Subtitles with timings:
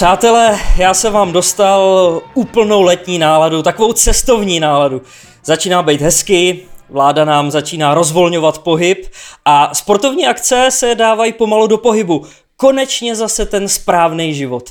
[0.00, 5.02] Přátelé, já jsem vám dostal úplnou letní náladu, takovou cestovní náladu.
[5.44, 9.06] Začíná být hezky, vláda nám začíná rozvolňovat pohyb
[9.44, 12.26] a sportovní akce se dávají pomalu do pohybu.
[12.56, 14.70] Konečně zase ten správný život.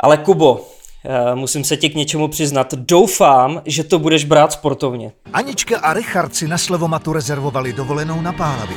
[0.00, 0.60] Ale Kubo,
[1.04, 2.74] eh, musím se ti k něčemu přiznat.
[2.74, 5.12] Doufám, že to budeš brát sportovně.
[5.32, 8.76] Anička a Richard si na Slevomatu rezervovali dovolenou na Pánavě.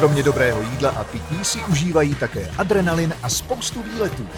[0.00, 4.28] Kromě dobrého jídla a pití si užívají také adrenalin a spoustu výletů.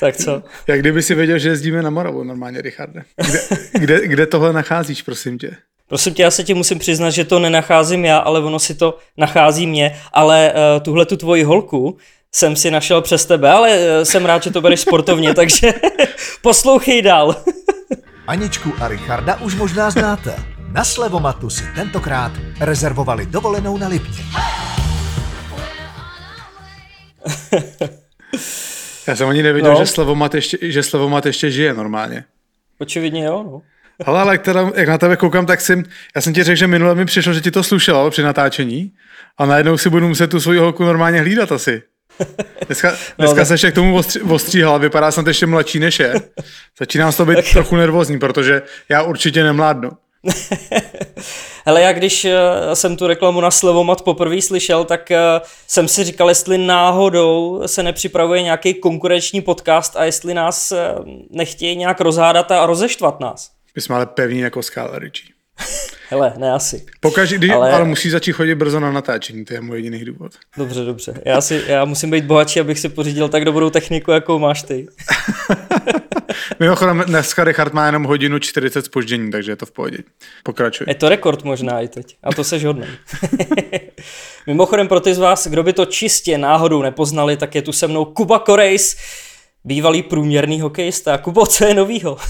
[0.00, 0.42] Tak co?
[0.66, 3.02] Jak kdyby si věděl, že jezdíme na Moravu normálně, Richarde.
[3.16, 3.40] Kde,
[3.72, 5.56] kde, kde tohle nacházíš, prosím tě?
[5.88, 8.98] Prosím tě, já se ti musím přiznat, že to nenacházím já, ale ono si to
[9.16, 11.96] nachází mě, ale uh, tuhle tu tvoji holku
[12.32, 15.72] jsem si našel přes tebe, ale uh, jsem rád, že to bereš sportovně, takže
[16.42, 17.36] poslouchej dál.
[18.26, 20.61] Aničku a Richarda už možná znáte.
[20.72, 24.24] Na Slevomatu si tentokrát rezervovali dovolenou na Lipně.
[29.06, 29.78] Já jsem ani nevěděl, No.
[29.78, 32.24] že, Slevomat ještě, že Slevomat ještě žije normálně.
[32.78, 33.62] Očividně jo, no.
[34.06, 35.82] Ale, ale jak, teda, jak na tebe koukám, tak jsem,
[36.16, 38.92] já jsem ti řekl, že minule mi přišlo, že ti to slušelo při natáčení
[39.38, 41.82] a najednou si budu muset tu svoji holku normálně hlídat asi.
[42.66, 46.14] Dneska, dneska tak- se ještě k tomu ostří, ostříhal, vypadá jsem ještě mladší než je.
[46.78, 49.90] Začínám z toho být trochu nervózní, protože já určitě nemládnu.
[51.66, 52.40] Hele, já když eh,
[52.74, 55.18] jsem tu reklamu na Slevomat poprvé slyšel, tak eh,
[55.66, 60.94] jsem si říkal, jestli náhodou se nepřipravuje nějaký konkurenční podcast a jestli nás eh,
[61.30, 63.50] nechtějí nějak rozhádat a rozeštvat nás.
[63.76, 65.32] My jsme ale pevní jako skála Richie.
[66.12, 66.86] Hele, ne asi.
[67.00, 67.72] Pokaždé, když, Ale- ale...
[67.72, 70.32] ale musí začít chodit brzo na natáčení, to je můj jediný důvod.
[70.56, 71.14] Dobře, dobře.
[71.24, 74.86] Já, si, já musím být bohatší, abych si pořídil tak dobrou techniku, jakou máš ty.
[76.60, 79.98] Mimochodem, dneska Richard má jenom hodinu 40 spoždění, takže je to v pohodě.
[80.42, 80.86] Pokračuj.
[80.88, 82.16] Je to rekord možná i teď.
[82.22, 82.86] A to seš hodný.
[84.46, 87.86] Mimochodem pro ty z vás, kdo by to čistě náhodou nepoznali, tak je tu se
[87.88, 88.96] mnou Kuba Korejs,
[89.64, 91.18] bývalý průměrný hokejista.
[91.18, 92.16] Kubo, co je novýho?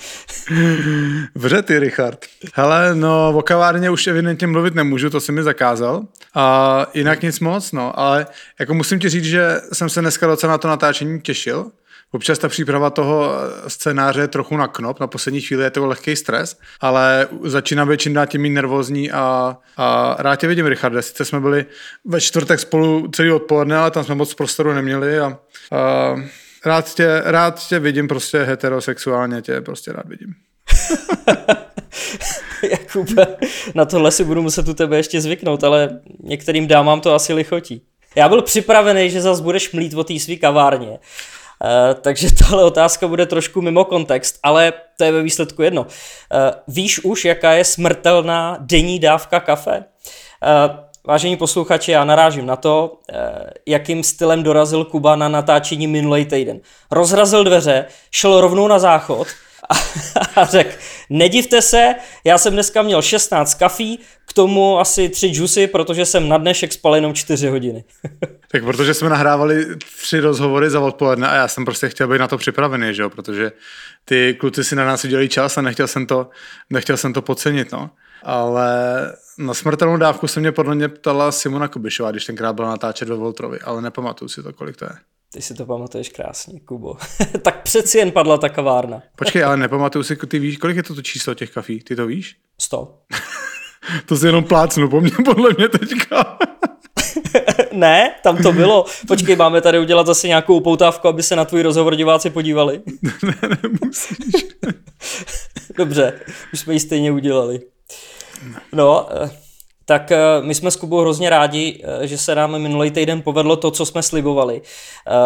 [1.34, 2.26] Vře ty, Richard.
[2.54, 6.02] Hele, no o kavárně už evidentně mluvit nemůžu, to si mi zakázal.
[6.34, 8.26] A jinak nic moc, no, ale
[8.60, 11.70] jako musím ti říct, že jsem se dneska docela na to natáčení těšil.
[12.12, 13.32] Občas ta příprava toho
[13.68, 18.08] scénáře je trochu na knop, na poslední chvíli je to lehký stres, ale začínám být
[18.08, 21.02] dál tím nervózní a, a rád tě vidím, Richarde.
[21.02, 21.66] Sice jsme byli
[22.04, 25.38] ve čtvrtek spolu celý odpoledne, ale tam jsme moc prostoru neměli a,
[25.72, 26.14] a
[26.66, 30.34] rád, tě, rád tě vidím prostě heterosexuálně, tě prostě rád vidím.
[32.70, 33.26] Jakube,
[33.74, 37.82] na tohle si budu muset u tebe ještě zvyknout, ale některým dámám to asi lichotí.
[38.16, 40.90] Já byl připravený, že zas budeš mlít o té svý kavárně.
[40.90, 40.98] Uh,
[42.00, 45.82] takže tahle otázka bude trošku mimo kontext, ale to je ve výsledku jedno.
[45.82, 45.88] Uh,
[46.68, 49.78] víš už, jaká je smrtelná denní dávka kafe?
[49.78, 53.16] Uh, vážení posluchači, já narážím na to, uh,
[53.66, 56.60] jakým stylem dorazil Kuba na natáčení minulý týden.
[56.90, 59.28] Rozrazil dveře, šel rovnou na záchod
[59.70, 59.74] a,
[60.40, 60.70] a řekl,
[61.10, 61.94] nedivte se,
[62.24, 66.72] já jsem dneska měl 16 kafí, k tomu asi 3 džusy, protože jsem na dnešek
[66.72, 67.84] spal jenom 4 hodiny.
[68.52, 69.66] Tak protože jsme nahrávali
[70.02, 73.10] tři rozhovory za odpoledne a já jsem prostě chtěl být na to připravený, že jo,
[73.10, 73.52] protože
[74.04, 76.28] ty kluci si na nás udělali čas a nechtěl jsem to,
[76.70, 77.90] nechtěl jsem to podcenit, no.
[78.22, 78.72] Ale
[79.38, 83.14] na smrtelnou dávku se mě podle mě ptala Simona Kubišová, když tenkrát byla natáčet ve
[83.14, 84.92] Voltrovi, ale nepamatuju si to, kolik to je.
[85.32, 86.96] Ty si to pamatuješ krásně, Kubo.
[87.42, 89.02] tak přeci jen padla ta kavárna.
[89.16, 92.06] Počkej, ale nepamatuju si, ty víš, kolik je to, to číslo těch kafí, ty to
[92.06, 92.36] víš?
[92.60, 92.98] 100.
[94.06, 96.38] To si jenom plácnu po mně, podle mě teďka.
[97.72, 98.84] ne, tam to bylo.
[99.08, 102.82] Počkej, máme tady udělat zase nějakou upoutávku, aby se na tvůj rozhovor diváci podívali.
[103.22, 104.46] ne, nemusíš.
[105.76, 106.20] Dobře,
[106.52, 107.60] už jsme ji stejně udělali.
[108.72, 109.30] No, eh,
[109.84, 113.56] tak eh, my jsme s Kubou hrozně rádi, eh, že se nám minulý týden povedlo
[113.56, 114.62] to, co jsme slibovali.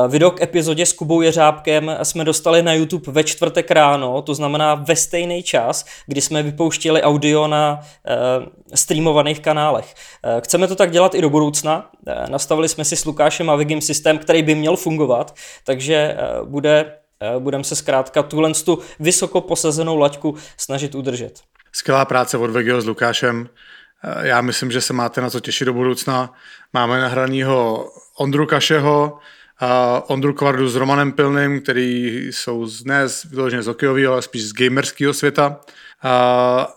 [0.08, 4.74] Video k epizodě s Kubou Jeřábkem jsme dostali na YouTube ve čtvrtek ráno, to znamená
[4.74, 7.80] ve stejný čas, kdy jsme vypouštěli audio na
[8.74, 9.94] streamovaných kanálech.
[10.40, 11.90] Chceme to tak dělat i do budoucna.
[12.28, 15.34] Nastavili jsme si s Lukášem a Vigim systém, který by měl fungovat,
[15.64, 16.92] takže bude
[17.38, 21.40] budeme se zkrátka tuhle tu vysoko posazenou laťku snažit udržet.
[21.72, 23.48] Skvělá práce od Vegio s Lukášem.
[24.04, 26.32] Eh, Já myslím, že se máte na co těšit do budoucna.
[26.72, 27.88] Máme nahranýho
[28.18, 29.18] Ondru Kašeho,
[29.60, 34.22] a Ondru Kvardu s Romanem Pilným, který jsou z, ne z, vyloženě z hokejového, ale
[34.22, 35.60] spíš z gamerského světa.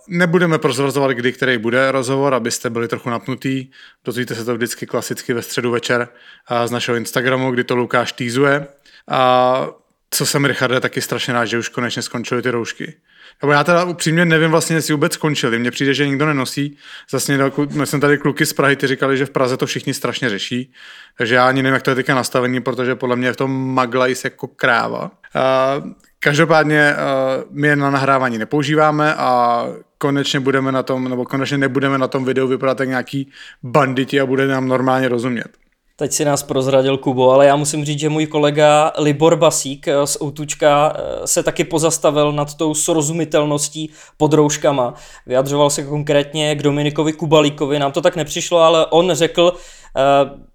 [0.07, 3.67] Nebudeme prozrazovat, kdy který bude rozhovor, abyste byli trochu napnutý.
[4.05, 6.07] Dozvíte se to vždycky klasicky ve středu večer
[6.65, 8.67] z našeho Instagramu, kdy to Lukáš týzuje.
[10.09, 12.93] Co jsem, Richarde, taky strašně rád, že už konečně skončily ty roušky.
[13.41, 15.59] Nebo já teda upřímně nevím vlastně, jestli vůbec skončili.
[15.59, 16.77] Mně přijde, že nikdo nenosí.
[17.09, 20.29] Zase my jsme tady kluky z Prahy, ty říkali, že v Praze to všichni strašně
[20.29, 20.73] řeší.
[21.17, 23.73] Takže já ani nevím, jak to je teďka nastavení, protože podle mě je v tom
[23.73, 25.01] maglajs jako kráva.
[25.03, 26.93] Uh, každopádně
[27.49, 29.63] my je na nahrávání nepoužíváme a
[29.97, 33.31] konečně budeme na tom, nebo konečně nebudeme na tom videu vypadat jak nějaký
[33.63, 35.66] banditi a bude nám normálně rozumět.
[35.99, 40.07] Teď si nás prozradil Kubo, ale já musím říct, že můj kolega Libor Basík eh,
[40.07, 44.93] z Outučka eh, se taky pozastavil nad tou srozumitelností pod rouškama.
[45.25, 49.53] Vyjadřoval se konkrétně k Dominikovi Kubalíkovi, nám to tak nepřišlo, ale on řekl,
[49.97, 50.01] eh,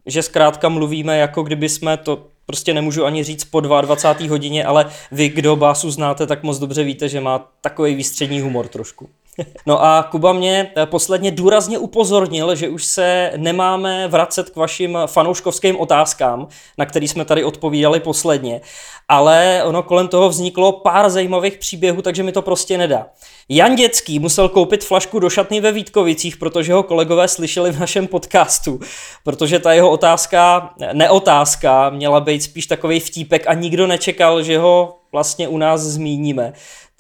[0.07, 4.31] že zkrátka mluvíme jako kdyby jsme to prostě nemůžu ani říct po 22.
[4.31, 8.69] hodině, ale vy, kdo Básu znáte, tak moc dobře víte, že má takový výstřední humor
[8.69, 9.09] trošku.
[9.67, 14.99] No a Kuba mě eh, posledně důrazně upozornil, že už se nemáme vracet k vašim
[15.07, 16.49] fanouškovským otázkám,
[16.79, 18.61] na který jsme tady odpovídali posledně,
[19.09, 23.07] ale ono kolem toho vzniklo pár zajímavých příběhů, takže mi to prostě nedá.
[23.49, 28.07] Jan Dětský musel koupit flašku do šatny ve Vítkovicích, protože ho kolegové slyšeli v našem
[28.07, 28.81] podcastu,
[29.25, 34.99] protože ta jeho otázka, neotázka, měla být spíš takový vtípek a nikdo nečekal, že ho
[35.13, 36.53] vlastně u nás zmíníme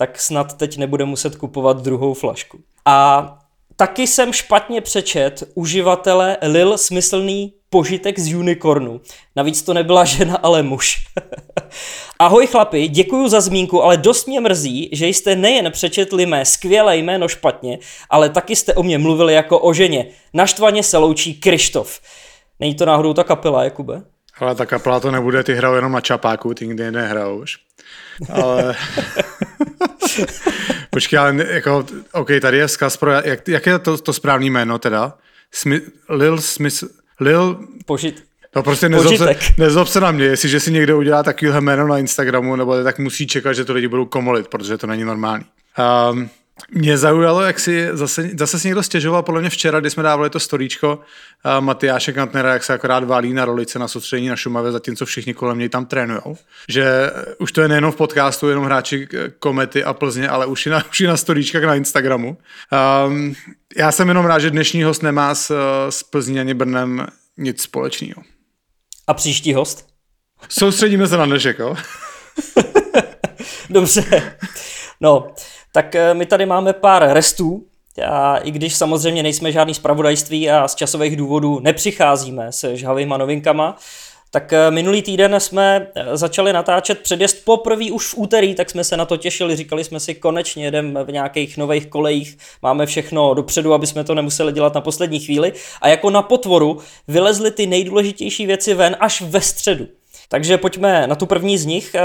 [0.03, 2.61] tak snad teď nebude muset kupovat druhou flašku.
[2.85, 3.39] A
[3.77, 9.01] taky jsem špatně přečet uživatele Lil smyslný požitek z unicornu.
[9.37, 10.97] Navíc to nebyla žena, ale muž.
[12.19, 16.97] Ahoj chlapi, děkuji za zmínku, ale dost mě mrzí, že jste nejen přečetli mé skvělé
[16.97, 17.79] jméno špatně,
[18.11, 20.07] ale taky jste o mě mluvili jako o ženě.
[20.35, 22.01] Naštvaně se loučí Krištof.
[22.61, 24.03] Není to náhodou ta kapela, Jakube?
[24.39, 27.59] Ale ta kapela to nebude, ty hrajou jenom na čapáku, ty nikdy nehrajou už.
[28.33, 28.75] Ale...
[30.91, 34.79] Počkej, ale jako, OK, tady je vzkaz pro, jak, jak je to, to správný jméno
[34.79, 35.15] teda?
[35.53, 36.85] Smi, Lil Smith,
[37.21, 37.61] Lil...
[37.87, 38.25] Požit.
[38.57, 41.99] No prostě nezlob se, nezlob se na mě, jestliže si někdo udělá takovýhle jméno na
[41.99, 45.45] Instagramu, nebo tak musí čekat, že to lidi budou komolit, protože to není normální.
[46.13, 46.31] Um,
[46.71, 50.31] mě zaujalo, jak si zase, zase si někdo stěžoval, podle mě včera, kdy jsme dávali
[50.31, 54.73] to storíčko uh, Matyáše Kantnera, jak se akorát válí na rolice na soustředění na Šumavě,
[54.73, 56.37] zatímco všichni kolem něj tam trénujou.
[56.69, 59.09] Že už to je nejenom v podcastu, jenom hráči
[59.39, 62.37] Komety a Plzně, ale už i na, už i na storíčkách na Instagramu.
[63.07, 63.35] Um,
[63.77, 65.57] já jsem jenom rád, že dnešní host nemá s,
[65.91, 67.07] s Plzní ani Brnem
[67.37, 68.23] nic společného.
[69.07, 69.87] A příští host?
[70.49, 71.77] Soustředíme se na dnešek, jo?
[73.71, 74.37] Dobře.
[75.01, 75.35] No,
[75.73, 77.67] tak eh, my tady máme pár restů,
[78.09, 83.77] a i když samozřejmě nejsme žádný spravodajství a z časových důvodů nepřicházíme se žhavýma novinkama,
[84.31, 88.85] tak eh, minulý týden jsme eh, začali natáčet předjezd poprvé už v úterý, tak jsme
[88.85, 93.35] se na to těšili, říkali jsme si konečně jedeme v nějakých nových kolejích, máme všechno
[93.35, 95.53] dopředu, aby jsme to nemuseli dělat na poslední chvíli
[95.83, 96.79] a jako na potvoru
[97.09, 99.87] vylezly ty nejdůležitější věci ven až ve středu.
[100.29, 101.97] Takže pojďme na tu první z nich.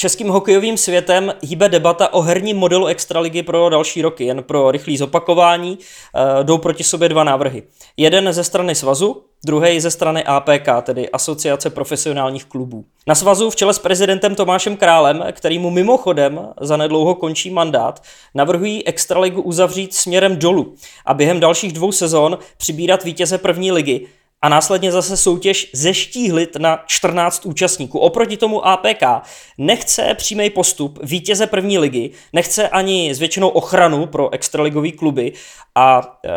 [0.00, 4.24] Českým hokejovým světem hýbe debata o herním modelu Extraligy pro další roky.
[4.24, 7.62] Jen pro rychlý zopakování uh, jdou proti sobě dva návrhy.
[7.96, 12.84] Jeden ze strany svazu, druhý ze strany APK, tedy Asociace profesionálních klubů.
[13.06, 18.02] Na svazu v čele s prezidentem Tomášem Králem, který mu mimochodem zanedlouho končí mandát,
[18.34, 20.74] navrhují Extraligu uzavřít směrem dolů
[21.06, 24.06] a během dalších dvou sezon přibírat vítěze první ligy,
[24.42, 27.98] a následně zase soutěž zeštíhlit na 14 účastníků.
[27.98, 29.02] Oproti tomu APK
[29.58, 35.32] nechce přímý postup vítěze první ligy, nechce ani zvětšenou ochranu pro extraligový kluby
[35.74, 36.30] a e,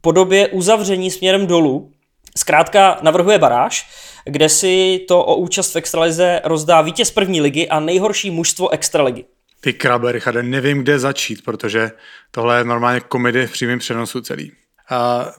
[0.00, 1.90] podobě uzavření směrem dolů
[2.38, 3.88] zkrátka navrhuje baráž,
[4.24, 9.24] kde si to o účast v extralize rozdá vítěz první ligy a nejhorší mužstvo extraligy.
[9.60, 11.90] Ty krabe, Richarde, nevím, kde začít, protože
[12.30, 14.52] tohle je normálně komedie v přímém přenosu celý.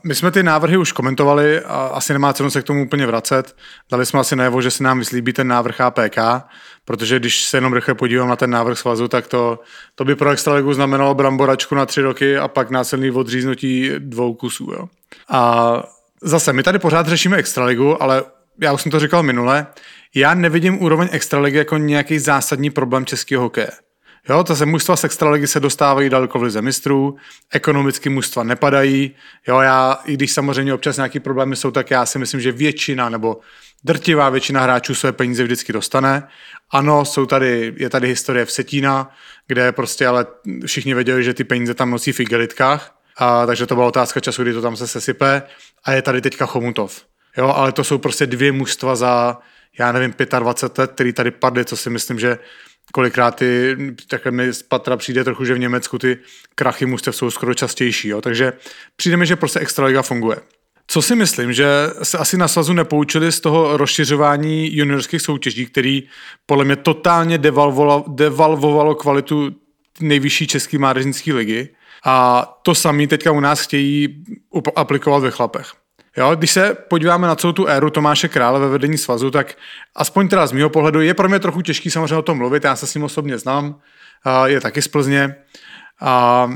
[0.03, 3.55] My jsme ty návrhy už komentovali a asi nemá cenu se k tomu úplně vracet.
[3.91, 6.17] Dali jsme asi najevo, že se nám vyslíbí ten návrh APK,
[6.85, 9.59] protože když se jenom rychle podívám na ten návrh svazu, tak to,
[9.95, 14.71] to by pro Extraligu znamenalo bramboračku na tři roky a pak násilný odříznutí dvou kusů.
[14.71, 14.85] Jo.
[15.29, 15.83] A
[16.21, 18.23] zase, my tady pořád řešíme Extraligu, ale
[18.61, 19.67] já už jsem to říkal minule,
[20.15, 23.69] já nevidím úroveň Extraligy jako nějaký zásadní problém českého hokeje.
[24.29, 27.15] Jo, to se mužstva z extraligy se dostávají daleko v lize mistrů,
[27.51, 29.15] ekonomicky mužstva nepadají.
[29.47, 33.09] Jo, já, i když samozřejmě občas nějaký problémy jsou, tak já si myslím, že většina
[33.09, 33.39] nebo
[33.83, 36.27] drtivá většina hráčů své peníze vždycky dostane.
[36.71, 39.11] Ano, jsou tady, je tady historie v Setína,
[39.47, 40.25] kde prostě ale
[40.65, 44.43] všichni věděli, že ty peníze tam nosí v igelitkách, a, takže to byla otázka času,
[44.43, 45.43] kdy to tam se sesype.
[45.83, 47.05] A je tady teďka Chomutov.
[47.37, 49.37] Jo, ale to jsou prostě dvě mužstva za,
[49.79, 52.37] já nevím, 25 let, který tady padly, co si myslím, že
[52.91, 53.77] kolikrát ty,
[54.07, 56.17] takhle mi z patra přijde trochu, že v Německu ty
[56.55, 58.21] krachy mužstev jsou skoro častější, jo?
[58.21, 58.53] takže
[58.95, 60.37] přijde mi, že prostě Extraliga funguje.
[60.87, 61.65] Co si myslím, že
[62.03, 66.03] se asi na svazu nepoučili z toho rozšiřování juniorských soutěží, který
[66.45, 69.51] podle mě totálně devalvovalo, devalvovalo kvalitu
[69.99, 71.69] nejvyšší český mládežnický ligy.
[72.05, 74.23] A to samý teďka u nás chtějí
[74.75, 75.73] aplikovat ve chlapech.
[76.17, 79.57] Jo, když se podíváme na celou tu éru Tomáše Krále ve vedení svazu, tak
[79.95, 82.75] aspoň teda z mého pohledu je pro mě trochu těžký samozřejmě o tom mluvit, já
[82.75, 83.79] se s ním osobně znám,
[84.45, 85.35] je taky z Plzně.
[86.01, 86.51] A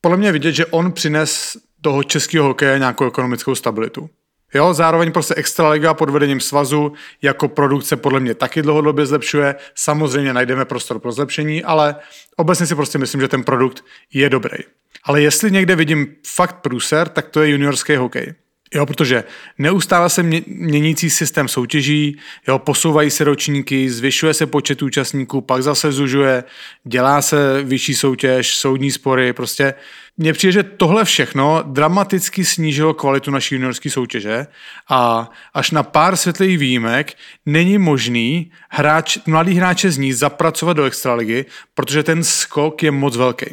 [0.00, 4.10] podle mě vidět, že on přines toho českého hokeje nějakou ekonomickou stabilitu.
[4.54, 6.92] Jo, zároveň prostě Extraliga pod vedením svazu
[7.22, 9.54] jako produkce podle mě taky dlouhodobě zlepšuje.
[9.74, 11.96] Samozřejmě najdeme prostor pro zlepšení, ale
[12.36, 14.58] obecně si prostě myslím, že ten produkt je dobrý.
[15.04, 18.34] Ale jestli někde vidím fakt průser, tak to je juniorský hokej.
[18.74, 19.24] Jo, protože
[19.58, 25.92] neustále se měnící systém soutěží, jo, posouvají se ročníky, zvyšuje se počet účastníků, pak zase
[25.92, 26.44] zužuje,
[26.84, 29.74] dělá se vyšší soutěž, soudní spory, prostě
[30.16, 34.46] mně přijde, že tohle všechno dramaticky snížilo kvalitu naší juniorské soutěže
[34.90, 37.12] a až na pár světlých výjimek
[37.46, 43.16] není možný hráč, mladý hráče z ní zapracovat do extraligy, protože ten skok je moc
[43.16, 43.46] velký.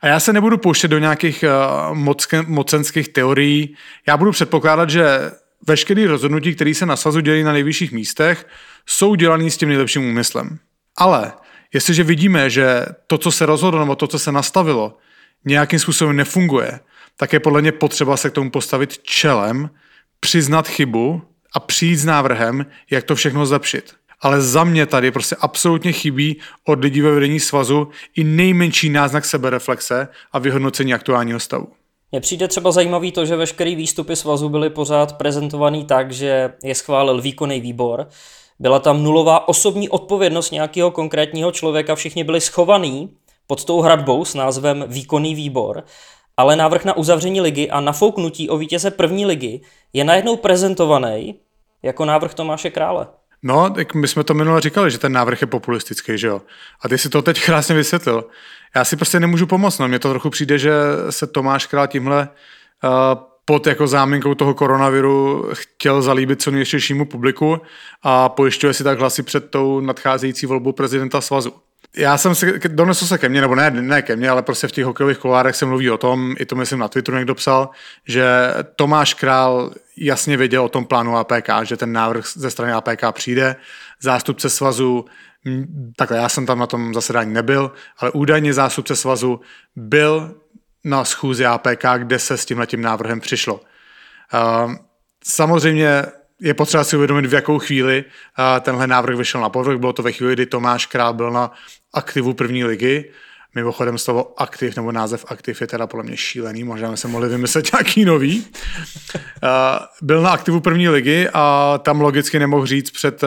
[0.00, 3.76] A já se nebudu pouštět do nějakých uh, moc, mocenských teorií.
[4.08, 5.30] Já budu předpokládat, že
[5.66, 8.46] veškeré rozhodnutí, které se na svazu dělají na nejvyšších místech,
[8.86, 10.58] jsou dělané s tím nejlepším úmyslem.
[10.96, 11.32] Ale
[11.74, 14.96] jestliže vidíme, že to, co se rozhodlo, nebo to, co se nastavilo,
[15.44, 16.80] nějakým způsobem nefunguje,
[17.16, 19.70] tak je podle mě potřeba se k tomu postavit čelem,
[20.20, 21.22] přiznat chybu
[21.54, 26.40] a přijít s návrhem, jak to všechno zlepšit ale za mě tady prostě absolutně chybí
[26.68, 31.68] od lidí ve vedení svazu i nejmenší náznak sebereflexe a vyhodnocení aktuálního stavu.
[32.12, 36.74] Mně přijde třeba zajímavý to, že veškeré výstupy svazu byly pořád prezentovaný tak, že je
[36.74, 38.08] schválil výkonný výbor.
[38.58, 43.10] Byla tam nulová osobní odpovědnost nějakého konkrétního člověka, všichni byli schovaní
[43.46, 45.84] pod tou hradbou s názvem výkonný výbor,
[46.36, 49.60] ale návrh na uzavření ligy a nafouknutí o vítěze první ligy
[49.92, 51.34] je najednou prezentovaný
[51.82, 53.06] jako návrh Tomáše Krále.
[53.42, 56.42] No, tak my jsme to minule říkali, že ten návrh je populistický, že jo.
[56.80, 58.24] A ty si to teď krásně vysvětlil.
[58.74, 59.88] Já si prostě nemůžu pomoct, no.
[59.88, 60.72] Mně to trochu přijde, že
[61.10, 62.28] se Tomáš Král tímhle
[62.84, 62.90] uh,
[63.44, 67.60] pod jako záminkou toho koronaviru chtěl zalíbit co nejširšímu publiku
[68.02, 71.52] a pojišťuje si tak hlasy před tou nadcházející volbou prezidenta svazu.
[71.96, 74.72] Já jsem se, donesl se ke mně, nebo ne, ne ke mně, ale prostě v
[74.72, 77.70] těch hokejových kolárech se mluví o tom, i to myslím na Twitteru někdo psal,
[78.06, 79.70] že Tomáš Král
[80.00, 83.56] jasně věděl o tom plánu APK, že ten návrh ze strany APK přijde.
[84.02, 85.04] Zástupce svazu,
[85.96, 89.40] takhle já jsem tam na tom zasedání nebyl, ale údajně zástupce svazu
[89.76, 90.34] byl
[90.84, 93.60] na schůzi APK, kde se s tímhletím návrhem přišlo.
[95.24, 96.02] Samozřejmě
[96.40, 98.04] je potřeba si uvědomit, v jakou chvíli
[98.60, 99.78] tenhle návrh vyšel na povrch.
[99.78, 101.52] Bylo to ve chvíli, kdy Tomáš Král byl na
[101.94, 103.10] aktivu první ligy.
[103.54, 107.72] Mimochodem slovo aktiv nebo název aktiv je teda podle mě šílený, možná se mohli vymyslet
[107.72, 108.46] nějaký nový.
[110.02, 113.24] Byl na aktivu první ligy a tam logicky nemohl říct před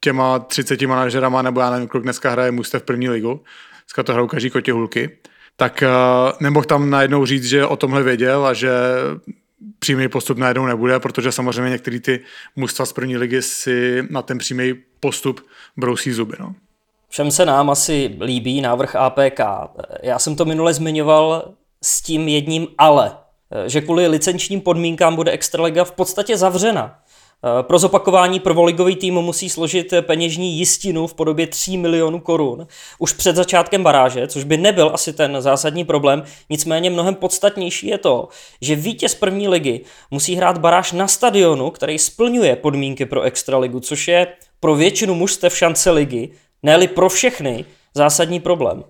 [0.00, 3.40] těma 30 manažerama, nebo já nevím, kolik dneska hraje mustev první ligu,
[3.84, 5.18] dneska to hrajou každý kotě hulky,
[5.56, 5.84] tak
[6.40, 8.70] nemohl tam najednou říct, že o tomhle věděl a že
[9.78, 12.20] přímý postup najednou nebude, protože samozřejmě některé ty
[12.56, 16.36] mužstva z první ligy si na ten přímý postup brousí zuby.
[16.40, 16.54] No.
[17.14, 19.40] Všem se nám asi líbí návrh APK.
[20.02, 21.44] Já jsem to minule zmiňoval
[21.82, 23.16] s tím jedním ale,
[23.66, 26.98] že kvůli licenčním podmínkám bude Extraliga v podstatě zavřena.
[27.62, 32.66] Pro zopakování prvoligový tým musí složit peněžní jistinu v podobě 3 milionů korun
[32.98, 36.22] už před začátkem baráže, což by nebyl asi ten zásadní problém.
[36.50, 38.28] Nicméně mnohem podstatnější je to,
[38.60, 39.80] že vítěz první ligy
[40.10, 44.26] musí hrát baráž na stadionu, který splňuje podmínky pro extraligu, což je
[44.60, 46.30] pro většinu mužstev šance ligy,
[46.64, 48.84] ne pro všechny, zásadní problém.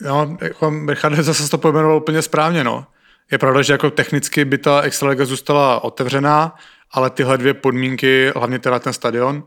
[0.00, 2.86] No, jako Richard zase to pojmenoval úplně správně, no.
[3.32, 6.54] Je pravda, že jako technicky by ta extraliga zůstala otevřená,
[6.90, 9.44] ale tyhle dvě podmínky, hlavně teda ten stadion,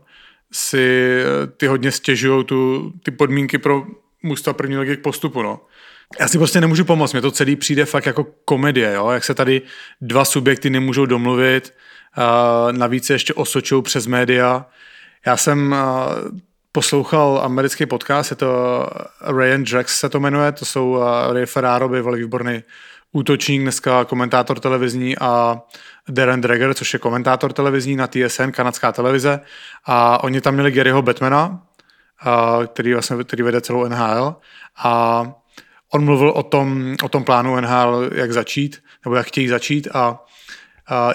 [0.52, 1.22] si
[1.56, 3.82] ty hodně stěžují tu, ty podmínky pro
[4.22, 5.42] mužstva první ligy k postupu.
[5.42, 5.60] No.
[6.20, 9.10] Já si prostě nemůžu pomoct, mě to celý přijde fakt jako komedie, jo?
[9.10, 9.62] jak se tady
[10.00, 11.74] dva subjekty nemůžou domluvit,
[12.72, 14.66] navíc ještě osočují přes média.
[15.26, 15.74] Já jsem
[16.76, 18.86] poslouchal americký podcast, je to
[19.36, 21.02] Ryan Drax se to jmenuje, to jsou uh,
[21.32, 22.62] Ray Ferraro, bývalý výborný
[23.12, 25.62] útočník, dneska komentátor televizní a
[26.08, 29.40] Darren Dreger, což je komentátor televizní na TSN, kanadská televize.
[29.84, 31.62] A oni tam měli Garyho Batmana,
[32.20, 34.36] a, který, vlastně, který vede celou NHL.
[34.76, 35.22] A
[35.92, 40.18] on mluvil o tom, o tom plánu NHL, jak začít, nebo jak chtějí začít a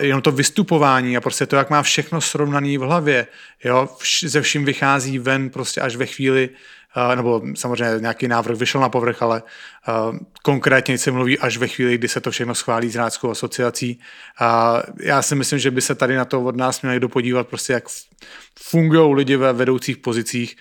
[0.02, 3.28] jenom to vystupování a prostě to, jak má všechno srovnaný v hlavě,
[3.64, 3.90] jo,
[4.24, 6.50] ze vším vychází ven prostě až ve chvíli,
[7.16, 9.44] nebo samozřejmě nějaký návrh vyšel na povrch, ale
[10.44, 14.00] konkrétně se mluví až ve chvíli, kdy se to všechno schválí s Hráčskou asociací.
[15.00, 17.74] Já si myslím, že by se tady na to od nás měl někdo podívat, prostě
[17.74, 17.84] jak
[18.60, 20.58] fungují lidi ve vedoucích pozicích,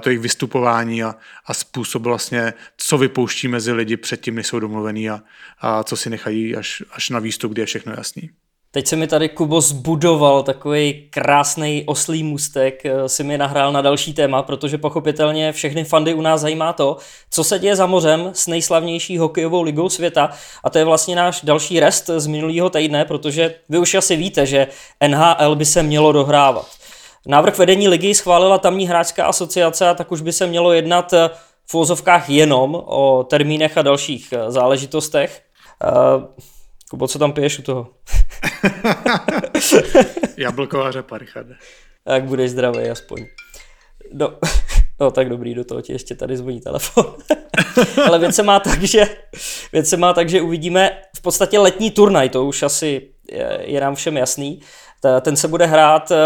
[0.00, 1.14] to jejich vystupování a,
[1.46, 5.20] a způsob vlastně, co vypouští mezi lidi předtím, než jsou domluvený a,
[5.60, 8.30] a co si nechají až, až na výstup, kdy je všechno jasný.
[8.76, 13.82] Teď se mi tady Kubo zbudoval takový krásný oslý můstek, eh, si mi nahrál na
[13.82, 16.96] další téma, protože pochopitelně všechny fandy u nás zajímá to,
[17.30, 20.30] co se děje za mořem s nejslavnější hokejovou ligou světa
[20.64, 24.46] a to je vlastně náš další rest z minulého týdne, protože vy už asi víte,
[24.46, 24.66] že
[25.08, 26.66] NHL by se mělo dohrávat.
[27.26, 31.30] Návrh vedení ligy schválila tamní hráčská asociace a tak už by se mělo jednat eh,
[31.66, 35.42] v úzovkách jenom o termínech a dalších eh, záležitostech.
[36.90, 37.86] Kubo, co tam piješ u toho?
[40.36, 41.54] Jablko a řepa, Richarde.
[42.06, 43.26] Jak budeš zdravý aspoň.
[44.12, 44.32] No,
[45.00, 47.16] no tak dobrý, do toho ti ještě tady zvoní telefon.
[48.06, 49.16] Ale věc se má tak, že,
[49.72, 53.80] věc se má tak, že uvidíme v podstatě letní turnaj, to už asi je, je
[53.80, 54.60] nám všem jasný.
[55.20, 56.16] Ten se bude hrát eh,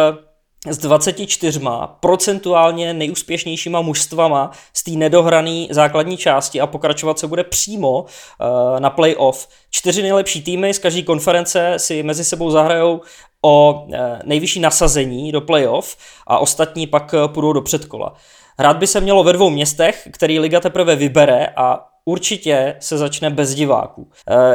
[0.69, 1.61] s 24
[2.00, 8.90] procentuálně nejúspěšnějšíma mužstvama z té nedohrané základní části a pokračovat se bude přímo uh, na
[8.90, 9.49] playoff.
[9.71, 13.00] Čtyři nejlepší týmy z každé konference si mezi sebou zahrajou
[13.43, 18.14] o uh, nejvyšší nasazení do playoff a ostatní pak uh, půjdou do předkola.
[18.59, 23.31] Hrát by se mělo ve dvou městech, který liga teprve vybere a určitě se začne
[23.31, 24.11] bez diváků.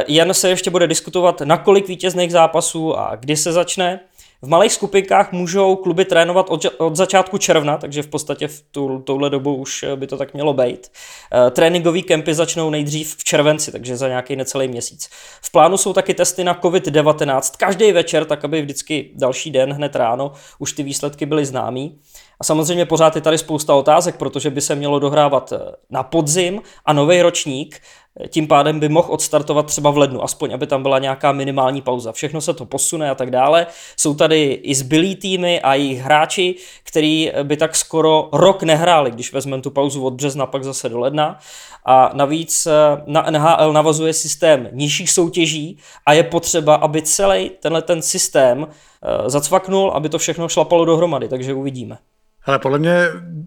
[0.06, 4.00] Jen se ještě bude diskutovat, na kolik vítězných zápasů a kdy se začne.
[4.42, 8.98] V malých skupinkách můžou kluby trénovat od, od začátku června, takže v podstatě v tu,
[8.98, 10.92] touhle dobu už eh, by to tak mělo být.
[11.46, 15.08] E, tréninkové kempy začnou nejdřív v červenci, takže za nějaký necelý měsíc.
[15.42, 19.96] V plánu jsou taky testy na COVID-19 každý večer, tak aby vždycky další den, hned
[19.96, 21.98] ráno, už ty výsledky byly známý.
[22.40, 25.58] A samozřejmě pořád je tady spousta otázek, protože by se mělo dohrávat eh,
[25.90, 27.80] na podzim a nový ročník
[28.28, 32.12] tím pádem by mohl odstartovat třeba v lednu, aspoň aby tam byla nějaká minimální pauza.
[32.12, 33.66] Všechno se to posune a tak dále.
[33.96, 39.32] Jsou tady i zbylí týmy a jejich hráči, který by tak skoro rok nehráli, když
[39.32, 41.38] vezmeme tu pauzu od března pak zase do ledna.
[41.84, 42.72] A navíc eh,
[43.06, 49.30] na NHL navazuje systém nižších soutěží a je potřeba, aby celý tenhle ten systém eh,
[49.30, 51.98] zacvaknul, aby to všechno šlapalo dohromady, takže uvidíme.
[52.44, 52.96] Ale podle mě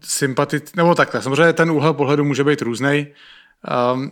[0.03, 3.07] sympatit, nebo takhle, samozřejmě ten úhel pohledu může být různý.
[3.93, 4.11] Um,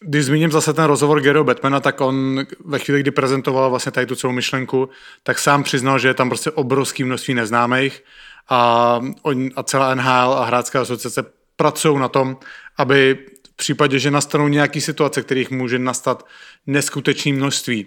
[0.00, 4.06] když zmíním zase ten rozhovor Garyho Batmana, tak on ve chvíli, kdy prezentoval vlastně tady
[4.06, 4.88] tu celou myšlenku,
[5.22, 8.04] tak sám přiznal, že je tam prostě obrovský množství neznámých
[8.48, 11.24] a, on, a celá NHL a hráčská asociace
[11.56, 12.36] pracují na tom,
[12.76, 13.18] aby
[13.52, 16.26] v případě, že nastanou nějaké situace, kterých může nastat
[16.66, 17.86] neskutečné množství,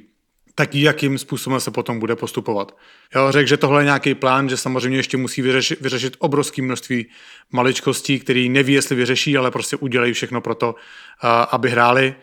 [0.56, 2.78] tak jakým způsobem se potom bude postupovat.
[3.16, 7.06] Jo, řekl, že tohle je nějaký plán, že samozřejmě ještě musí vyřešit, vyřešit obrovské množství
[7.52, 10.76] maličkostí, který neví, jestli vyřeší, ale prostě udělají všechno pro to,
[11.52, 12.16] aby hráli.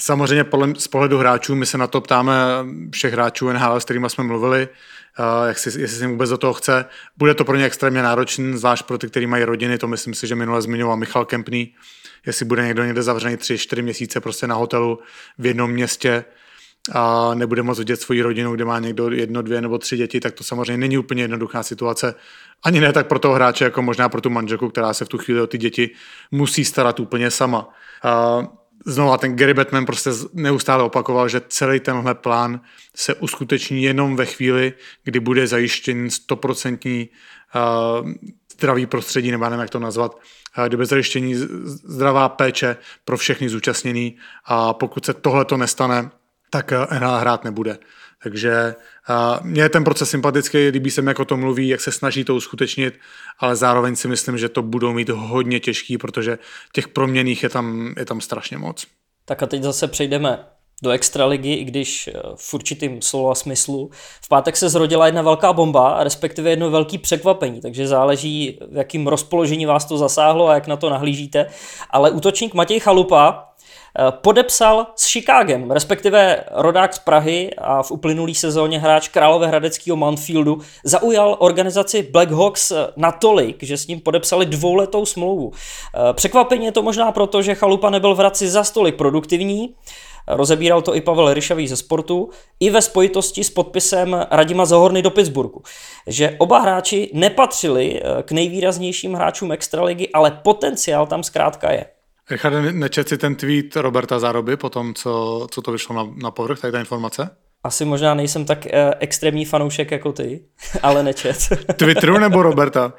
[0.00, 0.44] Samozřejmě
[0.76, 2.34] z pohledu hráčů, my se na to ptáme
[2.92, 4.68] všech hráčů NHL, s kterými jsme mluvili,
[5.46, 6.84] jak si, jestli si vůbec do toho chce.
[7.16, 10.26] Bude to pro ně extrémně náročné, zvlášť pro ty, kteří mají rodiny, to myslím si,
[10.26, 11.74] že minule zmiňoval Michal Kempný,
[12.26, 14.98] jestli bude někdo někde zavřený tři, čtyři měsíce prostě na hotelu
[15.38, 16.24] v jednom městě,
[16.92, 20.34] a nebude moct vidět svoji rodinu, kde má někdo jedno, dvě nebo tři děti, tak
[20.34, 22.14] to samozřejmě není úplně jednoduchá situace.
[22.64, 25.18] Ani ne tak pro toho hráče, jako možná pro tu manželku, která se v tu
[25.18, 25.90] chvíli o ty děti
[26.30, 27.68] musí starat úplně sama.
[28.02, 28.42] A
[28.86, 32.60] znova ten Gary Batman prostě neustále opakoval, že celý tenhle plán
[32.96, 34.72] se uskuteční jenom ve chvíli,
[35.04, 37.08] kdy bude zajištěn stoprocentní
[38.52, 40.18] zdravý prostředí, nebo nevím, jak to nazvat,
[40.66, 46.10] kdy bude zajištění zdravá péče pro všechny zúčastněný a pokud se tohle to nestane,
[46.62, 47.78] tak NHL eh, hrát nebude.
[48.22, 48.74] Takže
[49.10, 52.24] uh, mně je ten proces sympatický, líbí se mi, jako to mluví, jak se snaží
[52.24, 52.94] to uskutečnit,
[53.38, 56.38] ale zároveň si myslím, že to budou mít hodně těžký, protože
[56.72, 58.86] těch proměných je tam, je tam strašně moc.
[59.24, 60.38] Tak a teď zase přejdeme
[60.82, 63.90] do extraligy, i když eh, v určitým slova smyslu.
[64.24, 69.06] V pátek se zrodila jedna velká bomba, respektive jedno velké překvapení, takže záleží, v jakým
[69.06, 71.46] rozpoložení vás to zasáhlo a jak na to nahlížíte.
[71.90, 73.55] Ale útočník Matěj Chalupa Eh,
[74.10, 81.36] podepsal s Chicagem, respektive rodák z Prahy a v uplynulý sezóně hráč Královéhradeckého Mountfieldu zaujal
[81.38, 85.52] organizaci Blackhawks eh, natolik, že s ním podepsali dvouletou smlouvu.
[85.52, 89.74] Eh, překvapení je to možná proto, že Chalupa nebyl v Hradci za stolik produktivní,
[90.28, 92.30] rozebíral to i Pavel Ryšavý ze sportu,
[92.60, 95.62] i ve spojitosti s podpisem Radima Zahorny do Pittsburghu,
[96.06, 101.95] že oba hráči nepatřili k nejvýraznějším hráčům extraligy, ale potenciál tam zkrátka je.
[102.30, 106.30] Richard, nečet si ten tweet Roberta Zároby po tom, co, co to vyšlo na, na
[106.30, 107.30] povrch, tady ta informace?
[107.64, 110.40] Asi možná nejsem tak eh, extrémní fanoušek jako ty,
[110.82, 111.36] ale nečet.
[111.76, 112.92] Twitteru nebo Roberta?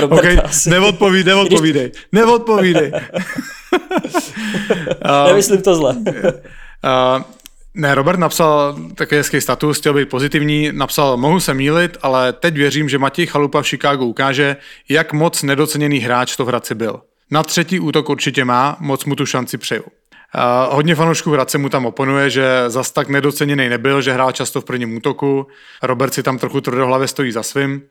[0.08, 2.92] okay, neodpovídej, neodpovídej, neodpovídej.
[5.26, 5.96] Nemyslím to zle.
[5.96, 7.22] uh,
[7.74, 12.54] ne, Robert napsal takový hezký status, chtěl být pozitivní, napsal, mohu se mílit, ale teď
[12.54, 14.56] věřím, že Matěj Chalupa v Chicagu ukáže,
[14.88, 17.00] jak moc nedoceněný hráč to v Hradci byl.
[17.30, 19.82] Na třetí útok určitě má, moc mu tu šanci přeju.
[19.82, 24.60] Uh, hodně fanoušků Hradce mu tam oponuje, že zas tak nedoceněný nebyl, že hrál často
[24.60, 25.46] v prvním útoku.
[25.82, 27.82] Robert si tam trochu tvrdohlavě stojí za svým.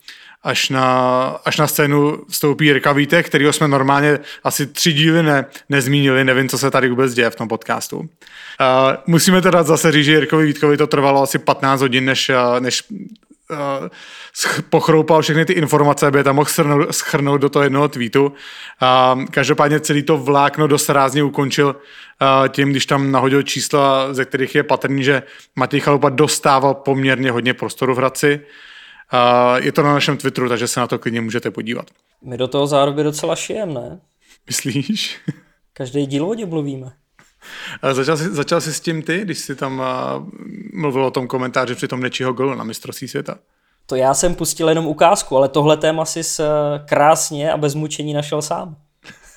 [0.43, 5.45] Až na, až na scénu vstoupí Rika Vítek, kterýho jsme normálně asi tři díly ne,
[5.69, 7.97] nezmínili, nevím, co se tady vůbec děje v tom podcastu.
[7.97, 8.06] Uh,
[9.08, 13.88] musíme teda zase říct, že Jirkovi Vítkovi to trvalo asi 15 hodin, než, než uh,
[14.69, 18.25] pochroupal všechny ty informace, aby je tam mohl schrnout, schrnout do toho jednoho tweetu.
[18.25, 24.25] Uh, každopádně celý to vlákno dost rázně ukončil uh, tím, když tam nahodil čísla, ze
[24.25, 25.23] kterých je patrný, že
[25.56, 28.41] Matěj Chalupa dostával poměrně hodně prostoru v Hradci.
[29.56, 31.86] Je to na našem Twitteru, takže se na to klidně můžete podívat.
[32.24, 34.00] My do toho zároveň docela šijem, ne?
[34.48, 35.20] Myslíš?
[35.74, 36.92] Každý díl o mluvíme.
[37.92, 39.86] Začal jsi, začal jsi s tím ty, když jsi tam uh,
[40.74, 43.36] mluvil o tom komentáři při tom nečího golu na mistrovství světa?
[43.86, 46.46] To já jsem pustil jenom ukázku, ale tohle téma si uh,
[46.86, 48.76] krásně a bez mučení našel sám.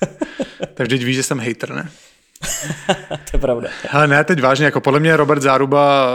[0.75, 1.91] tak vždyť víš, že jsem hater, ne?
[3.09, 3.69] to je pravda.
[3.91, 6.11] Ale ne, teď vážně, jako podle mě Robert Záruba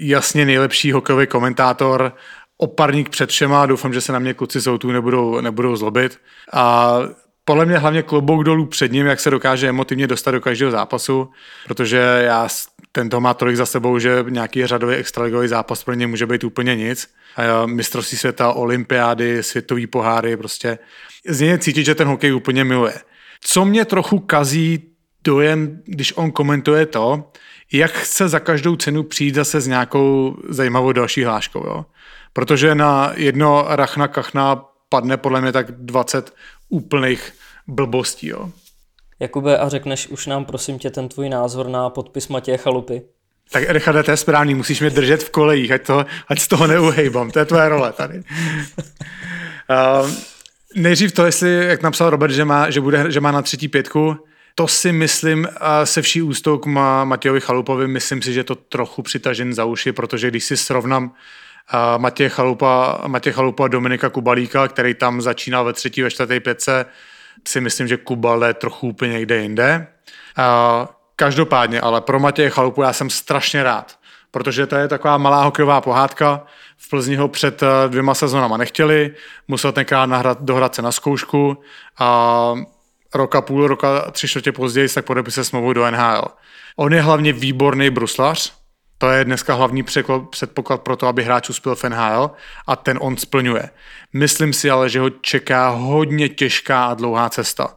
[0.00, 2.12] jasně nejlepší hokejový komentátor,
[2.62, 6.18] oparník před všema, doufám, že se na mě kluci z nebudou, nebudou zlobit.
[6.52, 6.98] A
[7.44, 11.30] podle mě hlavně klobouk dolů před ním, jak se dokáže emotivně dostat do každého zápasu,
[11.66, 12.48] protože já
[12.92, 16.76] tento má tolik za sebou, že nějaký řadový extraligový zápas pro ně může být úplně
[16.76, 17.08] nic.
[17.36, 20.78] A mistrovství světa, olympiády, světový poháry, prostě
[21.28, 22.94] z něj cítit, že ten hokej úplně miluje.
[23.40, 24.82] Co mě trochu kazí
[25.24, 27.32] dojem, když on komentuje to,
[27.72, 31.66] jak chce za každou cenu přijít zase s nějakou zajímavou další hláškou.
[31.66, 31.84] Jo?
[32.32, 36.34] Protože na jedno rachna kachna padne podle mě tak 20
[36.68, 37.32] úplných
[37.66, 38.26] blbostí.
[38.26, 38.50] Jo.
[39.20, 43.02] Jakube, a řekneš už nám prosím tě ten tvůj názor na podpis Matěje Chalupy?
[43.50, 46.66] Tak Richarde, to je správný, musíš mě držet v kolejích, ať, to, ať z toho
[46.66, 48.18] neuhejbám, to je tvoje role tady.
[48.18, 50.10] uh,
[50.74, 54.16] nejdřív to, jestli, jak napsal Robert, že má, že bude, že má na třetí pětku,
[54.54, 55.48] to si myslím,
[55.84, 56.66] se vší ústou k
[57.04, 61.12] Matějovi Chalupovi, myslím si, že to trochu přitažen za uši, protože když si srovnám
[61.98, 66.86] Matěj Chalupa, Matěj Chalupa Dominika Kubalíka, který tam začínal ve třetí, ve čtvrté pětce,
[67.48, 69.86] si myslím, že Kubal je trochu úplně někde jinde.
[71.16, 73.98] Každopádně, ale pro Matěje Chalupu já jsem strašně rád,
[74.30, 76.44] protože to je taková malá hokejová pohádka.
[76.76, 79.14] V Plzni ho před eh, dvěma sezonama nechtěli,
[79.48, 81.58] musel tenkrát nahrát, dohrát se na zkoušku
[81.98, 82.54] a
[83.14, 86.24] roka, půl roka, tři čtvrtě později tak podepise smlouvu do NHL.
[86.76, 88.52] On je hlavně výborný bruslař,
[89.02, 89.84] to je dneska hlavní
[90.30, 92.30] předpoklad pro to, aby hráč uspěl v NHL
[92.66, 93.70] a ten on splňuje.
[94.12, 97.76] Myslím si ale, že ho čeká hodně těžká a dlouhá cesta.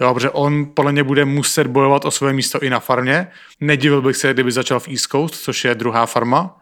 [0.00, 3.28] Jo, protože on podle mě bude muset bojovat o své místo i na farmě.
[3.60, 6.60] Nedivil bych se, kdyby začal v East Coast, což je druhá farma.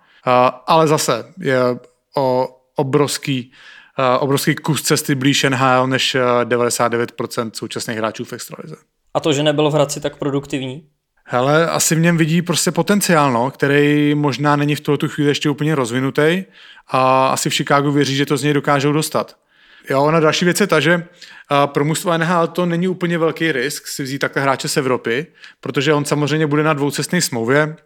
[0.66, 1.58] ale zase je
[2.16, 3.52] o obrovský,
[4.18, 8.76] obrovský kus cesty blíž NHL než 99% současných hráčů v extralize.
[9.14, 10.88] A to, že nebyl v Hradci tak produktivní?
[11.26, 15.50] Hele, asi v něm vidí prostě potenciál, no, který možná není v tuto chvíli ještě
[15.50, 16.44] úplně rozvinutý
[16.88, 19.36] a asi v Chicagu věří, že to z něj dokážou dostat.
[19.90, 21.06] Jo, ona další věc je ta, že
[21.66, 25.26] pro mužstvo NHL to není úplně velký risk si vzít takhle hráče z Evropy,
[25.60, 27.76] protože on samozřejmě bude na dvoucestné smlouvě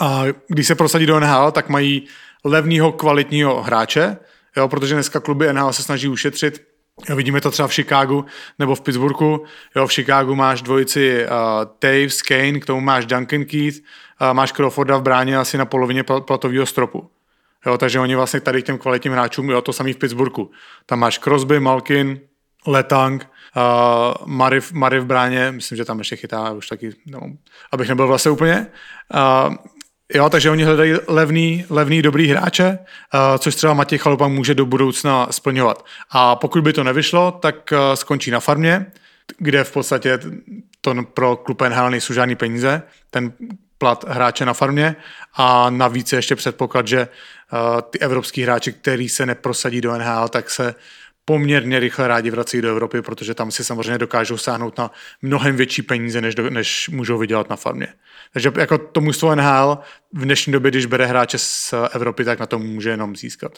[0.00, 2.06] a když se prosadí do NHL, tak mají
[2.44, 4.16] levného kvalitního hráče,
[4.56, 6.71] jo, protože dneska kluby NHL se snaží ušetřit
[7.14, 8.24] vidíme to třeba v Chicagu
[8.58, 9.44] nebo v Pittsburghu.
[9.76, 11.30] Jo, v Chicagu máš dvojici uh,
[11.78, 16.02] Taves, Kane, k tomu máš Duncan Keith, uh, máš Crawforda v bráně asi na polovině
[16.02, 17.10] platového stropu.
[17.66, 20.50] Jo, takže oni vlastně tady k těm kvalitním hráčům, jo, to samý v Pittsburghu.
[20.86, 22.20] Tam máš Crosby, Malkin,
[22.66, 27.20] Letang, uh, Mary, Mary v bráně, myslím, že tam ještě chytá už taky, no,
[27.72, 28.66] abych nebyl vlastně úplně.
[29.14, 29.54] Uh,
[30.14, 34.66] Jo, takže oni hledají levný, levný dobrý hráče, uh, což třeba Matěj Chalupa může do
[34.66, 35.84] budoucna splňovat.
[36.10, 38.86] A pokud by to nevyšlo, tak uh, skončí na farmě,
[39.38, 40.18] kde v podstatě
[40.80, 43.32] to pro klub NHL nejsou žádný peníze, ten
[43.78, 44.96] plat hráče na farmě
[45.34, 47.08] a navíc je ještě předpoklad, že
[47.52, 50.74] uh, ty evropský hráči, který se neprosadí do NHL, tak se
[51.24, 54.90] poměrně rychle rádi vrací do Evropy, protože tam si samozřejmě dokážou sáhnout na
[55.22, 57.88] mnohem větší peníze, než, do, než můžou vydělat na farmě.
[58.32, 59.78] Takže jako to mužstvo NHL
[60.12, 63.52] v dnešní době, když bere hráče z Evropy, tak na to může jenom získat.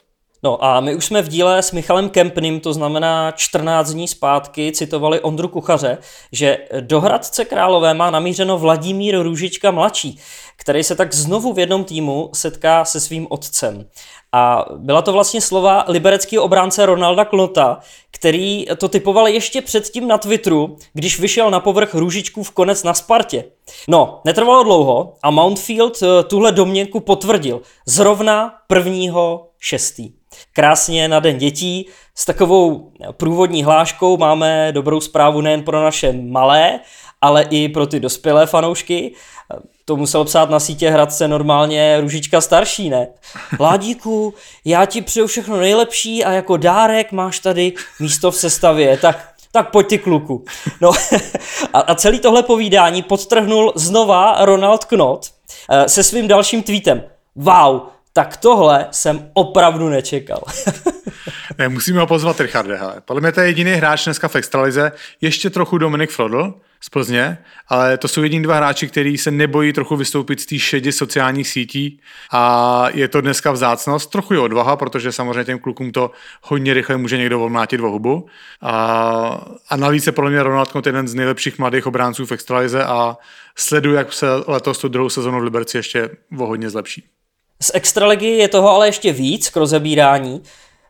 [0.45, 4.73] No a my už jsme v díle s Michalem Kempným, to znamená 14 dní zpátky,
[4.73, 5.99] citovali Ondru Kuchaře,
[6.33, 10.21] že do Hradce Králové má namířeno Vladimír Růžička mladší,
[10.57, 13.87] který se tak znovu v jednom týmu setká se svým otcem.
[14.37, 17.79] A byla to vlastně slova libereckého obránce Ronalda Klota,
[18.11, 23.44] který to typoval ještě předtím na Twitteru, když vyšel na povrch Růžičkův konec na Spartě.
[23.88, 30.12] No, netrvalo dlouho a Mountfield eh, tuhle domněnku potvrdil zrovna prvního šestý.
[30.53, 36.81] Krásně na den dětí s takovou průvodní hláškou máme dobrou zprávu nejen pro naše malé,
[37.25, 39.15] ale i pro ty dospělé fanoušky.
[39.85, 43.09] To musel psát na sítě Hradce normálně Ružička starší, ne?
[43.61, 44.35] Ládíku,
[44.65, 49.71] já ti přeju všechno nejlepší a jako dárek máš tady místo v sestavě, tak tak
[49.71, 50.45] pojď ty kluku.
[50.81, 50.91] No
[51.73, 55.27] a, a celý tohle povídání podtrhnul znova Ronald Knot
[55.71, 57.03] eh, se svým dalším tweetem.
[57.37, 57.81] Wow,
[58.13, 60.43] tak tohle jsem opravdu nečekal.
[61.59, 62.77] ne, musíme ho pozvat, Richarde.
[62.77, 62.95] Hele.
[63.05, 67.38] Podle mě to je jediný hráč dneska v extralize, ještě trochu Dominik Frodl z Plzně,
[67.68, 71.49] ale to jsou jediní dva hráči, kteří se nebojí trochu vystoupit z té šedi sociálních
[71.49, 72.01] sítí
[72.33, 76.11] a je to dneska vzácnost, trochu je odvaha, protože samozřejmě těm klukům to
[76.42, 78.27] hodně rychle může někdo volmátit v hubu.
[78.61, 82.85] A, a navíc je podle mě Ronald Knot jeden z nejlepších mladých obránců v extralize
[82.85, 83.16] a
[83.57, 87.05] sleduju, jak se letos tu druhou sezonu v Liberci ještě o hodně zlepší.
[87.62, 90.42] Z extraligy je toho ale ještě víc k rozebírání.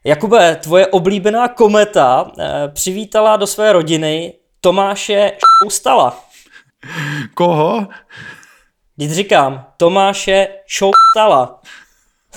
[0.04, 6.24] Jakube, tvoje oblíbená kometa eh, přivítala do své rodiny Tomáše Šoustala.
[7.35, 7.88] Koho?
[8.96, 11.61] Když říkám, Tomáše Šoustala.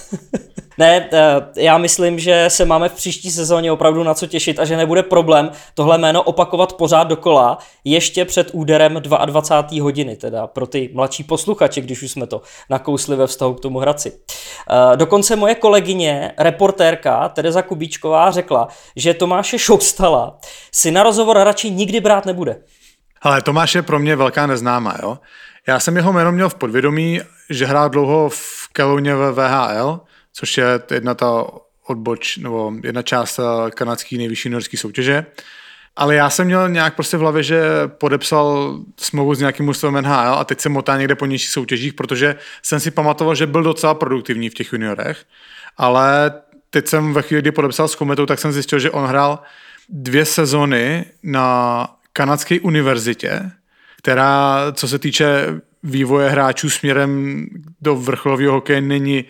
[0.77, 4.65] Ne, eh, já myslím, že se máme v příští sezóně opravdu na co těšit a
[4.65, 9.83] že nebude problém tohle jméno opakovat pořád dokola ještě před úderem 22.
[9.83, 13.79] hodiny, teda pro ty mladší posluchače, když už jsme to nakousli ve vztahu k tomu
[13.79, 14.11] Hradci.
[14.11, 20.37] Eh, dokonce moje kolegyně, reportérka Tereza Kubíčková řekla, že Tomáše Šoustala
[20.71, 22.57] si na rozhovor radši nikdy brát nebude.
[23.21, 25.17] Ale Tomáš je pro mě velká neznámá, jo?
[25.67, 29.99] Já jsem jeho jméno měl v podvědomí, že hrál dlouho v Kelouně ve VHL,
[30.33, 31.45] což je jedna ta
[31.87, 35.25] odboč, nebo jedna část eh, kanadské nejvyšší norské soutěže.
[35.95, 40.33] Ale já jsem měl nějak prostě v hlavě, že podepsal smlouvu s nějakým mužstvem NHL
[40.33, 43.93] a teď se motá někde po nižších soutěžích, protože jsem si pamatoval, že byl docela
[43.93, 45.25] produktivní v těch juniorech.
[45.77, 46.31] Ale
[46.69, 49.39] teď jsem ve chvíli, kdy podepsal s Kometou, tak jsem zjistil, že on hrál
[49.89, 53.51] dvě sezony na kanadské univerzitě,
[54.07, 57.45] která, co se týče vývoje hráčů směrem
[57.81, 59.25] do vrcholového hokeje, není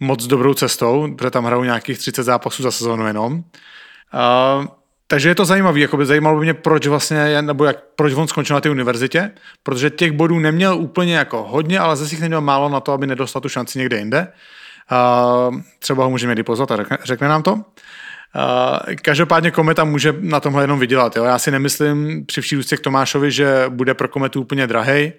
[0.00, 3.32] moc dobrou cestou, protože tam hrajou nějakých 30 zápasů za sezónu jenom.
[3.34, 3.42] Uh,
[5.06, 8.54] takže je to zajímavé, jakoby zajímalo by mě, proč vlastně, nebo jak, proč on skončil
[8.54, 9.30] na té univerzitě,
[9.62, 13.06] protože těch bodů neměl úplně jako hodně, ale zase jich neměl málo na to, aby
[13.06, 14.28] nedostal tu šanci někde jinde.
[15.48, 17.64] Uh, třeba ho můžeme někdy pozvat a řekne, řekne nám to.
[19.02, 21.16] Každopádně Kometa může na tomhle jenom vydělat.
[21.16, 21.24] Jo?
[21.24, 25.12] Já si nemyslím při vší k Tomášovi, že bude pro Kometu úplně drahej,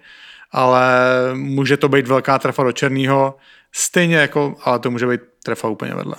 [0.52, 0.88] ale
[1.34, 3.36] může to být velká trefa do černého.
[3.72, 6.14] Stejně jako, ale to může být trefa úplně vedle.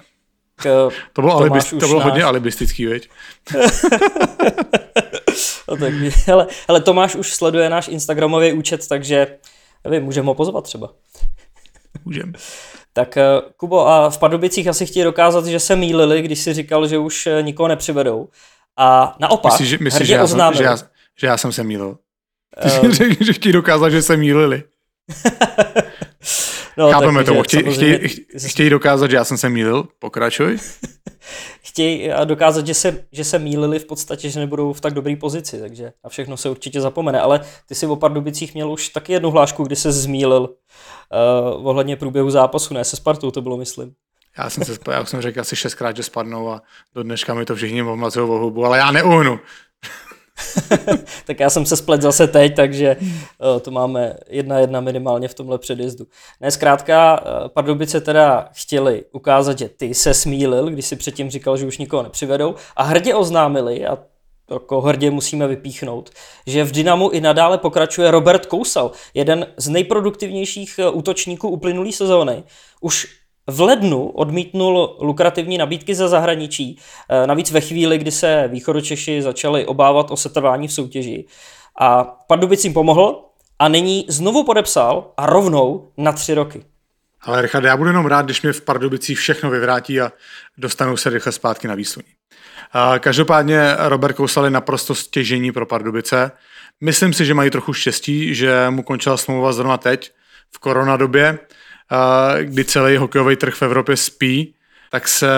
[0.56, 2.04] K, to bylo, alibist, to bylo náš...
[2.04, 3.10] hodně alibistický, veď?
[5.70, 5.94] no tak,
[6.26, 9.28] hele, hele, Tomáš už sleduje náš Instagramový účet, takže
[9.84, 10.94] nevím, můžeme ho pozvat třeba.
[12.06, 12.34] Můžeme.
[12.98, 13.24] Tak eh,
[13.58, 17.28] Kubo, a v Pardubicích asi chtějí dokázat, že se mýlili, když si říkal, že už
[17.28, 18.28] eh, nikoho nepřivedou.
[18.78, 20.78] A naopak, myslíš, že, myslíš, že, já jsem, že, já,
[21.20, 21.98] že já jsem se mýlil?
[22.62, 24.64] Ty uh, řekl, že chtějí dokázat, že se mýlili.
[26.78, 28.10] No, Chápeme to, chtějí, chtěj,
[28.48, 30.58] chtěj dokázat, že já jsem se mýlil, pokračuj.
[31.62, 35.60] chtějí dokázat, že se, že se mýlili v podstatě, že nebudou v tak dobré pozici,
[35.60, 39.32] takže a všechno se určitě zapomene, ale ty si o Pardubicích měl už taky jednu
[39.32, 40.50] hlášku, kdy se zmýlil
[41.58, 43.94] uh, ohledně průběhu zápasu, ne se Spartou to bylo, myslím.
[44.38, 46.62] Já jsem, se, já jsem řekl asi šestkrát, že spadnou a
[46.96, 49.40] do dneška mi to všichni omlazují o hubu, ale já neuhnu.
[51.26, 55.34] tak já jsem se splet zase teď, takže uh, to máme jedna jedna minimálně v
[55.34, 56.06] tomhle předjezdu.
[56.42, 61.58] Ne, zkrátka uh, Pardubice teda chtěli ukázat, že ty se smílil, když si předtím říkal,
[61.58, 63.98] že už nikoho nepřivedou a hrdě oznámili, a
[64.52, 66.10] jako hrdě musíme vypíchnout,
[66.48, 72.44] že v Dynamu i nadále pokračuje Robert Kousal, jeden z nejproduktivnějších eh, útočníků uplynulý sezóny.
[72.82, 73.08] Už
[73.48, 76.80] v lednu odmítnul lukrativní nabídky ze zahraničí,
[77.10, 81.26] eh, navíc ve chvíli, kdy se východočeši začali obávat o setrvání v soutěži.
[81.80, 83.24] A Pardubicím pomohl
[83.60, 86.64] a nyní znovu podepsal a rovnou na tři roky.
[87.22, 90.12] Ale Richard, já budu jenom rád, když mě v Pardubicích všechno vyvrátí a
[90.58, 92.17] dostanou se rychle zpátky na výsluní.
[93.00, 96.32] Každopádně Robert Kousal je naprosto stěžení pro Pardubice.
[96.82, 100.12] Myslím si, že mají trochu štěstí, že mu končila smlouva zrovna teď,
[100.56, 101.40] v koronadobě,
[102.44, 104.54] kdy celý hokejový trh v Evropě spí
[104.90, 105.30] tak se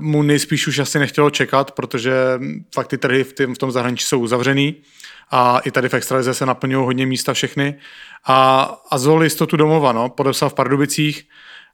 [0.00, 2.12] mu nejspíš už asi nechtělo čekat, protože
[2.74, 4.74] fakt ty trhy v, tom zahraničí jsou uzavřený
[5.30, 7.78] a i tady v extralize se naplňují hodně místa všechny
[8.24, 11.28] a, a zvolil jistotu domova, no, podepsal v Pardubicích,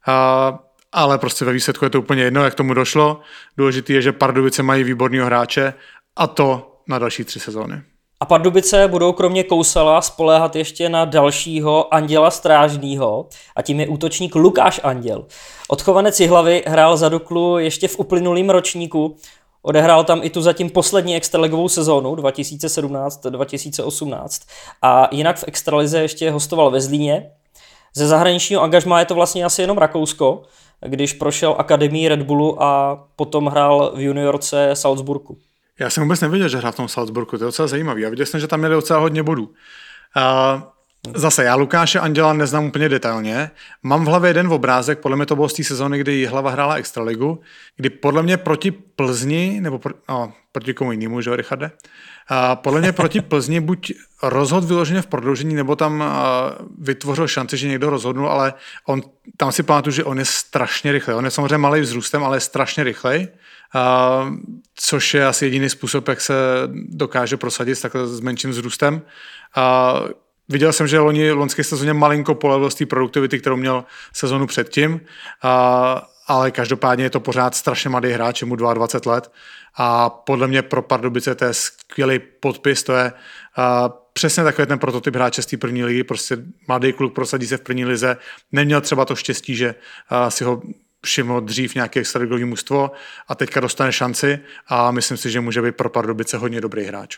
[0.07, 0.59] a,
[0.93, 3.19] ale prostě ve výsledku je to úplně jedno, jak tomu došlo.
[3.57, 5.73] Důležité je, že Pardubice mají výborného hráče
[6.15, 7.81] a to na další tři sezóny.
[8.19, 14.35] A Pardubice budou kromě Kousala spoléhat ještě na dalšího Anděla Strážného a tím je útočník
[14.35, 15.25] Lukáš Anděl.
[15.67, 19.15] Odchovanec Jihlavy hrál za Duklu ještě v uplynulém ročníku,
[19.61, 24.47] odehrál tam i tu zatím poslední extraligovou sezónu 2017-2018
[24.81, 27.31] a jinak v extralize ještě hostoval ve Zlíně.
[27.95, 30.43] Ze zahraničního angažmá je to vlastně asi jenom Rakousko,
[30.85, 35.37] když prošel akademii Red Bullu a potom hrál v juniorce Salzburgu.
[35.79, 38.01] Já jsem vůbec nevěděl, že hrál v tom Salzburgu, to je docela zajímavý.
[38.01, 39.43] Já viděl jsem, že tam měli docela hodně bodů.
[39.43, 40.61] Uh,
[41.15, 43.51] Zase, já Lukáše Anděla neznám úplně detailně.
[43.83, 46.75] Mám v hlavě jeden obrázek, podle mě to bylo z té sezóny, kdy hlava hrála
[46.75, 47.39] Extraligu,
[47.77, 51.71] kdy podle mě proti Plzni, nebo pro, no, proti komu jinému, že Richarde?
[52.27, 53.91] A podle mě proti Plzni buď
[54.23, 56.03] rozhod vyloženě v prodloužení, nebo tam
[56.79, 58.53] vytvořil šanci, že někdo rozhodnul, ale
[58.87, 59.01] on,
[59.37, 61.13] tam si pamatuju, že on je strašně rychlý.
[61.13, 63.27] On je samozřejmě malý vzrůstem, ale je strašně rychlej.
[63.75, 64.33] Uh,
[64.75, 66.33] což je asi jediný způsob, jak se
[66.73, 69.01] dokáže prosadit s takhle s menším vzrůstem.
[69.57, 70.07] Uh,
[70.49, 75.01] Viděl jsem, že loni loňské sezóně malinko polevil z té produktivity, kterou měl sezonu předtím,
[75.41, 79.31] a, ale každopádně je to pořád strašně mladý hráč, mu 22 let
[79.75, 83.11] a podle mě pro Pardubice to je skvělý podpis, to je
[83.57, 87.57] a, přesně takový ten prototyp hráče z té první ligy, prostě mladý kluk prosadí se
[87.57, 88.17] v první lize,
[88.51, 89.75] neměl třeba to štěstí, že
[90.09, 90.61] a, si ho
[91.05, 92.91] všiml dřív nějaké extraligový mužstvo
[93.27, 97.17] a teďka dostane šanci a myslím si, že může být pro Pardubice hodně dobrý hráč.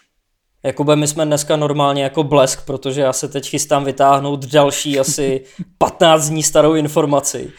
[0.63, 5.41] Jakube, my jsme dneska normálně jako blesk, protože já se teď chystám vytáhnout další asi
[5.77, 7.51] 15 dní starou informaci.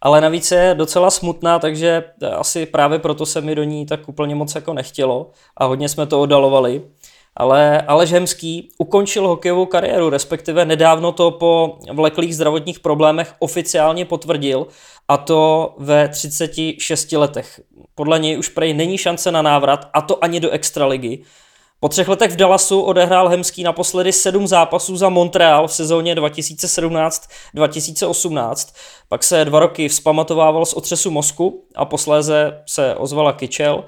[0.00, 2.04] Ale navíc je docela smutná, takže
[2.36, 6.06] asi právě proto se mi do ní tak úplně moc jako nechtělo a hodně jsme
[6.06, 6.82] to oddalovali.
[7.36, 14.66] Ale Aleš Hemský ukončil hokejovou kariéru, respektive nedávno to po vleklých zdravotních problémech oficiálně potvrdil
[15.08, 17.60] a to ve 36 letech.
[17.94, 21.22] Podle něj už prej není šance na návrat a to ani do extraligy.
[21.80, 28.74] Po třech letech v Dallasu odehrál Hemský naposledy sedm zápasů za Montreal v sezóně 2017-2018,
[29.08, 33.84] pak se dva roky vzpamatovával z otřesu mozku a posléze se ozvala kyčel.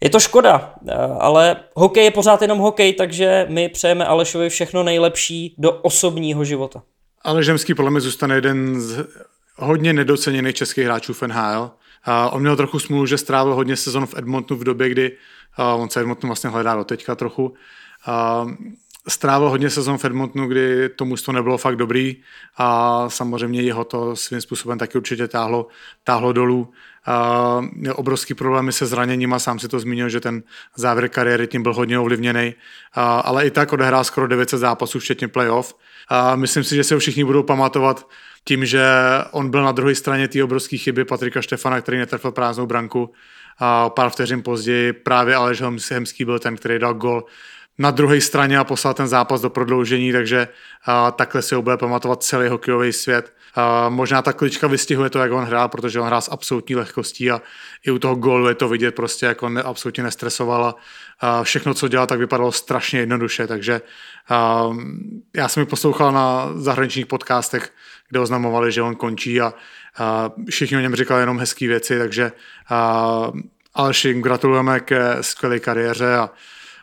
[0.00, 0.74] Je to škoda,
[1.18, 6.82] ale hokej je pořád jenom hokej, takže my přejeme Alešovi všechno nejlepší do osobního života.
[7.22, 9.06] Ale Žemský podle mě zůstane jeden z
[9.56, 11.70] hodně nedoceněných českých hráčů v NHL.
[12.30, 15.12] On měl trochu smůlu, že strávil hodně sezon v Edmontonu v době, kdy
[15.76, 17.54] on se Edmontonu vlastně hledá do teďka trochu.
[19.08, 22.16] Strávil hodně sezon v Edmontonu, kdy to mužstvo nebylo fakt dobrý
[22.56, 25.66] a samozřejmě jeho to svým způsobem taky určitě táhlo,
[26.04, 26.72] táhlo dolů.
[27.08, 30.42] Uh, měl obrovský problémy se zraněním a sám si to zmínil, že ten
[30.76, 32.54] závěr kariéry tím byl hodně ovlivněný,
[32.96, 35.74] uh, ale i tak odehrál skoro 900 zápasů, včetně playoff.
[36.10, 38.08] Uh, myslím si, že se ho všichni budou pamatovat
[38.44, 38.84] tím, že
[39.30, 43.12] on byl na druhé straně té obrovské chyby Patrika Štefana, který netrefil prázdnou branku
[43.58, 47.24] a pár vteřin později právě Aleš Hemský byl ten, který dal gol
[47.78, 50.48] na druhé straně a poslal ten zápas do prodloužení, takže
[50.84, 53.32] a, takhle si ho bude pamatovat celý hokejový svět.
[53.54, 57.30] A, možná ta klička vystihuje to, jak on hrál, protože on hrál s absolutní lehkostí
[57.30, 57.42] a
[57.86, 60.74] i u toho gólu je to vidět prostě, jak on absolutně nestresoval a,
[61.20, 63.80] a všechno, co dělal, tak vypadalo strašně jednoduše, takže
[64.28, 64.70] a,
[65.36, 67.72] já jsem ji poslouchal na zahraničních podcastech,
[68.08, 69.54] kde oznamovali, že on končí a, a
[70.50, 72.32] všichni o něm říkali jenom hezké věci, takže
[72.70, 73.32] a,
[73.74, 76.30] Aleši, gratulujeme ke skvělé kariéře a,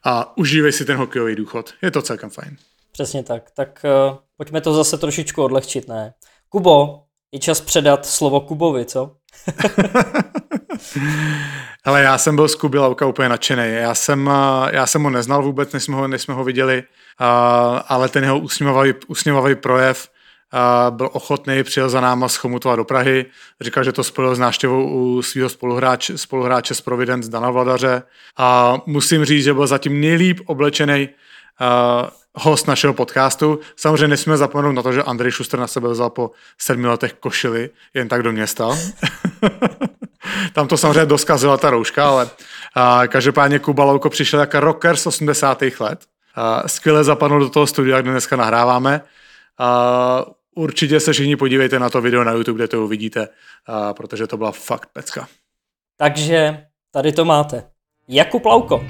[0.04, 1.74] a užívej si ten hokejový důchod.
[1.82, 2.58] Je to celkem fajn.
[2.92, 3.52] Přesně tak.
[3.52, 6.14] Tak uh, pojďme to zase trošičku odlehčit, ne?
[6.50, 9.16] Kubo, je čas předat slovo Kubovi, co?
[11.86, 13.74] Ale já jsem byl z Kuby Lauka úplně nadšený.
[13.74, 14.30] Já jsem,
[14.72, 16.84] já jsem ho neznal vůbec, než jsme ho, než jsme ho viděli,
[17.88, 20.10] ale ten jeho usměvavý, usměvavý projev
[20.90, 23.26] byl ochotný, přijel za náma z Chomutova do Prahy,
[23.62, 28.04] říkal, že to spojil s návštěvou u svého spoluhráče, spoluhráče z Providence Dana Vladaře
[28.38, 31.10] a musím říct, že byl zatím nejlíp oblečený
[31.62, 33.60] uh, host našeho podcastu.
[33.76, 37.70] Samozřejmě nesmíme zapomenout na to, že Andrej Schuster na sebe vzal po sedmi letech košily
[37.94, 38.70] jen tak do města.
[40.54, 45.08] Tam to samozřejmě doskazila ta rouška, ale uh, každopádně Kuba Louko přišel jako rocker z
[45.08, 45.62] 80.
[45.80, 46.00] let.
[46.38, 49.02] Uh, skvěle zapadl do toho studia, kde dneska nahráváme.
[49.60, 54.28] Uh, určitě se všichni podívejte na to video na YouTube, kde to uvidíte, uh, protože
[54.28, 55.28] to byla fakt pecka.
[55.98, 57.64] Takže tady to máte.
[58.08, 58.86] Jakub Lauko.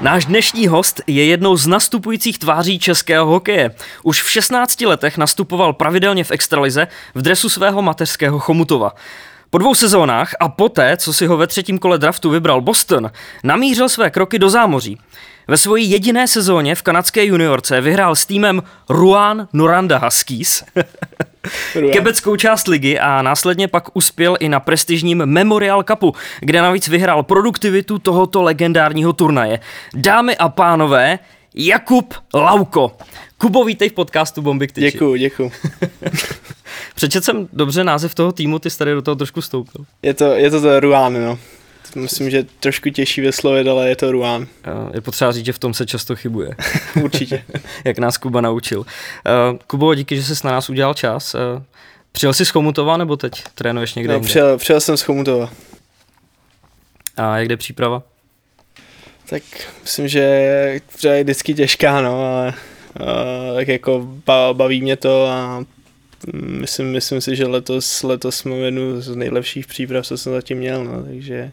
[0.00, 3.74] Náš dnešní host je jednou z nastupujících tváří českého hokeje.
[4.02, 8.94] Už v 16 letech nastupoval pravidelně v extralize v dresu svého mateřského Chomutova.
[9.50, 13.10] Po dvou sezónách a poté, co si ho ve třetím kole draftu vybral Boston,
[13.44, 14.98] namířil své kroky do zámoří.
[15.48, 20.64] Ve své jediné sezóně v kanadské juniorce vyhrál s týmem Ruan Noranda Huskies
[21.92, 27.22] kebeckou část ligy a následně pak uspěl i na prestižním Memorial Cupu, kde navíc vyhrál
[27.22, 29.60] produktivitu tohoto legendárního turnaje.
[29.94, 31.18] Dámy a pánové,
[31.54, 32.96] Jakub Lauko.
[33.38, 34.92] Kubo, vítej v podcastu Bomby k tyči.
[34.92, 35.52] Děkuju, děkuju.
[36.98, 39.84] Přečet jsem dobře název toho týmu, ty jsi tady do toho trošku stoupil.
[40.02, 41.38] Je to, je to to Ruán, no.
[41.94, 44.46] Myslím, že trošku těžší vyslovit, ale je to Ruán.
[44.94, 46.50] Je potřeba říct, že v tom se často chybuje.
[47.02, 47.44] Určitě.
[47.84, 48.84] Jak nás Kuba naučil.
[49.66, 51.36] Kubo, díky, že jsi na nás udělal čas.
[52.12, 54.12] Přijel jsi z Chomutova nebo teď trénuješ někde?
[54.12, 55.50] No, přijel, přijel jsem z Chomutova.
[57.16, 58.02] A jak jde příprava?
[59.28, 59.42] Tak
[59.82, 60.80] myslím, že je
[61.22, 62.54] vždycky těžká, no, ale
[63.00, 64.08] uh, tak jako
[64.52, 65.64] baví mě to a
[66.32, 70.84] myslím, myslím si, že letos, letos jsme jednu z nejlepších příprav, co jsem zatím měl,
[70.84, 71.50] no, takže,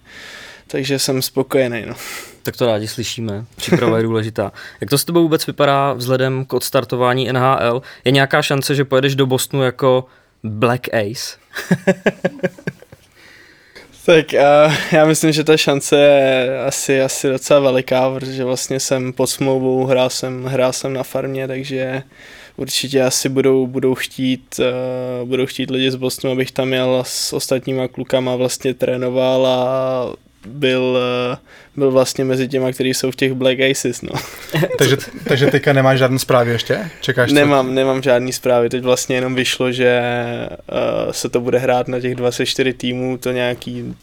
[0.67, 1.83] takže jsem spokojený.
[1.87, 1.95] No.
[2.43, 4.51] Tak to rádi slyšíme, příprava je důležitá.
[4.81, 7.81] Jak to s tebou vůbec vypadá vzhledem k odstartování NHL?
[8.05, 10.05] Je nějaká šance, že pojedeš do Bostonu jako
[10.43, 11.37] Black Ace?
[14.05, 19.13] Tak uh, já myslím, že ta šance je asi, asi docela veliká, protože vlastně jsem
[19.13, 22.03] pod smlouvou, hrál jsem, hrál jsem na farmě, takže
[22.57, 27.33] určitě asi budou, budou, chtít, uh, budou chtít lidi z Bostonu, abych tam jel s
[27.33, 30.97] ostatníma klukama vlastně trénoval a byl,
[31.31, 31.37] uh,
[31.75, 34.11] byl vlastně mezi těma, kteří jsou v těch Black Aces, no.
[34.77, 34.97] takže,
[35.27, 36.91] takže teďka nemáš žádné zprávy ještě?
[37.01, 37.73] Čekáš nemám, co?
[37.73, 40.01] nemám žádný zprávy, teď vlastně jenom vyšlo, že
[41.05, 43.95] uh, se to bude hrát na těch 24 týmů, to nějaký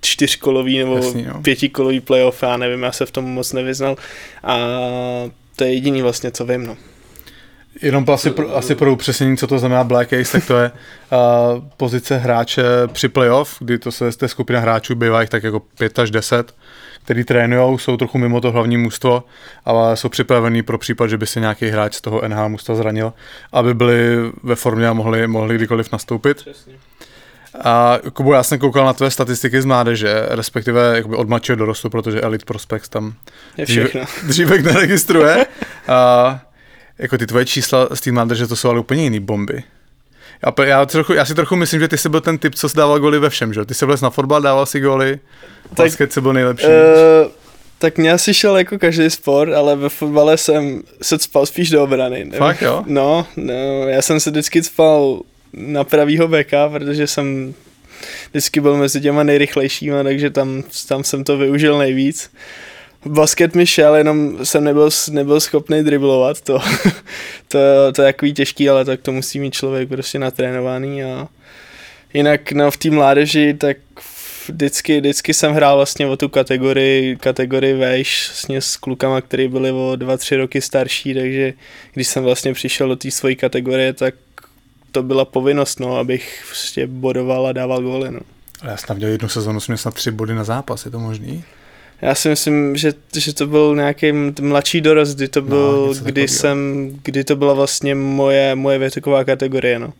[0.00, 1.42] čtyřkolový nebo Jasný, no.
[1.42, 3.96] pětikolový playoff, já nevím, já se v tom moc nevyznal
[4.44, 4.58] a
[5.56, 6.76] to je jediný vlastně, co vím, no.
[7.82, 11.64] Jenom asi pro, asi pro upřesnění, co to znamená Black Ace, tak to je uh,
[11.76, 15.60] pozice hráče při playoff, kdy to se z té skupina hráčů bývá jich tak jako
[15.60, 16.54] 5 až 10,
[17.04, 19.24] který trénují, jsou trochu mimo to hlavní mužstvo,
[19.64, 23.12] ale jsou připravení pro případ, že by se nějaký hráč z toho NH mužstva zranil,
[23.52, 26.36] aby byli ve formě a mohli, mohli kdykoliv nastoupit.
[26.36, 26.74] Přesně.
[27.64, 31.90] A Kubo, já jsem koukal na tvé statistiky z mládeže, respektive jakoby od mladšího dorostu,
[31.90, 33.14] protože Elite Prospects tam
[33.56, 34.00] je všechno.
[34.26, 35.46] dříve, neregistruje.
[35.88, 36.40] A
[36.98, 39.62] jako ty tvoje čísla z té mládeže, to jsou ale úplně jiný bomby.
[40.42, 42.98] Já, já, trochu, já si trochu myslím, že ty jsi byl ten typ, co dával
[42.98, 43.64] goly ve všem, že?
[43.64, 45.18] Ty jsi byl na fotbal, dával si goly,
[45.68, 46.66] tak, basket se byl nejlepší.
[46.66, 47.30] Uh,
[47.78, 51.82] tak mě asi šel jako každý sport, ale ve fotbale jsem se spal spíš do
[51.82, 52.18] obrany.
[52.18, 52.38] Nevím.
[52.38, 52.84] Fakt jo?
[52.86, 55.20] No, no, já jsem se vždycky spal
[55.52, 57.54] na pravýho beka, protože jsem
[58.30, 62.30] vždycky byl mezi těma nejrychlejšíma, takže tam, tam jsem to využil nejvíc.
[63.06, 66.58] Basket mi šel, jenom jsem nebyl, nebyl schopný driblovat, to,
[67.48, 67.58] to,
[67.92, 71.28] to je takový těžký, ale tak to musí mít člověk prostě natrénovaný a
[72.14, 73.76] jinak no, v té mládeži, tak
[74.48, 79.72] vždycky, vždycky jsem hrál vlastně o tu kategorii, kategorii vejš vlastně s klukama, který byli
[79.72, 81.52] o dva, tři roky starší, takže
[81.94, 84.14] když jsem vlastně přišel do té své kategorie, tak
[84.92, 88.20] to byla povinnost, no, abych prostě bodoval a dával góly, no.
[88.64, 91.44] Já jsem viděl jednu sezonu, jsem měl snad tři body na zápas, je to možný?
[92.02, 96.04] Já si myslím, že, že to byl nějaký mladší dorost, kdy to no, byl, no,
[96.04, 99.92] kdy jsem, kdy to byla vlastně moje, moje věková kategorie, no.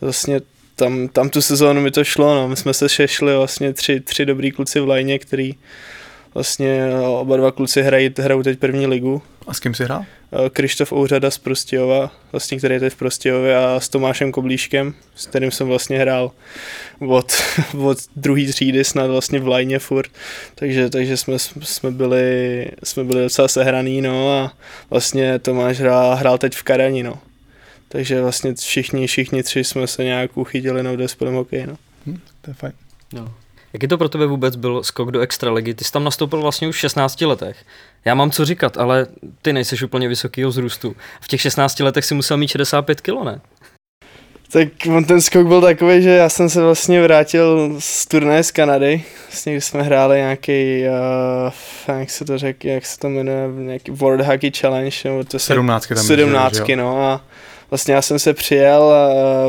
[0.00, 0.40] Vlastně
[0.76, 2.48] tam, tam tu sezónu mi to šlo, no.
[2.48, 5.54] My jsme se šešli vlastně tři, tři dobrý kluci v lajně, který
[6.34, 9.22] vlastně oba dva kluci hrají, hrajou teď první ligu.
[9.46, 10.04] A s kým jsi hrál?
[10.32, 14.94] Eh, Krištof Ouřada z Prostějova, vlastně, který je teď v Prostějově a s Tomášem Koblíškem,
[15.14, 16.32] s kterým jsem vlastně hrál
[17.08, 17.32] od,
[17.78, 20.10] od druhé třídy snad vlastně v lajně furt,
[20.54, 24.52] takže, takže jsme, jsme, byli, jsme byli docela sehraný, no a
[24.90, 27.18] vlastně Tomáš hrál, hrál teď v Karani, no.
[27.88, 31.76] Takže vlastně všichni, všichni tři jsme se nějak uchytili na dospělém hokeji, no.
[32.06, 32.72] Hm, to je fajn.
[33.12, 33.34] No.
[33.76, 35.74] Jaký to pro tebe vůbec byl skok do extraligy?
[35.74, 37.56] Ty jsi tam nastoupil vlastně už v 16 letech.
[38.04, 39.06] Já mám co říkat, ale
[39.42, 40.96] ty nejseš úplně vysokýho vzrůstu.
[41.20, 43.40] V těch 16 letech si musel mít 65 kg, ne?
[44.52, 48.50] Tak on ten skok byl takový, že já jsem se vlastně vrátil z turnaje z
[48.50, 50.82] Kanady, vlastně když jsme hráli nějaký,
[51.88, 55.38] uh, jak se to řekl, jak se to jmenuje, nějaký World Hockey Challenge, nebo to
[55.38, 57.24] se, 17 tam 17 no a
[57.70, 58.94] vlastně já jsem se přijel,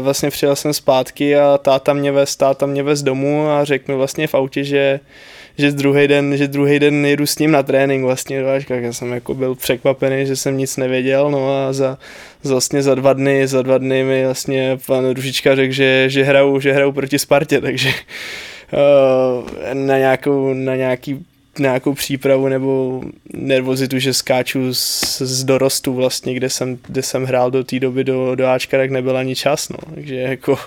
[0.02, 3.98] vlastně přijel jsem zpátky a táta mě vez, táta mě vez domů a řekl mi
[3.98, 5.00] vlastně v autě, že
[5.58, 9.12] že druhý den, že druhý den jedu s ním na trénink vlastně Ačka, já jsem
[9.12, 11.98] jako byl překvapený, že jsem nic nevěděl, no a za,
[12.44, 16.24] za vlastně za dva dny, za dva dny mi vlastně pan Ružička řekl, že, že
[16.24, 21.26] hraju, že hraju proti Spartě, takže uh, na nějakou, na nějaký
[21.60, 23.02] nějakou přípravu nebo
[23.34, 28.04] nervozitu, že skáču z, z dorostu vlastně, kde jsem, kde jsem hrál do té doby
[28.04, 29.78] do, do Ačka, tak nebyl ani čas, no.
[29.96, 30.58] Takže jako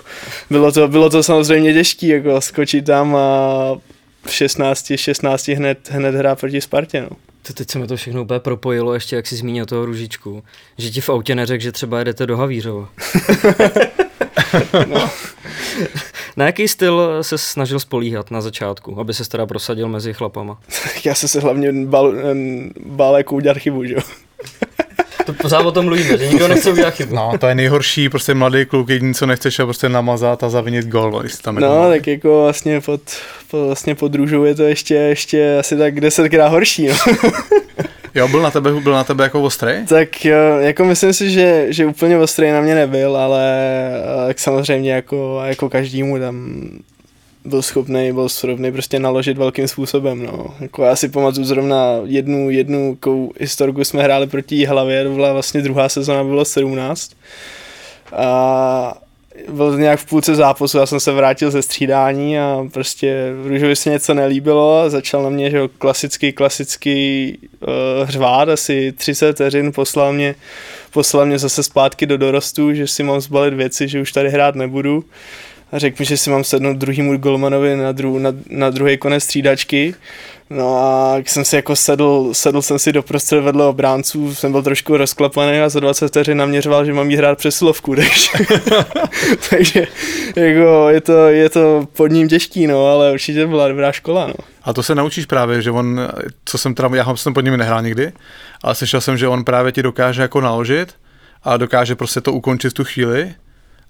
[0.49, 3.75] bylo to, bylo to samozřejmě těžké, jako skočit tam a
[4.25, 7.09] v 16, 16 hned, hned hrát proti Spartě, no.
[7.41, 10.43] To teď se mi to všechno úplně propojilo, ještě jak si zmínil toho Ružičku.
[10.77, 12.89] Že ti v autě neřekl, že třeba jedete do Havířova.
[14.87, 15.09] no.
[16.37, 20.59] Na jaký styl se snažil spolíhat na začátku, aby se teda prosadil mezi chlapama?
[21.05, 22.13] Já jsem se hlavně bál,
[22.85, 24.01] bál jako udělat chybu, že jo.
[25.25, 27.15] To pořád o tom mluvíme, že nikdo nechce udělat chybu.
[27.15, 30.87] No, to je nejhorší, prostě mladý kluk, jediný, co nechceš, je prostě namazat a zavinit
[30.87, 33.01] gol, když tam No, tak jako vlastně pod,
[33.51, 36.95] pod, vlastně pod růžou je to ještě, ještě asi tak desetkrát horší, no.
[38.15, 39.71] Jo, byl na tebe, byl na tebe jako ostrý?
[39.89, 43.43] Tak jo, jako myslím si, že, že úplně ostrý na mě nebyl, ale
[44.27, 46.63] tak samozřejmě jako, jako každému tam
[47.45, 50.45] byl schopný, byl schopný prostě naložit velkým způsobem, no.
[50.59, 55.33] Jako já si pamatuju zrovna jednu, jednu kou historku jsme hráli proti hlavě, to byla
[55.33, 57.11] vlastně druhá sezona, bylo 17.
[58.13, 58.97] A
[59.49, 63.89] byl nějak v půlce zápasu, já jsem se vrátil ze střídání a prostě Růžovi se
[63.89, 70.13] něco nelíbilo a začal na mě, že klasický, klasický uh, hřvát, asi 30 vteřin, poslal
[70.13, 70.35] mě,
[70.93, 74.55] poslal mě zase zpátky do dorostu, že si mám zbalit věci, že už tady hrát
[74.55, 75.03] nebudu
[75.71, 79.23] a řekl mi, že si mám sednout druhýmu golmanovi na, dru, na, na druhý konec
[79.23, 79.95] střídačky.
[80.49, 84.63] No a jak jsem si jako sedl, sedl jsem si doprostřed vedle obránců, jsem byl
[84.63, 88.51] trošku rozklapaný a za 20 vteřin naměřoval, že mám jí hrát přesilovku, takže,
[89.49, 89.87] takže
[90.35, 94.33] jako je to, je to pod ním těžký, no, ale určitě byla dobrá škola, no.
[94.63, 96.01] A to se naučíš právě, že on,
[96.45, 98.11] co jsem teda, já jsem pod ním nehrál nikdy,
[98.63, 100.93] ale slyšel jsem, že on právě ti dokáže jako naložit
[101.43, 103.33] a dokáže prostě to ukončit v tu chvíli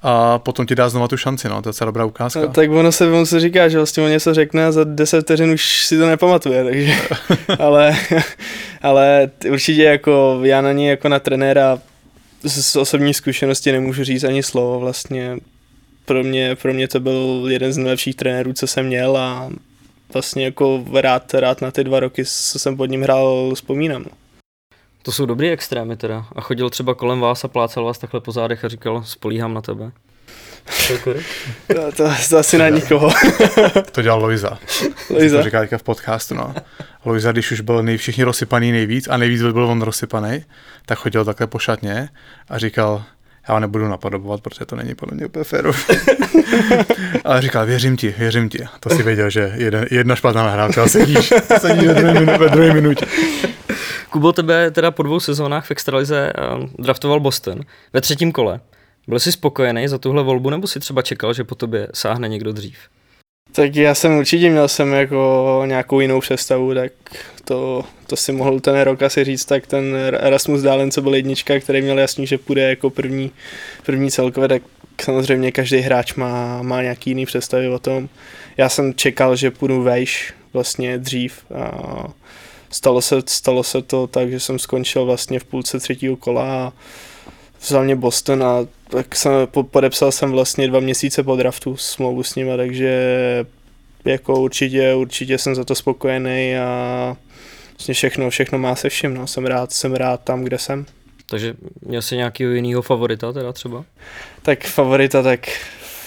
[0.01, 2.41] a potom ti dá znova tu šanci, no, to je docela dobrá ukázka.
[2.41, 5.21] No, tak ono se, ono se říká, že vlastně on něco řekne a za 10
[5.21, 6.93] vteřin už si to nepamatuje, takže,
[7.59, 7.97] ale,
[8.81, 11.79] ale určitě jako já na ní jako na trenéra
[12.43, 15.37] z osobní zkušenosti nemůžu říct ani slovo, vlastně
[16.05, 19.49] pro mě, pro mě to byl jeden z nejlepších trenérů, co jsem měl a
[20.13, 24.03] vlastně jako rád, rád na ty dva roky, co jsem pod ním hrál, vzpomínám.
[24.03, 24.11] No.
[25.03, 26.25] To jsou dobrý extrémy teda.
[26.35, 29.61] A chodil třeba kolem vás a plácal vás takhle po zádech a říkal, spolíhám na
[29.61, 29.91] tebe.
[31.67, 33.09] to, to, to asi na nikoho.
[33.91, 34.59] to dělal Loiza.
[35.09, 35.37] Loiza.
[35.37, 36.53] To říká teďka v podcastu, no.
[37.05, 40.45] Loiza, když už byl nej, všichni rozsypaný nejvíc a nejvíc byl on rozsypaný,
[40.85, 42.09] tak chodil takhle po šatně
[42.49, 43.03] a říkal,
[43.49, 45.71] já nebudu napodobovat, protože to není podle mě úplně féru.
[47.25, 48.59] Ale říkal, věřím ti, věřím ti.
[48.79, 52.73] To si věděl, že jeden, jedna špatná nahrávka sedíš, sedíš ve druhé, minu, ve druhé
[52.73, 53.05] minutě.
[54.11, 57.61] Kubo tebe teda po dvou sezónách v Extralize uh, draftoval Boston
[57.93, 58.59] ve třetím kole.
[59.07, 62.51] Byl jsi spokojený za tuhle volbu, nebo si třeba čekal, že po tobě sáhne někdo
[62.51, 62.77] dřív?
[63.51, 66.91] Tak já jsem určitě měl jsem jako nějakou jinou představu, tak
[67.45, 71.59] to, to si mohl ten rok asi říct, tak ten Erasmus Dálen, co byl jednička,
[71.59, 73.31] který měl jasný, že půjde jako první,
[73.85, 74.61] první celkově, tak
[75.01, 78.09] samozřejmě každý hráč má, má nějaký jiný představy o tom.
[78.57, 81.71] Já jsem čekal, že půjdu vejš vlastně dřív a
[82.71, 86.73] stalo se, stalo se to tak, že jsem skončil vlastně v půlce třetího kola a
[87.61, 89.31] vzal mě Boston a tak jsem,
[89.71, 93.05] podepsal jsem vlastně dva měsíce po draftu smlouvu s nimi, takže
[94.05, 97.17] jako určitě, určitě jsem za to spokojený a
[97.71, 99.27] vlastně všechno, všechno má se vším, no.
[99.27, 100.85] jsem, rád, jsem rád tam, kde jsem.
[101.29, 103.85] Takže měl jsi nějakého jiného favorita teda třeba?
[104.41, 105.47] Tak favorita, tak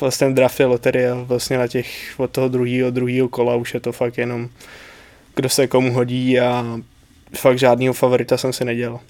[0.01, 3.93] vlastně v draftě loterie vlastně na těch od toho druhého, druhého kola už je to
[3.93, 4.49] fakt jenom
[5.35, 6.65] kdo se komu hodí a
[7.37, 9.01] fakt žádného favorita jsem si nedělal.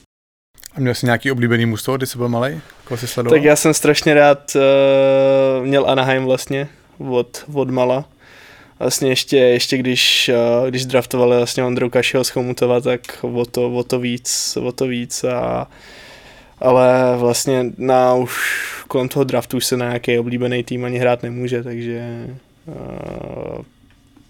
[0.75, 2.61] A měl jsi nějaký oblíbený mužstvo, když jsi byl malý?
[2.85, 3.39] Koho jsi sledoval?
[3.39, 6.69] Tak já jsem strašně rád uh, měl Anaheim vlastně
[6.99, 8.05] od, od mala.
[8.79, 10.31] Vlastně ještě, ještě když,
[10.63, 14.73] uh, když draftovali vlastně Ondru Kašiho z Chomutova, tak o to, o to víc, o
[14.73, 15.69] to víc a
[16.59, 21.23] ale vlastně na už kolem toho draftu už se na nějaký oblíbený tým ani hrát
[21.23, 22.27] nemůže, takže
[22.67, 23.65] uh,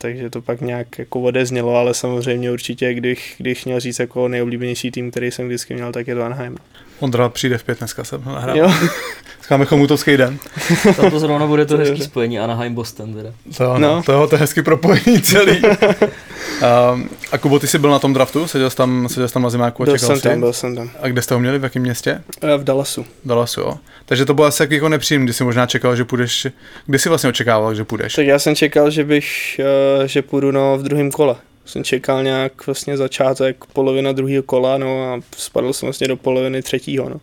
[0.04, 4.90] takže to pak nějak jako odeznělo, ale samozřejmě určitě, když, když měl říct jako nejoblíbenější
[4.90, 6.56] tým, který jsem vždycky měl, tak je to Anaheim.
[7.04, 8.56] Ondra přijde v pět dneska jsem nahrál.
[8.56, 8.72] Jo.
[9.50, 10.38] Máme chomutovský den.
[10.96, 13.30] Tam to zrovna bude to hezký spojení Anaheim-Boston teda.
[13.56, 14.02] To, no.
[14.02, 15.62] to, to je hezký propojení celý.
[15.62, 18.46] um, a Kubo, ty jsi byl na tom draftu?
[18.46, 20.90] Seděl jsi tam, seděl jsi tam na zimáku a byl jsem tam, byl jsem tam.
[21.00, 22.22] A kde jste ho měli, v jakém městě?
[22.42, 23.06] Eh, v Dallasu.
[23.24, 23.78] Dallasu, jo.
[24.06, 26.46] Takže to bylo asi jako nepříjemné, když jsi možná čekal, že půjdeš,
[26.86, 28.14] kdy jsi vlastně očekával, že půjdeš?
[28.14, 29.60] Tak já jsem čekal, že bych,
[30.00, 34.78] uh, že půjdu no, v druhém kole jsem čekal nějak vlastně začátek, polovina druhého kola,
[34.78, 37.20] no a spadl jsem vlastně do poloviny třetího, no.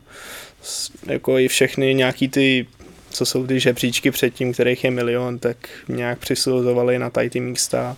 [1.08, 2.68] Jako i všechny nějaký ty
[3.12, 7.96] co jsou ty žebříčky předtím, kterých je milion, tak nějak přisuzovali na tady ty místa.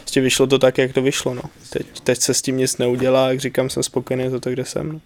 [0.00, 1.34] Prostě vyšlo to tak, jak to vyšlo.
[1.34, 1.42] No.
[1.70, 4.92] Teď, teď se s tím nic neudělá, jak říkám, jsem spokojený za to, kde jsem.
[4.92, 5.00] No.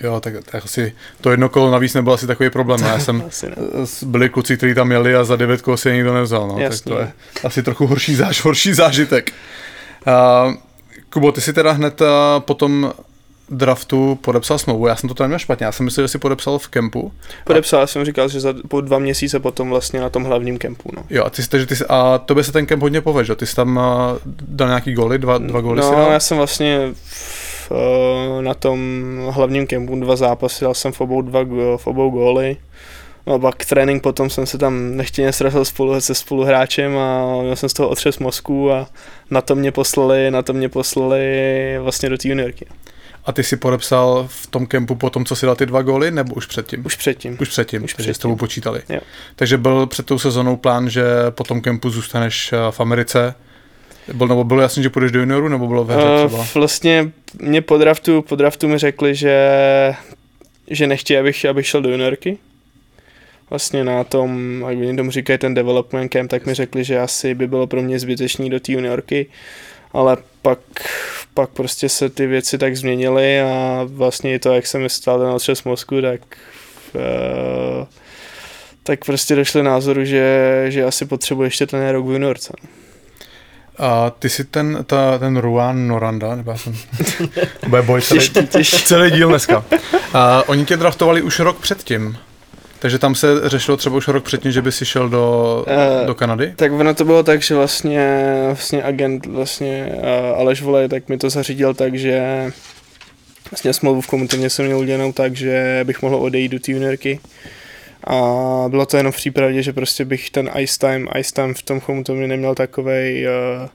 [0.00, 2.80] Jo, tak, tak asi to jedno kolo navíc nebyl asi takový problém.
[2.80, 3.24] Já jsem,
[4.06, 6.48] byli kluci, kteří tam jeli a za devět kol si je nikdo nevzal.
[6.48, 6.54] No.
[6.54, 6.92] Tak Jasně.
[6.92, 7.12] to je
[7.44, 9.32] asi trochu horší, záž, horší zážitek.
[10.06, 10.54] Uh,
[11.10, 12.06] Kubo, ty si teda hned uh,
[12.38, 12.92] po tom
[13.50, 14.86] draftu podepsal smlouvu.
[14.86, 15.66] Já jsem to tam neměl špatně.
[15.66, 17.12] Já jsem myslel, že jsi podepsal v kempu.
[17.44, 20.90] Podepsal jsem, říkal, že za, po dva měsíce potom vlastně na tom hlavním kempu.
[20.96, 21.02] No.
[21.10, 23.34] Jo, a, ty, jsi- takže ty, jsi- a tobě se ten kemp hodně povedl, že?
[23.36, 23.82] Ty jsi tam uh,
[24.48, 26.12] dal nějaký goly, dva, dva goly si No, dal?
[26.12, 28.78] já jsem vlastně v, eh, na tom
[29.30, 31.40] hlavním kempu dva zápasy, dal jsem v obou, dva,
[31.76, 32.56] v obou góly.
[33.26, 37.56] No a pak trénink potom jsem se tam nechtěně srazil spolu se spoluhráčem a měl
[37.56, 38.86] jsem z toho otřes mozku a
[39.30, 41.24] na to mě poslali, na to mě poslali
[41.80, 42.66] vlastně do té juniorky.
[43.24, 46.10] A ty si podepsal v tom kempu po tom, co si dal ty dva góly,
[46.10, 46.86] nebo už předtím?
[46.86, 47.36] Už předtím.
[47.40, 48.22] Už předtím, Už takže s předtím.
[48.28, 48.82] tebou počítali.
[48.88, 49.00] Jo.
[49.36, 53.34] Takže byl před tou sezónou plán, že po tom kempu zůstaneš eh, v Americe?
[54.12, 56.46] Byl, nebo bylo jasný, že půjdeš do junioru, nebo bylo ve hře Eh, třeba?
[56.54, 57.10] vlastně
[57.42, 59.36] mě po draftu, po draftu mi řekli, že,
[60.70, 62.38] že nechtějí, abych, abych šel do juniorky.
[63.52, 67.34] Vlastně na tom, jak oni tomu říkají, ten development camp, tak mi řekli, že asi
[67.34, 69.26] by bylo pro mě zbytečný do té juniorky,
[69.92, 70.58] ale pak,
[71.34, 75.28] pak prostě se ty věci tak změnily a vlastně i to, jak jsem stál ten
[75.28, 76.20] otřes mozku, tak
[76.96, 77.86] eh,
[78.82, 82.52] tak prostě došli názoru, že, že asi potřebuji ještě ten rok v juniorce.
[83.78, 86.76] A ty si ten, ta, ten Ruan Noranda, nebo já jsem,
[87.68, 88.30] bude boj celý,
[88.64, 89.64] celý díl dneska.
[90.14, 92.18] A oni tě draftovali už rok předtím.
[92.82, 96.14] Takže tam se řešilo třeba už rok předtím, že by si šel do, Eh, do
[96.14, 96.52] Kanady?
[96.56, 101.18] Tak ono to bylo tak, že vlastně, vlastně agent vlastně uh, Aleš Volej, tak mi
[101.18, 102.50] to zařídil tak, že
[103.50, 107.20] vlastně smlouvu v komunitě jsem měl udělanou tak, že bych mohl odejít do té juniorky.
[108.06, 108.14] A
[108.68, 111.80] bylo to jenom v případě, že prostě bych ten ice time, ice time v tom
[111.80, 113.68] komutovně neměl takovej, uh,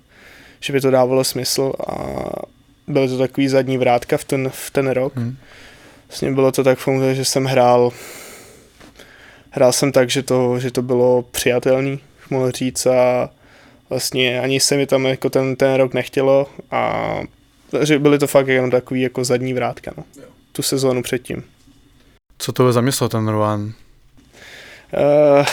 [0.59, 2.25] že by to dávalo smysl a
[2.87, 5.15] byly to takový zadní vrátka v ten, v ten rok.
[5.15, 5.37] Hmm.
[6.07, 7.91] Vlastně bylo to tak funguje, že jsem hrál
[9.57, 11.99] hrál jsem tak, že to, že to bylo přijatelný,
[12.29, 13.29] mohl říct a
[13.89, 17.13] vlastně ani se mi tam jako ten, ten rok nechtělo a
[17.83, 20.03] že byly to fakt jenom takový jako zadní vrátka, no.
[20.51, 21.43] Tu sezónu předtím.
[22.37, 23.61] Co to je za město, ten Ruan?
[23.61, 25.45] Uh,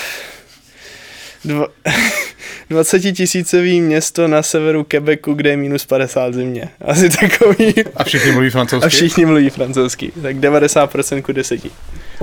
[1.45, 1.67] dva,
[2.71, 6.69] 20 tisícový město na severu Quebecu, kde je minus 50 zimě.
[6.81, 7.75] Asi takový.
[7.97, 8.87] A všichni mluví francouzsky?
[8.87, 10.13] A všichni mluví francouzsky.
[10.23, 11.61] Tak 90% ku 10.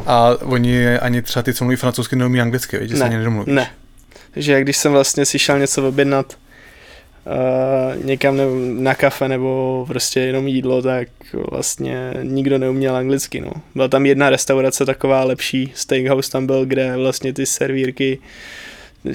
[0.05, 3.17] A oni ani třeba ty, co mluví francouzsky, neumí anglicky, víš, že se Ne, ani
[3.17, 3.51] nedomluví.
[3.51, 3.71] Ne.
[4.33, 6.37] Takže když jsem vlastně si šel něco objednat
[7.25, 8.43] uh, někam ne,
[8.81, 11.07] na kafe nebo prostě jenom jídlo, tak
[11.51, 13.41] vlastně nikdo neuměl anglicky.
[13.41, 13.51] No.
[13.75, 18.19] Byla tam jedna restaurace taková lepší, steakhouse tam byl, kde vlastně ty servírky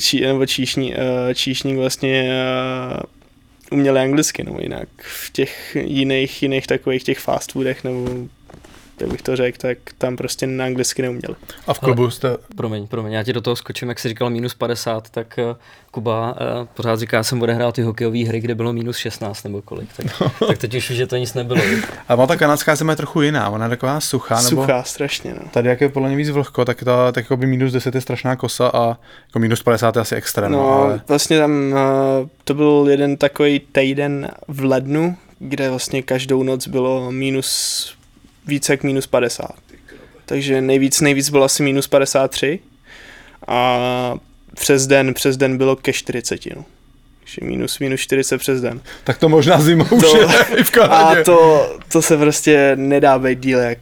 [0.00, 1.00] čí, nebo číšní, uh,
[1.34, 2.30] číšník vlastně
[2.92, 8.08] uh, uměli anglicky, no jinak v těch jiných, jiných takových těch fast foodech nebo
[9.00, 11.34] jak bych to řekl, tak tam prostě na anglicky neuměli.
[11.66, 12.36] A v klubu jste...
[12.56, 15.56] Promiň, promiň, já ti do toho skočím, jak jsi říkal minus 50, tak uh,
[15.90, 19.88] Kuba uh, pořád říká, jsem odehrál ty hokejové hry, kde bylo minus 16 nebo kolik,
[19.96, 20.06] tak,
[20.48, 21.60] tak teď už že to nic nebylo.
[22.08, 24.48] A má ta kanadská zem je trochu jiná, ona je taková suchá, nebo...
[24.48, 25.48] Suchá strašně, no.
[25.50, 28.00] Tady jak je podle mě víc vlhko, tak, ta, tak jako by minus 10 je
[28.00, 30.52] strašná kosa a jako minus 50 je asi extrém.
[30.52, 31.00] No, ale...
[31.08, 37.12] vlastně tam uh, to byl jeden takový týden v lednu, kde vlastně každou noc bylo
[37.12, 37.95] minus,
[38.46, 39.48] více jak minus 50.
[40.26, 42.58] Takže nejvíc, nejvíc bylo asi minus 53
[43.48, 43.78] a
[44.54, 46.64] přes den, přes den bylo ke 40, no.
[47.20, 48.80] Takže minus, minus 40 přes den.
[49.04, 50.26] Tak to možná zimou už To- je
[50.56, 51.20] i v Kanadě.
[51.20, 53.78] A to, to se prostě nedá být díl jak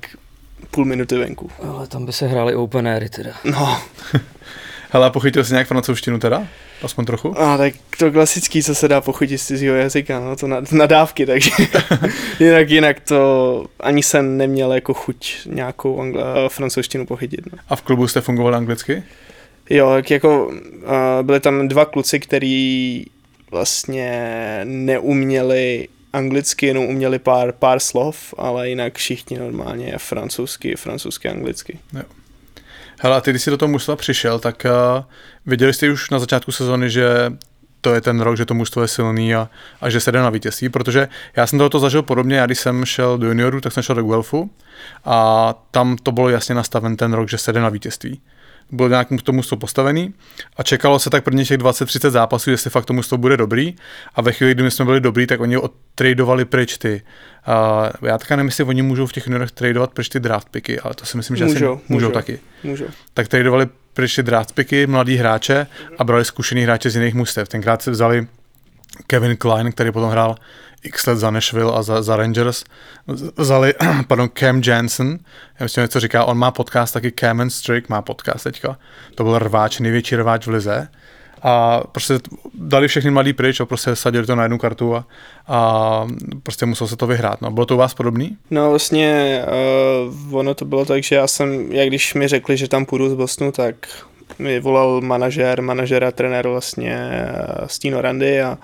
[0.71, 1.51] půl minuty venku.
[1.63, 3.31] Ale tam by se hrály open airy teda.
[3.45, 3.83] No,
[4.91, 6.47] Hele, a pochytil jsi nějak francouzštinu teda?
[6.85, 7.41] Aspoň trochu?
[7.41, 11.27] A tak to klasický, co se dá pochutit z cizího jazyka, no to na, nadávky,
[11.27, 11.51] takže
[12.41, 17.53] jinak, jinak to ani jsem neměl jako chuť nějakou angla, francouzštinu pochytit.
[17.53, 17.59] No.
[17.69, 19.03] A v klubu jste fungovali anglicky?
[19.71, 20.53] Jo, tak jako uh,
[21.23, 23.05] byli tam dva kluci, který
[23.51, 31.79] vlastně neuměli anglicky, jenom uměli pár, pár slov, ale jinak všichni normálně francouzsky, francouzsky, anglicky.
[33.01, 34.67] Hele, a ty, když jsi do toho mužstva přišel, tak
[34.97, 35.05] uh,
[35.47, 37.33] viděli jste už na začátku sezony, že
[37.85, 39.49] to je ten rok, že to mužstvo je silný a,
[39.81, 42.85] a že se jde na vítězství, protože já jsem tohoto zažil podobně, já když jsem
[42.85, 44.51] šel do junioru, tak jsem šel do Guelfu
[45.05, 48.21] a tam to bylo jasně nastaven ten rok, že se jde na vítězství.
[48.75, 50.15] Bylo nějak k tomu postavený
[50.57, 53.75] a čekalo se tak prvně těch 20-30 zápasů, jestli fakt tomu to bude dobrý
[54.15, 57.03] a ve chvíli, kdy my jsme byli dobrý, tak oni odtradovali pryč ty.
[58.03, 60.81] Uh, já taky nevím, jestli oni můžou v těch juniorech tradovat pryč ty draft picky,
[60.81, 62.39] ale to si myslím, že můžou, asi můžou, můžou taky.
[62.65, 62.85] Můžou.
[63.15, 65.67] Tak tradovali pryč ty draft picky, mladý hráče
[65.99, 67.49] a brali zkušený hráče z jiných mustev.
[67.49, 68.27] Tenkrát se vzali
[69.07, 70.37] Kevin Klein, který potom hrál
[70.85, 72.65] x let za Nashville a za, za Rangers,
[73.37, 73.75] vzali,
[74.09, 75.19] pardon, Cam Jansen,
[75.61, 78.79] já myslím, něco říká, on má podcast taky, Cam and Strick má podcast teďka,
[79.15, 80.89] to byl rváč, největší rváč v lize,
[81.47, 82.15] a prostě
[82.55, 85.07] dali všechny mladý pryč a prostě sadili to na jednu kartu a,
[85.49, 86.07] a
[86.43, 87.41] prostě musel se to vyhrát.
[87.41, 87.51] No.
[87.51, 88.37] Bylo to u vás podobný?
[88.51, 89.41] No vlastně
[90.29, 93.09] uh, ono to bylo tak, že já jsem, jak když mi řekli, že tam půjdu
[93.09, 93.89] z Bosnu, tak
[94.39, 97.23] mi volal manažer, manažer a trenér vlastně
[97.61, 98.59] uh, Stino Randy a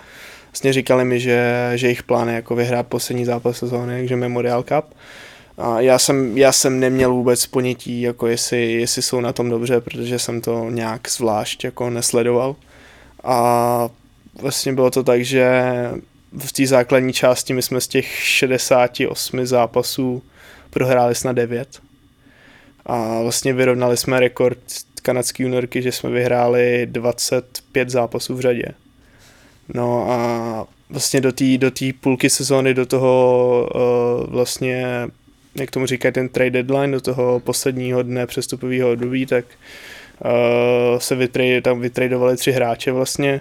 [0.51, 4.63] vlastně říkali mi, že, že jejich plán je jako vyhrát poslední zápas sezóny, takže Memorial
[4.63, 4.95] Cup.
[5.59, 9.81] A já jsem, já jsem neměl vůbec ponětí, jako jestli, jestli jsou na tom dobře,
[9.81, 12.57] protože jsem to nějak zvlášť jako nesledoval.
[13.25, 13.89] A
[14.41, 15.63] vlastně bylo to tak, že
[16.39, 20.23] v té základní části my jsme z těch 68 zápasů
[20.71, 21.81] prohráli snad 9.
[22.87, 24.59] A vlastně vyrovnali jsme rekord
[25.03, 28.65] kanadské juniorky, že jsme vyhráli 25 zápasů v řadě.
[29.75, 35.09] No a vlastně do té do tý půlky sezóny, do toho uh, vlastně,
[35.55, 39.45] jak tomu říkají, ten trade deadline, do toho posledního dne přestupového období, tak
[40.25, 43.41] uh, se vytrade, tam vytradovali tři hráče vlastně.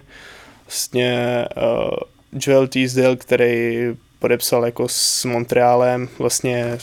[0.65, 1.89] Vlastně uh,
[2.31, 3.79] Joel Teasdale, který
[4.19, 6.77] podepsal jako s Montrealem, vlastně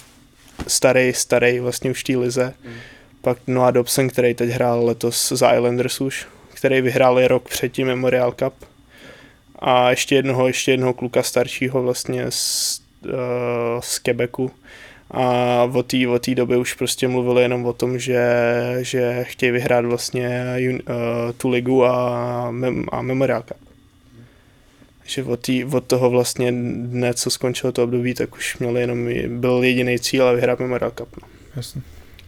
[0.67, 2.55] starý, starý vlastně už té lize.
[2.65, 2.73] Mm.
[3.21, 8.33] Pak Noah Dobson, který teď hrál letos za Islanders už, který vyhrál rok předtím Memorial
[8.33, 8.55] Cup
[9.59, 13.11] a ještě jednoho, ještě jednoho kluka staršího vlastně z, uh,
[13.81, 14.51] z Quebecu.
[15.11, 18.23] A o té o době už prostě mluvili jenom o tom, že,
[18.81, 20.77] že chtějí vyhrát vlastně uh,
[21.37, 23.57] tu ligu a, mem, a Memorial Cup.
[25.05, 29.09] Že od, tý, od toho vlastně dne, co skončilo to období, tak už měli jenom,
[29.41, 31.09] byl jediný cíl a vyhrát Memorial Cup.
[31.23, 31.29] No.
[31.57, 31.83] Jasně.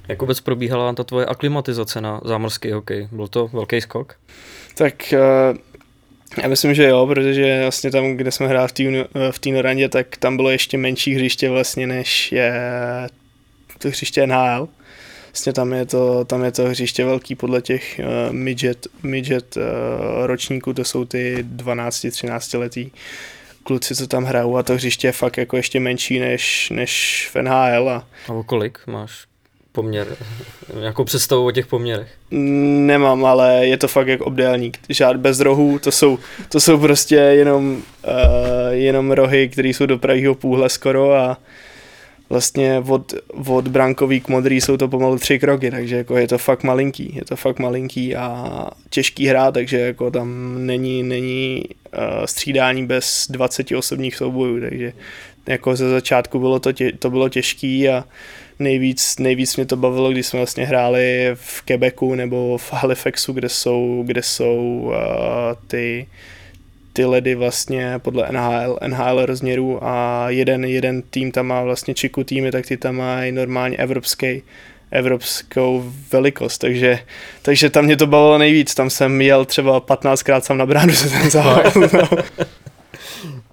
[0.09, 3.09] Jak vůbec probíhala ta tvoje aklimatizace na zámořský hokej?
[3.13, 4.17] Byl to velký skok?
[4.75, 5.59] Tak uh,
[6.43, 8.69] já myslím, že jo, protože vlastně tam, kde jsme hráli
[9.31, 12.53] v té Norandě, tak tam bylo ještě menší hřiště vlastně, než je
[13.79, 14.69] to hřiště NHL.
[15.27, 19.63] Vlastně tam je to, tam je to hřiště velký podle těch uh, midget, midget uh,
[20.27, 22.91] ročníků, to jsou ty 12-13 letý
[23.63, 27.43] kluci, co tam hrajou a to hřiště je fakt jako ještě menší než, než v
[27.43, 27.91] NHL.
[27.91, 29.28] A, a o kolik máš
[29.79, 30.07] poměr,
[30.81, 32.09] nějakou představu o těch poměrech?
[32.31, 34.79] Nemám, ale je to fakt jak obdélník.
[34.89, 36.19] Žád bez rohů, to jsou,
[36.49, 38.13] to jsou prostě jenom, uh,
[38.71, 41.39] jenom rohy, které jsou do pravého půhle skoro a
[42.31, 43.15] vlastně od,
[43.47, 47.13] od brankový k modrý jsou to pomalu tři kroky, takže jako je to fakt malinký,
[47.17, 48.51] je to fakt malinký a
[48.91, 54.93] těžký hra, takže jako tam není, není uh, střídání bez 20 osobních soubojů, takže
[55.47, 58.05] jako ze začátku bylo to, tě, to bylo těžký a
[58.59, 63.49] nejvíc, nejvíc mě to bavilo, když jsme vlastně hráli v Quebecu nebo v Halifaxu, kde
[63.49, 64.95] jsou, kde jsou uh,
[65.67, 66.07] ty,
[66.93, 72.25] ty ledy vlastně podle NHL, NHL rozměrů a jeden, jeden tým tam má vlastně čiku
[72.25, 74.43] týmy, tak ty tam mají normálně evropský
[74.91, 76.99] evropskou velikost, takže,
[77.43, 81.11] takže tam mě to bavilo nejvíc, tam jsem jel třeba 15krát sám na bránu se
[81.11, 81.77] ten závod.
[81.93, 82.09] No.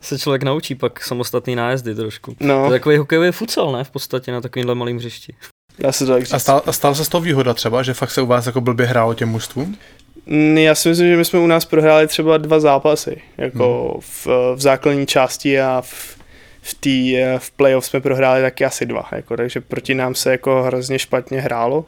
[0.06, 2.36] Se člověk naučí pak samostatný nájezdy trošku.
[2.40, 2.68] No.
[2.68, 3.84] To je takový hokejový futsal, ne?
[3.84, 5.36] V podstatě na takovýmhle malým hřišti.
[5.80, 8.22] Já se tak a, stál, a stál se z toho výhoda třeba, že fakt se
[8.22, 9.78] u vás jako blbě hrálo těm mužstvům?
[10.26, 14.02] Mm, já si myslím, že my jsme u nás prohráli třeba dva zápasy, jako hmm.
[14.02, 16.18] v, v základní části a v,
[16.62, 20.64] v, tý, v playoff jsme prohráli taky asi dva, jako, takže proti nám se jako
[20.64, 21.86] hrozně špatně hrálo,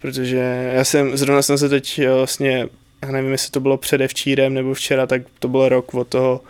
[0.00, 2.68] protože já jsem, zrovna jsem se teď eh, vlastně,
[3.02, 6.40] já nevím, jestli to bylo předevčírem nebo včera, tak to byl rok od toho,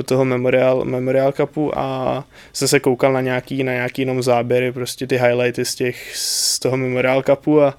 [0.00, 4.72] od toho Memorial, Memorial Cupu a jsem se koukal na nějaký, na nějaký jenom záběry,
[4.72, 7.78] prostě ty highlighty z, těch, z toho Memorial Cupu a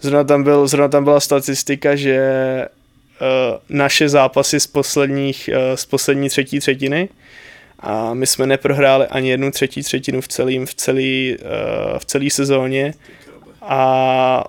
[0.00, 2.18] zrovna tam, byl, zrovna tam byla statistika, že
[3.20, 7.08] uh, naše zápasy z, posledních, uh, z poslední třetí třetiny
[7.80, 12.30] a my jsme neprohráli ani jednu třetí třetinu v celém v celý, uh, v celý
[12.30, 12.94] sezóně
[13.62, 14.44] a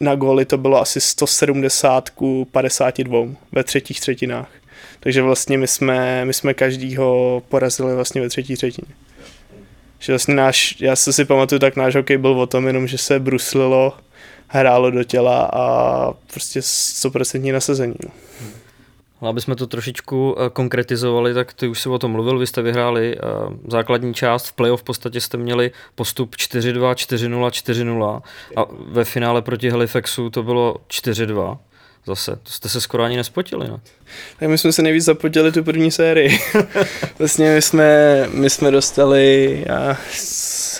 [0.00, 3.18] na góly to bylo asi 170 ku 52
[3.52, 4.59] ve třetích třetinách.
[5.00, 8.94] Takže vlastně my jsme, my jsme každýho porazili vlastně ve třetí třetině.
[9.98, 12.98] Že vlastně náš, já se si pamatuju, tak náš hokej byl o tom jenom, že
[12.98, 13.92] se bruslilo,
[14.48, 17.94] hrálo do těla a prostě 100% nasazení.
[18.04, 18.10] No.
[19.28, 22.62] Aby jsme to trošičku eh, konkretizovali, tak ty už si o tom mluvil, vy jste
[22.62, 23.20] vyhráli eh,
[23.68, 28.22] základní část, v playoff v podstatě jste měli postup 4-2, 4-0, 4-0
[28.56, 31.58] a ve finále proti Halifaxu to bylo 4-2
[32.06, 32.30] zase.
[32.30, 33.80] To jste se skoro ani nespotili, ne?
[34.38, 36.38] Tak my jsme se nejvíc zapotili tu první sérii.
[37.18, 39.96] vlastně my jsme, my jsme dostali, já,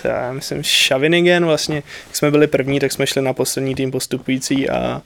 [0.03, 1.75] já myslím, Shavinigan vlastně.
[2.07, 5.01] Jak jsme byli první, tak jsme šli na poslední tým postupující a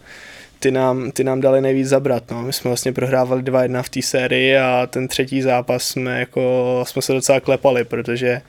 [0.60, 2.32] ty nám, ty nám dali nejvíc zabrat.
[2.32, 2.42] No.
[2.42, 7.02] My jsme vlastně prohrávali 2-1 v té sérii a ten třetí zápas jsme, jako, jsme
[7.02, 8.42] se docela klepali, protože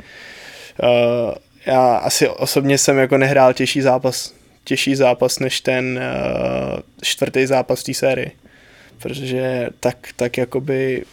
[0.82, 1.34] uh,
[1.66, 4.32] já asi osobně jsem jako nehrál těžší zápas,
[4.66, 8.30] těžší zápas než ten uh, čtvrtý zápas té sérii.
[8.98, 11.04] Protože tak, tak jakoby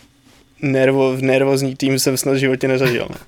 [0.62, 3.08] nervo, nervózní tým jsem snad v životě nezažil.
[3.10, 3.16] No.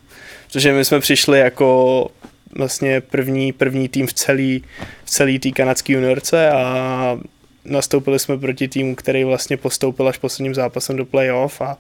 [0.48, 2.08] Protože my jsme přišli jako
[2.56, 4.64] vlastně první, první tým v celý,
[5.06, 7.20] v celý té kanadské juniorce a
[7.66, 11.78] nastoupili jsme proti týmu, který vlastně postoupil až posledním zápasem do playoff a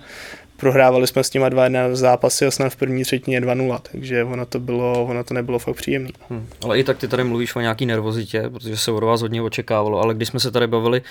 [0.66, 4.45] prohrávali jsme s těma dva jedna zápasy a snad v první třetině 2-0, takže ono
[4.45, 6.09] to, bylo, ono to nebylo fakt příjemné.
[6.30, 6.47] Hmm.
[6.63, 10.01] Ale i tak ty tady mluvíš o nějaký nervozitě, protože se od vás hodně očekávalo,
[10.01, 11.01] ale když jsme se tady bavili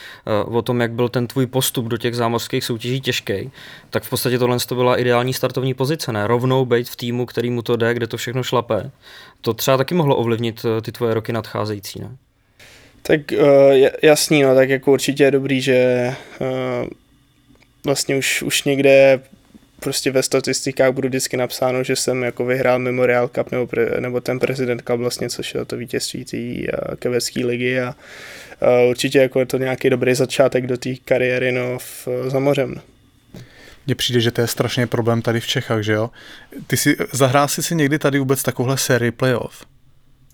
[0.46, 3.50] uh, o tom, jak byl ten tvůj postup do těch zámořských soutěží těžký,
[3.90, 6.26] tak v podstatě tohle to byla ideální startovní pozice, ne?
[6.26, 8.90] Rovnou být v týmu, který mu to jde, kde to všechno šlape.
[9.40, 12.16] To třeba taky mohlo ovlivnit uh, ty tvoje roky nadcházející, ne?
[13.02, 16.08] Tak uh, jasný, no, tak jako určitě je dobrý, že
[16.40, 16.88] uh,
[17.84, 19.20] vlastně už, už někde
[19.84, 24.20] prostě ve statistikách budu vždycky napsáno, že jsem jako vyhrál Memorial Cup nebo, pre, nebo
[24.20, 27.94] ten President Cup vlastně, což je to vítězství té uh, kevecké ligy a
[28.62, 32.74] uh, určitě jako je to nějaký dobrý začátek do té kariéry no, v, za mořem.
[32.74, 32.82] No.
[33.86, 36.10] Mně přijde, že to je strašně problém tady v Čechách, že jo?
[36.66, 39.64] Ty si, zahrál jsi si někdy tady vůbec takovouhle sérii playoff?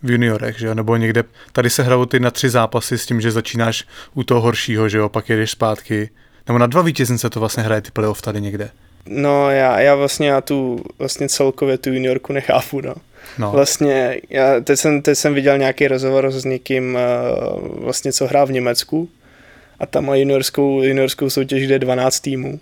[0.03, 0.75] v juniorech, že jo?
[0.75, 3.85] nebo někde, tady se hrajou ty na tři zápasy s tím, že začínáš
[4.15, 6.11] u toho horšího, že jo, pak jedeš zpátky,
[6.49, 8.71] nebo na dva vítěznice to vlastně hraje ty playoff tady někde.
[9.13, 12.95] No já, já vlastně já tu vlastně celkově tu juniorku nechápu, no.
[13.39, 13.51] No.
[13.51, 18.45] Vlastně, já teď jsem, teď jsem viděl nějaký rozhovor s někým, uh, vlastně co hrá
[18.45, 19.09] v Německu
[19.79, 22.61] a tam má juniorskou, juniorskou soutěž, kde je 12 týmů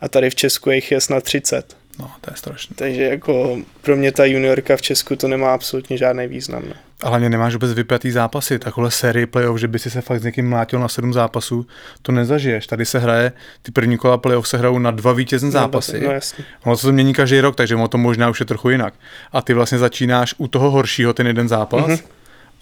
[0.00, 1.76] a tady v Česku jich je snad 30.
[2.00, 2.76] No, to je strašné.
[2.78, 6.62] Takže jako pro mě ta juniorka v Česku to nemá absolutně žádný význam.
[6.68, 6.74] Ne.
[7.02, 10.24] A hlavně nemáš vůbec vypjatý zápasy, takhle série playoff, že by si se fakt s
[10.24, 11.66] někým mlátil na sedm zápasů,
[12.02, 12.66] to nezažiješ.
[12.66, 13.32] Tady se hraje,
[13.62, 16.00] ty první kola playoff se hrajou na dva vítězné no, zápasy.
[16.00, 16.44] No, jasně.
[16.64, 18.94] Ono se to mění každý rok, takže ono to možná už je trochu jinak.
[19.32, 22.02] A ty vlastně začínáš u toho horšího ten jeden zápas mm-hmm.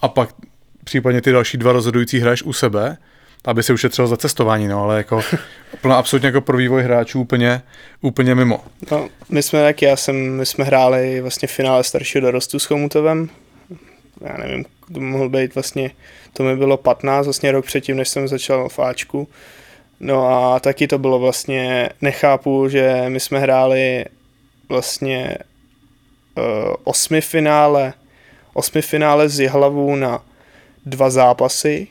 [0.01, 0.29] a pak
[0.85, 2.97] případně ty další dva rozhodující hraješ u sebe
[3.45, 5.21] aby si ušetřil za cestování, no, ale jako
[5.81, 7.63] plno absolutně jako pro vývoj hráčů úplně,
[8.01, 8.65] úplně mimo.
[8.91, 12.65] No, my jsme taky, já jsem, my jsme hráli vlastně v finále staršího dorostu s
[12.65, 13.29] Chomutovem,
[14.21, 14.65] já nevím,
[14.95, 15.91] to mohl být vlastně,
[16.33, 19.29] to mi bylo 15, vlastně rok předtím, než jsem začal v Ačku.
[20.01, 24.05] No a taky to bylo vlastně, nechápu, že my jsme hráli
[24.69, 25.39] vlastně
[26.39, 27.93] uh, osmi finále,
[28.55, 30.25] osmi finále z Jihlavu na
[30.87, 31.87] dva zápasy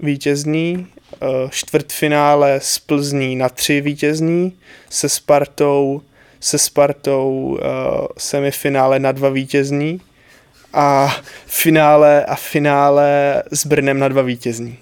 [0.00, 0.86] vítězný,
[1.22, 4.52] uh, čtvrtfinále z Plzní na tři vítězný,
[4.90, 6.02] se Spartou,
[6.40, 7.58] se Spartou uh,
[8.18, 10.00] semifinále na dva vítězný
[10.72, 11.16] a
[11.46, 14.78] finále a finále s Brnem na dva vítězní.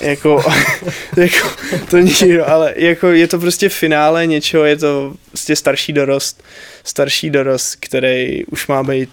[0.00, 0.44] Jako,
[1.16, 1.48] jako,
[1.90, 6.42] to není, ale jako je to prostě finále něčeho, je to prostě starší dorost,
[6.84, 9.10] starší dorost, který už má být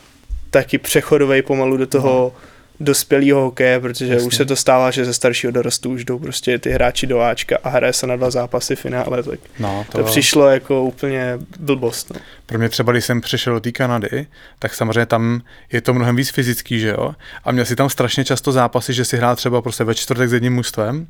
[0.50, 4.28] taky přechodový pomalu do toho no dospělého hokeje, protože Jasně.
[4.28, 7.58] už se to stává, že ze staršího dorostu už jdou prostě ty hráči do Ačka
[7.64, 12.12] a hraje se na dva zápasy finále, tak no, to, to přišlo jako úplně blbost.
[12.14, 12.20] No.
[12.46, 14.28] Pro mě třeba, když jsem přišel do té Kanady,
[14.60, 17.16] tak samozřejmě tam je to mnohem víc fyzický, že jo?
[17.44, 20.34] A měl si tam strašně často zápasy, že si hrál třeba prostě ve čtvrtek s
[20.34, 21.08] jedním mužstvem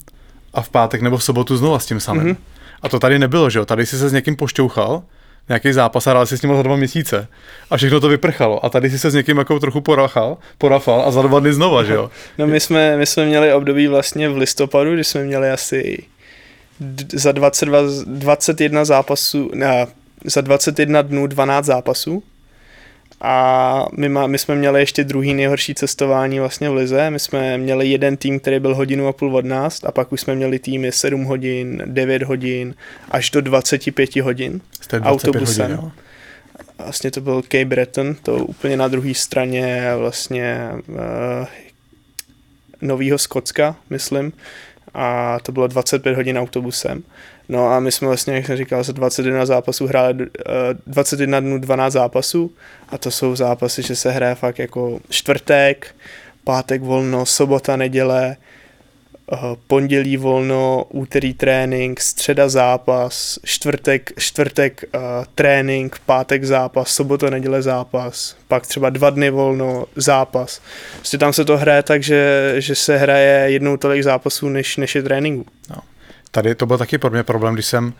[0.53, 2.23] a v pátek nebo v sobotu znova s tím samým.
[2.23, 2.37] Mm-hmm.
[2.81, 3.65] A to tady nebylo, že jo?
[3.65, 5.03] Tady si se s někým pošťouchal,
[5.49, 7.27] nějaký zápas a hrál si s ním za dva měsíce.
[7.69, 8.65] A všechno to vyprchalo.
[8.65, 11.83] A tady si se s někým jako trochu porachal, porafal a za dva dny znova,
[11.83, 12.11] že jo?
[12.37, 16.03] No my jsme, my jsme měli období vlastně v listopadu, kdy jsme měli asi
[17.13, 19.87] za 22, 21 zápasů, ne,
[20.25, 22.23] za 21 dnů 12 zápasů
[23.23, 27.09] a my, má, my jsme měli ještě druhý nejhorší cestování vlastně v Lize.
[27.09, 30.21] My jsme měli jeden tým, který byl hodinu a půl od nás a pak už
[30.21, 32.75] jsme měli týmy 7 hodin, 9 hodin,
[33.11, 34.61] až do 25 hodin
[35.01, 35.71] autobusem.
[35.71, 35.91] Hodin, jo.
[36.77, 40.97] Vlastně to byl Cape Breton, to úplně na druhé straně vlastně uh,
[42.81, 44.33] Novýho Skotska, myslím.
[44.93, 47.03] A to bylo 25 hodin autobusem.
[47.49, 51.39] No a my jsme vlastně, jak jsem říkal, za 21 zápasů hráli uh, eh, 21
[51.39, 52.51] dnů 12 zápasů
[52.89, 55.95] a to jsou zápasy, že se hraje fakt jako čtvrtek,
[56.43, 58.37] pátek volno, sobota, neděle,
[59.31, 65.01] uh, pondělí volno, úterý trénink, středa zápas, čtvrtek, čtvrtek uh,
[65.35, 70.61] trénink, pátek zápas, sobota, neděle zápas, pak třeba dva dny volno, zápas.
[70.95, 74.95] Prostě tam se to hraje tak, že, že se hraje jednou tolik zápasů, než, než
[74.95, 75.45] je tréninku.
[75.69, 75.77] No.
[76.35, 77.93] Tady to byl taky pro mě problém, když jsem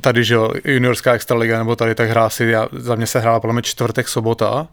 [0.00, 3.52] tady žil juniorská extraliga nebo tady, tak hrál si, já, za mě se hrála podle
[3.52, 4.66] mě čtvrtek, sobota a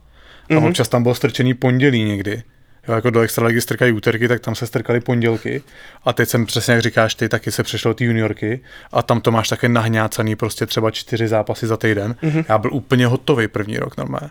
[0.49, 0.67] mm-hmm.
[0.67, 2.43] občas tam byl strčený pondělí někdy.
[2.87, 5.61] Jo, jako do extraligy strkají úterky, tak tam se strkaly pondělky.
[6.05, 8.61] A teď jsem přesně, jak říkáš ty, taky se přešlo ty juniorky
[8.91, 12.15] a tam to máš také nahňácaný prostě třeba čtyři zápasy za týden.
[12.23, 12.45] Mm-hmm.
[12.49, 14.29] Já byl úplně hotový první rok normálně.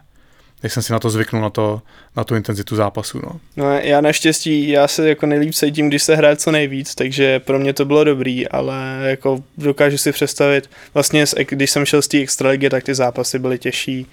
[0.63, 1.83] Jak jsem si na to zvyknul, na, to,
[2.17, 3.21] na tu intenzitu zápasu.
[3.25, 3.41] No.
[3.57, 7.59] no já naštěstí, já se jako nejlíp cítím, když se hraje co nejvíc, takže pro
[7.59, 12.19] mě to bylo dobrý, ale jako dokážu si představit, vlastně když jsem šel z té
[12.19, 14.07] extraligy, tak ty zápasy byly těžší,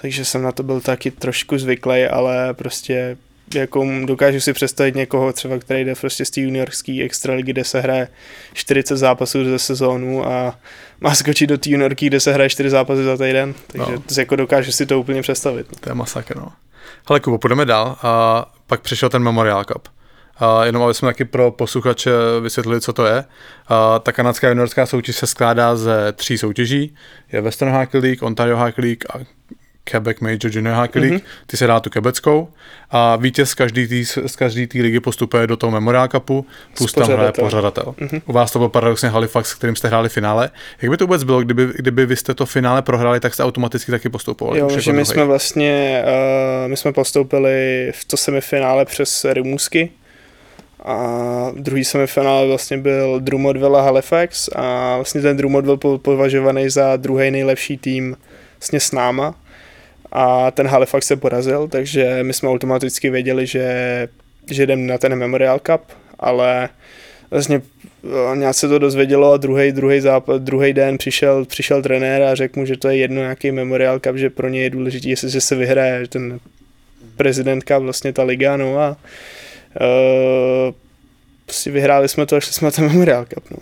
[0.00, 3.16] takže jsem na to byl taky trošku zvyklý, ale prostě
[3.54, 7.80] jako dokážu si představit někoho třeba, který jde prostě z té juniorské extraligy, kde se
[7.80, 8.08] hraje
[8.52, 10.58] 40 zápasů za sezónu a
[11.00, 14.02] má skočit do té juniorky, kde se hraje 4 zápasy za týden, takže no.
[14.18, 15.66] jako dokážu si to úplně představit.
[15.80, 16.48] To je masakr, no.
[17.08, 19.88] Hele Kubo, půjdeme dál a pak přišel ten Memorial Cup.
[20.36, 23.24] A jenom aby jsme taky pro posluchače vysvětlili, co to je.
[23.68, 26.94] A ta kanadská juniorská soutěž se skládá ze tří soutěží.
[27.32, 29.18] Je Western Hockey League, Ontario Hockey League a
[29.84, 31.46] Quebec Major Junior Hockey League, mm-hmm.
[31.46, 32.48] ty se dá tu kebeckou
[32.90, 36.92] a vítěz z každý tý, z každý té ligy postupuje do toho Memorial Cupu, plus
[36.92, 37.94] tam hraje pořadatel.
[37.98, 38.22] Mm-hmm.
[38.26, 40.50] U vás to byl paradoxně Halifax, s kterým jste hráli finále.
[40.82, 43.90] Jak by to vůbec bylo, kdyby, kdyby vy jste to finále prohráli, tak jste automaticky
[43.90, 44.58] taky postupovali?
[44.58, 49.90] Jo, že my jsme vlastně, uh, my jsme postoupili v to semifinále přes Rimůsky,
[50.84, 56.96] a druhý semifinále vlastně byl Drummondville a Halifax a vlastně ten Drummondville byl považovaný za
[56.96, 58.16] druhý nejlepší tým
[58.58, 59.34] vlastně s náma
[60.12, 64.08] a ten Halifax se porazil, takže my jsme automaticky věděli, že,
[64.50, 65.80] že jdeme na ten Memorial Cup,
[66.18, 66.68] ale
[67.30, 67.62] vlastně
[68.04, 72.34] eh, nějak se to dozvědělo a druhý, druhý, západ, druhý den přišel, přišel trenér a
[72.34, 75.30] řekl mu, že to je jedno nějaký Memorial Cup, že pro ně je důležité, jestli
[75.30, 76.40] že se vyhraje ten
[77.16, 78.96] prezidentka, vlastně ta liga, no a
[79.80, 80.74] uh,
[81.46, 83.56] prostě vyhráli jsme to a šli jsme na ten Memorial Cup, no.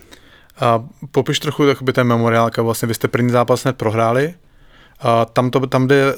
[0.61, 4.35] A popiš trochu jakoby ten Memorial Cup, vlastně vy jste první zápas hned prohráli,
[5.01, 6.15] a tam, to, tam jde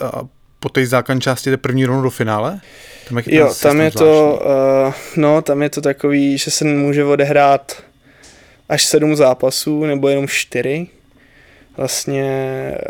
[0.60, 2.60] po té základní části jde první rovnou do finále?
[3.08, 4.42] Tam je jo, tam je to,
[4.86, 7.82] uh, no, tam je to takový, že se může odehrát
[8.68, 10.86] až sedm zápasů, nebo jenom čtyři.
[11.76, 12.24] Vlastně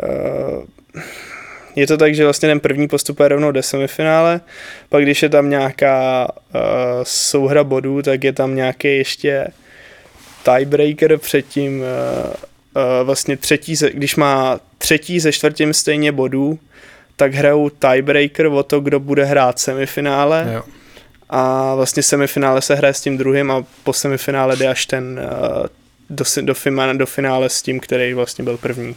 [0.03, 1.03] uh,
[1.77, 4.41] je to tak, že vlastně ten první postupuje rovnou do semifinále,
[4.89, 6.61] pak když je tam nějaká uh,
[7.03, 9.47] souhra bodů, tak je tam nějaký ještě
[10.45, 12.35] tiebreaker předtím, uh, uh,
[13.05, 16.59] vlastně třetí, když má třetí ze čtvrtím stejně bodů,
[17.17, 20.51] tak hrajou tiebreaker o to, kdo bude hrát semifinále.
[20.55, 20.63] Jo.
[21.31, 25.67] A vlastně semifinále se hraje s tím druhým a po semifinále jde až ten uh,
[26.11, 28.97] do, do, fima, do finále s tím, který vlastně byl první.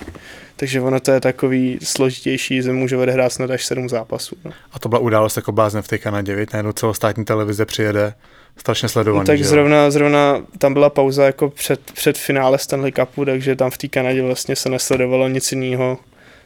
[0.56, 4.36] Takže ono to je takový složitější, že může odehrát snad až sedm zápasů.
[4.46, 4.52] No.
[4.72, 8.14] A to byla událost jako blázne v té Kanadě, víte, najednou celostátní televize přijede
[8.58, 9.20] strašně sledovaný.
[9.20, 13.72] No, tak zrovna, zrovna tam byla pauza jako před, před finále Stanley Cupu, takže tam
[13.72, 15.98] v té Kanadě vlastně se nesledovalo nic jiného.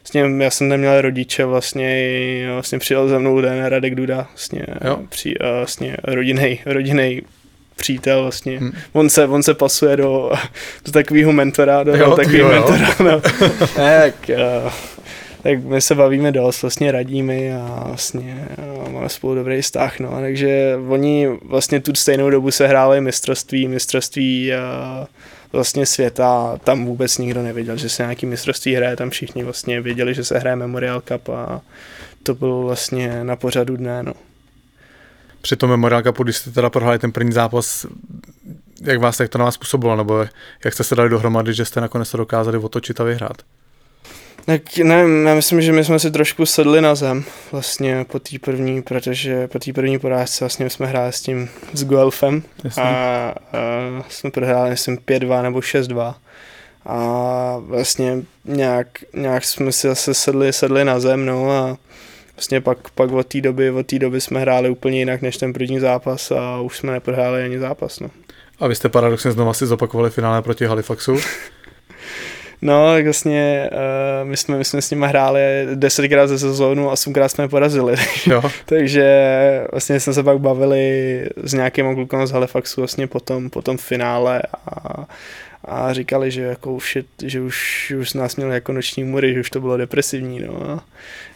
[0.04, 5.00] Vlastně já jsem neměl rodiče, vlastně, vlastně přijel za mnou den Radek Duda, vlastně, jo.
[5.10, 7.22] Při, vlastně rodinej, rodinej
[7.76, 8.60] přítel vlastně.
[8.60, 8.72] Hmm.
[8.94, 10.32] On, se, on se pasuje do,
[10.86, 12.96] do takového mentora, do, jo, takového mentora.
[13.00, 13.22] No.
[13.76, 14.32] tak,
[14.66, 14.72] uh,
[15.44, 18.48] tak my se bavíme dost, vlastně radíme a vlastně
[18.86, 23.68] a máme spolu dobrý vztah, no, takže oni vlastně tu stejnou dobu se hráli mistrovství,
[23.68, 25.08] mistrovství a
[25.52, 30.14] vlastně světa, tam vůbec nikdo nevěděl, že se nějaký mistrovství hraje, tam všichni vlastně věděli,
[30.14, 31.62] že se hraje Memorial Cup a
[32.24, 34.14] to bylo vlastně na pořadu dne, no.
[35.42, 37.86] Při tom Memorial Cupu, když jste teda prohráli ten první zápas,
[38.82, 40.26] jak vás jak to na vás působilo, nebo
[40.66, 43.42] jak jste se dali dohromady, že jste nakonec to dokázali otočit a vyhrát?
[44.50, 48.40] Tak nevím, já myslím, že my jsme si trošku sedli na zem vlastně po té
[48.40, 52.44] první, protože po té první porážce vlastně jsme hráli s tím s Guelfem
[52.78, 53.34] a, a
[54.10, 56.16] jsme prohráli myslím 5-2 nebo 6-2
[56.86, 61.78] a vlastně nějak, nějak jsme si zase sedli, sedli na zem, no a
[62.36, 65.54] vlastně pak, pak od té doby, od té doby jsme hráli úplně jinak než ten
[65.54, 68.10] první zápas a už jsme neprohráli ani zápas, no.
[68.60, 71.18] A vy jste paradoxně znovu si zopakovali finále proti Halifaxu?
[72.62, 75.42] No, tak vlastně uh, my, jsme, my jsme s nimi hráli
[75.76, 77.96] desetkrát ze sezónu a osmkrát jsme je porazili.
[78.28, 78.42] Jo.
[78.66, 79.08] Takže
[79.72, 85.06] vlastně jsme se pak bavili s nějakým klukem z Halifaxu vlastně potom, potom finále a,
[85.66, 89.40] a říkali, že jako už, je, že už, už nás měli jako noční mury, že
[89.40, 90.84] už to bylo depresivní, no a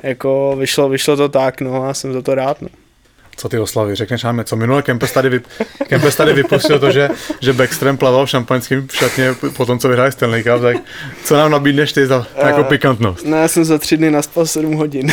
[0.04, 2.70] jako vyšlo, vyšlo to tak, no a jsem za to rád, no.
[3.36, 3.96] Co ty oslavy?
[3.96, 5.46] Řekneš nám co minule Kempes tady, vyp,
[5.88, 7.10] Kempes tady vypustil to, že,
[7.42, 10.78] že Backstream plaval v šampaňském šatně po tom, co vyhráli Stanley Cup, tak
[11.24, 13.26] co nám nabídneš ty za jako Eh, pikantnost?
[13.26, 15.12] No já jsem za tři dny naspal 7 hodin.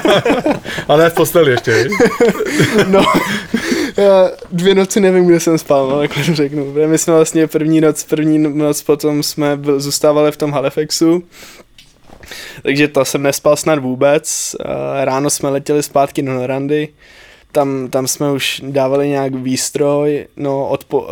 [0.88, 1.88] Ale ne v posteli ještě,
[2.86, 3.04] no,
[3.96, 6.74] já dvě noci nevím, kde jsem spal, no, to řeknu.
[6.86, 11.22] My jsme vlastně první noc, první noc potom jsme byl, zůstávali v tom Halifaxu,
[12.62, 14.56] takže to jsem nespal snad vůbec.
[14.60, 16.88] Eh, Ráno jsme letěli zpátky do Norandy,
[17.52, 21.08] tam, tam jsme už dávali nějak výstroj, no odpo, uh,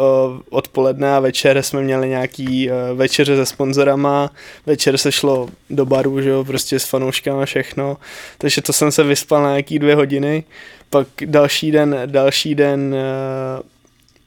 [0.51, 4.31] odpoledne a večer jsme měli nějaký uh, večeře se sponzorama,
[4.67, 7.97] večer se šlo do baru, že jo, prostě s fanouškama všechno,
[8.39, 10.45] takže to jsem se vyspal na nějaký dvě hodiny,
[10.91, 13.63] pak další den, další den uh,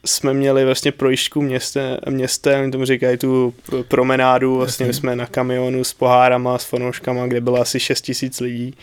[0.06, 3.54] jsme měli vlastně projížďku městem, městem, oni tomu říkají tu
[3.88, 8.74] promenádu, vlastně jsme na kamionu s pohárama, s fanouškama, kde bylo asi 6 tisíc lidí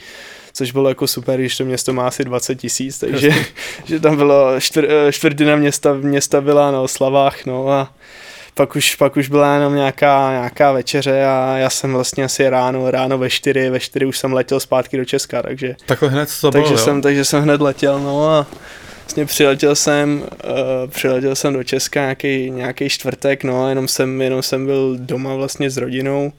[0.53, 3.31] což bylo jako super, když to město má asi 20 tisíc, takže
[3.85, 7.93] že tam bylo čtvr, čtvrtina města, města byla na oslavách, no a
[8.53, 12.91] pak už, pak už byla jenom nějaká, nějaká večeře a já jsem vlastně asi ráno,
[12.91, 16.51] ráno ve čtyři, ve čtyři už jsem letěl zpátky do Česka, takže, Takhle hned bylo,
[16.51, 16.77] takže, jo?
[16.77, 18.47] jsem, takže jsem hned letěl, no a
[18.99, 24.21] vlastně přiletěl jsem, uh, přiletěl jsem do Česka nějaký, nějaký čtvrtek, no a jenom jsem,
[24.21, 26.31] jenom jsem byl doma vlastně s rodinou,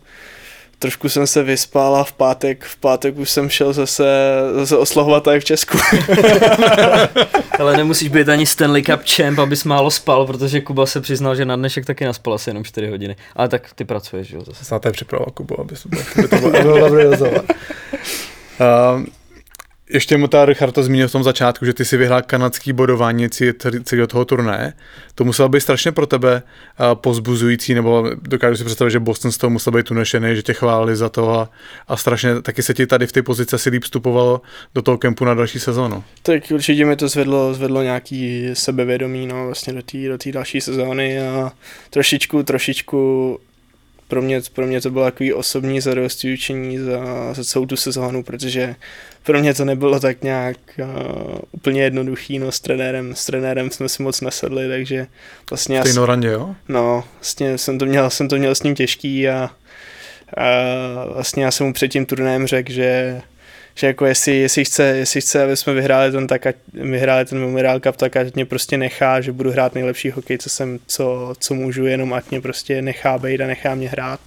[0.82, 4.04] trošku jsem se vyspal a v pátek, v pátek už jsem šel zase,
[4.54, 5.78] zase oslavovat tady v Česku.
[7.58, 11.44] Ale nemusíš být ani Stanley Cup champ, abys málo spal, protože Kuba se přiznal, že
[11.44, 13.16] na dnešek taky naspal asi jenom 4 hodiny.
[13.36, 14.40] Ale tak ty pracuješ, jo?
[14.44, 14.64] Zase.
[14.64, 17.44] Snad je připravoval Kubu, aby, to bylo- aby to bylo, dobrý rozhovor.
[17.44, 19.04] Uh,
[19.92, 23.28] ještě mu ta Richard to zmínil v tom začátku, že ty si vyhrál kanadský bodování
[23.84, 24.72] celého toho turnaje.
[25.14, 29.38] To muselo být strašně pro tebe uh, pozbuzující, nebo dokážu si představit, že Boston z
[29.38, 31.50] toho musel být unešený, že tě chválili za to a,
[31.88, 34.40] a strašně taky se ti tady v té pozici asi líp vstupovalo
[34.74, 36.04] do toho kempu na další sezónu.
[36.22, 41.20] tak určitě mi to zvedlo, zvedlo nějaký sebevědomí no, vlastně do té do další sezóny
[41.20, 41.52] a
[41.90, 43.38] trošičku, trošičku
[44.12, 47.00] pro mě, pro mě to bylo takový osobní zadosti učení za,
[47.34, 48.74] za celou tu sezónu, protože
[49.22, 53.88] pro mě to nebylo tak nějak uh, úplně jednoduchý, no s trenérem, s trenérem jsme
[53.88, 55.06] si moc nesedli, takže
[55.50, 56.54] vlastně V té s- Norandě, jo?
[56.68, 59.50] No, vlastně jsem to měl, jsem to měl s ním těžký a,
[60.36, 60.44] a
[61.14, 63.20] vlastně já jsem mu před tím turnajem řekl, že,
[63.74, 67.38] že jako jestli, jestli, chce, jestli chce, aby jsme vyhráli ten, tak ať, vyhráli ten
[67.38, 71.34] Memorial Cup, tak ať mě prostě nechá, že budu hrát nejlepší hokej, co jsem, co,
[71.38, 74.20] co můžu, jenom ať mě prostě nechá bejt a nechá mě hrát.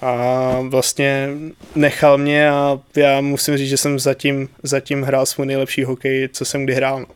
[0.00, 1.28] A vlastně
[1.74, 6.44] nechal mě a já musím říct, že jsem zatím, zatím hrál svůj nejlepší hokej, co
[6.44, 7.00] jsem kdy hrál.
[7.00, 7.06] No.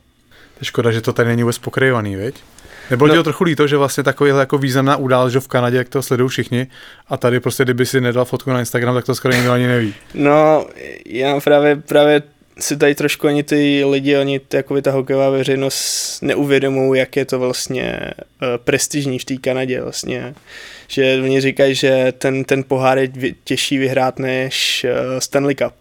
[0.61, 2.35] Škoda, že to tady není vůbec pokrývaný, viď?
[2.91, 3.13] Nebylo No.
[3.13, 6.01] ti to trochu líto, že vlastně takovýhle jako významná událost, že v Kanadě, jak to
[6.01, 6.67] sledují všichni,
[7.07, 9.93] a tady prostě, kdyby si nedal fotku na Instagram, tak to skoro nikdo ani neví.
[10.13, 10.67] No,
[11.05, 12.23] já právě, právě
[12.59, 17.25] si tady trošku ani ty lidi, ani ty, jakoby ta hokejová veřejnost neuvědomují, jak je
[17.25, 17.99] to vlastně
[18.41, 20.35] uh, prestižní v té Kanadě vlastně.
[20.87, 23.11] Že oni říkají, že ten, ten pohár je
[23.43, 25.73] těžší vyhrát než uh, Stanley Cup.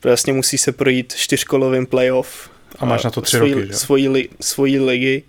[0.00, 2.50] Protože Vlastně musí se projít čtyřkolovým playoff.
[2.78, 3.72] A máš uh, na to tři svojí, roky, že?
[3.72, 5.22] Svojí, li, svojí ligy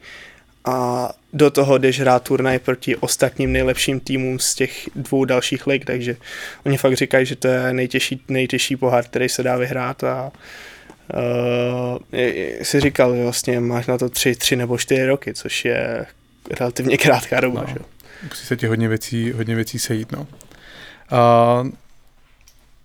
[0.67, 5.85] a do toho jdeš hrát turnaj proti ostatním nejlepším týmům z těch dvou dalších lig,
[5.85, 6.17] takže
[6.65, 10.31] oni fakt říkají, že to je nejtěžší, nejtěžší pohár, který se dá vyhrát a
[11.13, 11.97] uh,
[12.61, 16.05] si říkal, že vlastně máš na to tři, tři nebo čtyři roky, což je
[16.59, 17.61] relativně krátká doba.
[17.61, 17.73] No.
[17.73, 17.79] Že?
[18.23, 20.27] Musí se ti hodně věcí, hodně věcí sejít, no.
[21.11, 21.63] A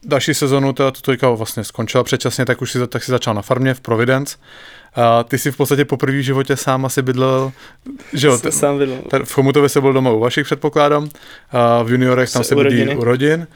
[0.05, 3.43] další sezonu, to, to teďka vlastně skončila předčasně, tak už si, tak si začal na
[3.43, 4.37] farmě v Providence.
[4.95, 7.53] A ty si v podstatě poprvé v životě sám asi bydlel,
[8.13, 8.81] že jo, Jsem sám.
[9.11, 11.09] Tady v Chomutově se byl doma u vašich, předpokládám.
[11.53, 12.97] A v juniorech tam Se bydlí rodiny.
[12.97, 13.47] u rodin.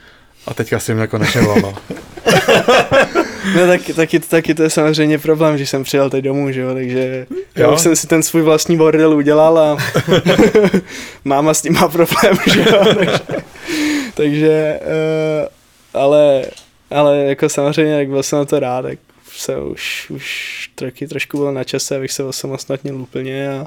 [0.47, 1.74] A teďka si jim konečně volal.
[3.55, 6.74] No taky, taky, taky to je samozřejmě problém, že jsem přijel teď domů, že jo,
[6.74, 7.26] takže
[7.57, 7.74] já Jo?
[7.74, 9.76] už jsem si ten svůj vlastní bordel udělal a
[11.24, 13.18] máma s tím má problém, že jo, takže,
[14.14, 16.45] takže uh, ale,
[16.91, 18.99] ale jako samozřejmě, jak byl jsem na to rád, tak
[19.37, 23.66] se už, už taky trošku byl na čase, abych se osamostatnil úplně a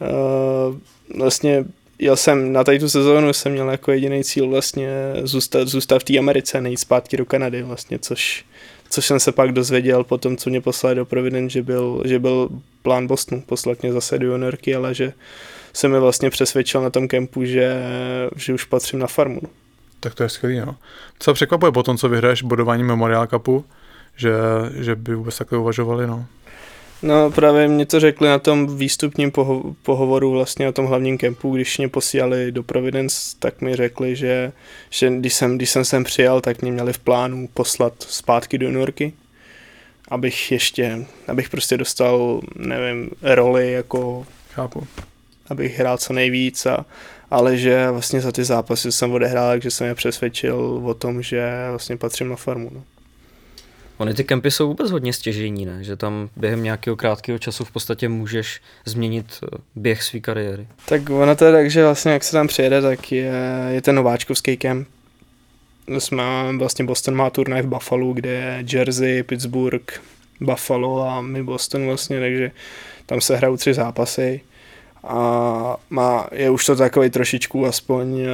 [0.00, 0.76] uh,
[1.18, 1.64] vlastně
[1.98, 4.88] jel jsem na tady tu sezónu, jsem měl jako jediný cíl vlastně
[5.22, 8.44] zůstat, zůstat v té Americe, nejít zpátky do Kanady vlastně, což,
[8.90, 12.18] což jsem se pak dozvěděl po tom, co mě poslali do Providence, že byl, že
[12.18, 12.48] byl
[12.82, 15.12] plán Bostonu poslat mě zase do juniorky, ale že
[15.72, 17.82] se mi vlastně přesvědčil na tom kempu, že,
[18.36, 19.40] že už patřím na farmu.
[19.42, 19.48] no.
[20.00, 20.76] tak to je skvělý, no.
[21.18, 23.64] Co překvapuje po tom, co vyhraješ bodování Memorial Cupu,
[24.18, 24.32] že,
[24.80, 26.26] že by vůbec takhle uvažovali, no.
[27.02, 31.54] No právě mě to řekli na tom výstupním poho- pohovoru vlastně na tom hlavním kempu,
[31.54, 34.52] když mě posílali do Providence, tak mi řekli, že,
[34.90, 38.66] že když, jsem, když jsem sem přijel, tak mě měli v plánu poslat zpátky do
[38.70, 39.12] New Yorky
[40.08, 44.86] abych ještě, abych prostě dostal, nevím, roli jako Chápu.
[45.48, 46.86] abych hrál co nejvíc, a,
[47.30, 51.52] ale že vlastně za ty zápasy jsem odehrál, takže jsem je přesvědčil o tom, že
[51.70, 52.70] vlastně patřím na farmu.
[52.74, 52.82] No.
[53.98, 55.84] Ony ty kempy jsou vůbec hodně stěžejní, ne?
[55.84, 60.66] Že tam během nějakého krátkého času v podstatě můžeš změnit eh, běh své kariéry.
[60.88, 63.32] Tak ono to je tak, že vlastně jak se tam přijede, tak je,
[63.68, 64.88] je ten nováčkovský kemp.
[65.98, 66.22] Jsme,
[66.58, 70.00] vlastně Boston má turnaj v Buffalo, kde je Jersey, Pittsburgh,
[70.40, 72.50] Buffalo a my Boston vlastně, takže
[73.06, 74.40] tam se hrajou tři zápasy
[75.04, 78.26] a má, je už to takový trošičku aspoň eh,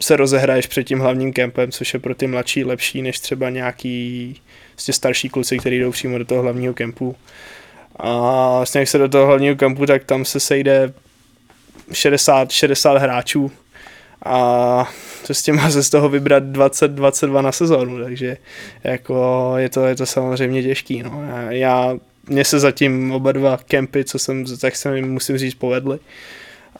[0.00, 4.40] se rozehraješ před tím hlavním kempem, což je pro ty mladší lepší než třeba nějaký
[4.78, 7.16] vlastně starší kluci, kteří jdou přímo do toho hlavního kempu.
[7.96, 8.10] A
[8.56, 10.92] vlastně jak se do toho hlavního kempu, tak tam se sejde
[11.92, 13.52] 60, 60 hráčů
[14.24, 14.90] a
[15.26, 18.36] to s těma se z toho vybrat 20-22 na sezónu, takže
[18.84, 21.02] jako je to, je to samozřejmě těžký.
[21.02, 21.22] No.
[21.48, 21.94] Já,
[22.26, 25.98] mně se zatím oba dva kempy, co jsem, tak se mi musím říct, povedly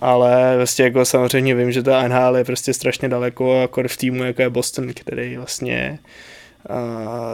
[0.00, 4.24] ale vlastně jako samozřejmě vím, že ta NHL je prostě strašně daleko, jako v týmu,
[4.24, 5.98] jako je Boston, který vlastně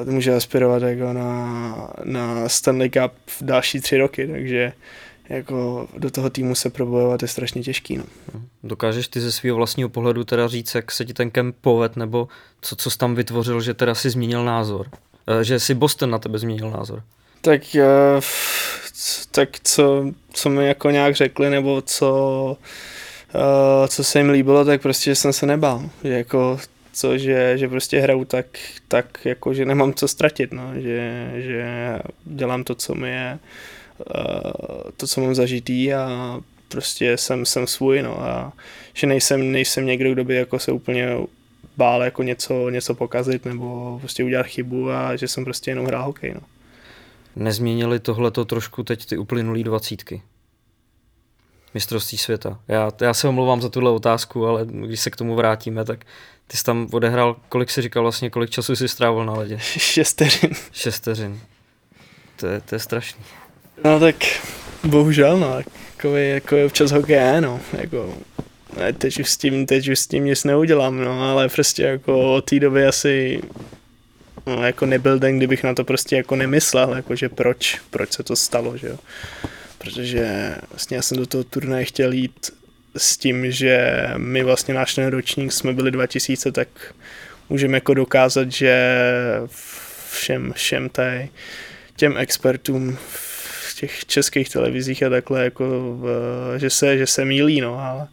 [0.04, 4.72] uh, může aspirovat jako na, na Stanley Cup v další tři roky, takže
[5.28, 7.96] jako do toho týmu se probojovat je strašně těžký.
[7.96, 8.04] No.
[8.62, 12.28] Dokážeš ty ze svého vlastního pohledu teda říct, jak se ti ten kemp poved, nebo
[12.60, 14.86] co, co jsi tam vytvořil, že teda si změnil názor?
[15.42, 17.02] Že si Boston na tebe změnil názor?
[17.40, 18.22] Tak, uh,
[19.30, 22.56] tak co, co mi jako nějak řekli, nebo co,
[23.34, 25.90] uh, co se jim líbilo, tak prostě že jsem se nebál.
[26.04, 26.58] Že jako
[26.94, 28.46] co, že, že prostě hraju tak,
[28.88, 30.72] tak jako, že nemám co ztratit, no.
[30.74, 33.38] že, že dělám to, co mi je,
[33.98, 38.52] uh, to, co mám zažitý a prostě jsem, jsem svůj, no a
[38.92, 41.16] že nejsem, nejsem někdo, kdo by jako se úplně
[41.76, 46.04] bál jako něco, něco pokazit nebo prostě udělat chybu a že jsem prostě jenom hrál
[46.04, 46.40] hokej, no
[47.36, 50.22] nezměnili tohleto trošku teď ty uplynulý dvacítky?
[51.74, 52.60] Mistrovství světa.
[52.68, 56.04] Já, já se omlouvám za tuhle otázku, ale když se k tomu vrátíme, tak
[56.46, 59.58] ty jsi tam odehrál, kolik jsi říkal vlastně, kolik času jsi strávil na ledě?
[59.62, 60.50] Šesteřin.
[60.72, 61.40] Šesteřin.
[62.36, 63.20] To je, to je strašný.
[63.84, 64.16] No tak
[64.84, 65.58] bohužel, no,
[65.94, 68.14] jako je, jako je občas hokej, no, jako
[68.98, 72.50] teď už s tím, teď už s tím nic neudělám, no, ale prostě jako od
[72.50, 73.40] té doby asi
[74.46, 78.22] no, jako nebyl den, kdybych na to prostě jako nemyslel, jako že proč, proč se
[78.22, 78.98] to stalo, že jo.
[79.78, 82.50] Protože vlastně já jsem do toho turnaje chtěl jít
[82.96, 86.68] s tím, že my vlastně náš ten ročník jsme byli 2000, tak
[87.48, 88.98] můžeme jako dokázat, že
[90.12, 91.28] všem, všem taj,
[91.96, 92.98] těm expertům
[93.68, 95.98] v těch českých televizích a takhle, jako,
[96.56, 98.08] že se, že se mílí, no, ale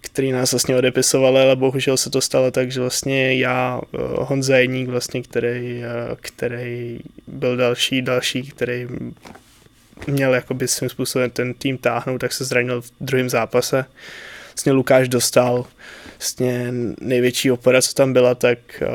[0.00, 3.80] který nás vlastně odepisovali, ale bohužel se to stalo tak, že vlastně já,
[4.14, 5.82] Honza Jedník, vlastně, který,
[6.20, 8.86] který byl další, další, který
[10.06, 13.84] měl jakoby svým způsobem ten tým táhnout, tak se zranil v druhém zápase.
[14.54, 15.66] Vlastně Lukáš dostal
[16.18, 18.88] vlastně největší opera, co tam byla, tak uh,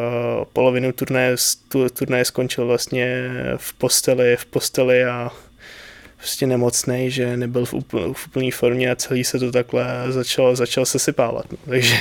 [0.53, 1.35] polovinu turnaje,
[1.67, 5.31] tu, turnaje skončil vlastně v posteli, v posteli a
[6.17, 10.55] prostě nemocný, že nebyl v, úpl, v úplné formě a celý se to takhle začal,
[10.55, 11.51] začal se sypávat.
[11.51, 11.57] No.
[11.69, 11.95] Takže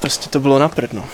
[0.00, 1.08] prostě to bylo naprdno.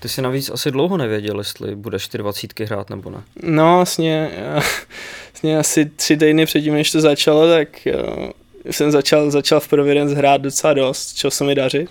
[0.00, 3.22] Ty jsi navíc asi dlouho nevěděl, jestli budeš ty dvacítky hrát nebo ne.
[3.42, 4.30] No vlastně,
[5.32, 8.30] vlastně asi tři týdny předtím, než to začalo, tak jo,
[8.70, 11.90] jsem začal, začal v Providence hrát docela dost, čeho se mi dařit.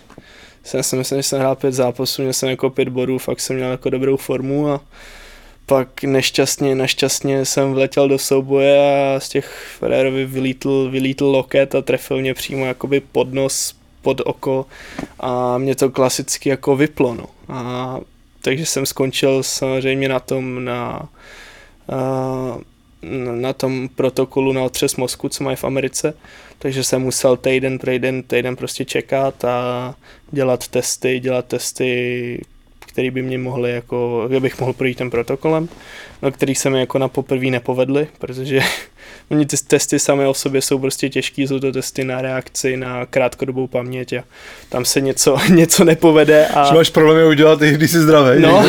[0.63, 3.55] Jsem si myslím, že jsem hrál pět zápasů, měl jsem jako pět bodů, fakt jsem
[3.55, 4.81] měl jako dobrou formu a
[5.65, 11.81] pak nešťastně, nešťastně jsem vletěl do souboje a z těch Ferrerovi vylítl, vylítl loket a
[11.81, 13.73] trefil mě přímo jakoby pod nos,
[14.07, 14.65] pod oko
[15.19, 17.25] a mě to klasicky jako vyplo, no.
[17.49, 17.99] A,
[18.41, 21.09] takže jsem skončil samozřejmě na tom, na,
[23.31, 26.13] na tom protokolu na otřes mozku, co mají v Americe,
[26.59, 29.95] takže jsem musel týden, týden, týden prostě čekat a
[30.31, 32.41] dělat testy, dělat testy
[32.97, 35.69] který by mě mohli jako, bych mohl projít ten protokolem,
[36.21, 38.59] no, který se mi jako na poprvé nepovedly, protože
[39.31, 43.05] oni ty testy samé o sobě jsou prostě těžký, jsou to testy na reakci, na
[43.05, 44.23] krátkodobou paměť a
[44.69, 46.47] tam se něco, něco nepovede.
[46.47, 46.67] A...
[46.67, 48.41] Že máš problémy udělat, i když jsi zdravý.
[48.41, 48.63] No,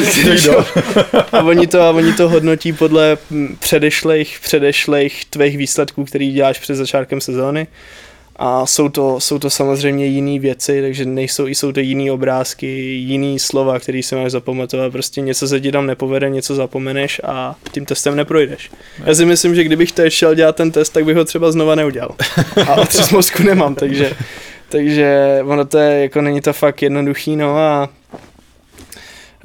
[1.33, 3.19] a oni to, a oni to hodnotí podle
[3.59, 7.67] předešlejch, předešlejch tvých výsledků, který děláš před začátkem sezóny
[8.39, 12.67] a jsou to, jsou to samozřejmě jiné věci, takže nejsou i jsou to jiné obrázky,
[12.95, 17.57] jiný slova, které si máš zapamatovat, prostě něco se ti tam nepovede, něco zapomeneš a
[17.73, 18.71] tím testem neprojdeš.
[19.05, 21.75] Já si myslím, že kdybych teď šel dělat ten test, tak bych ho třeba znova
[21.75, 22.15] neudělal.
[22.67, 24.13] A otřes mozku nemám, takže,
[24.69, 27.89] takže ono to je, jako není to fakt jednoduchý, no a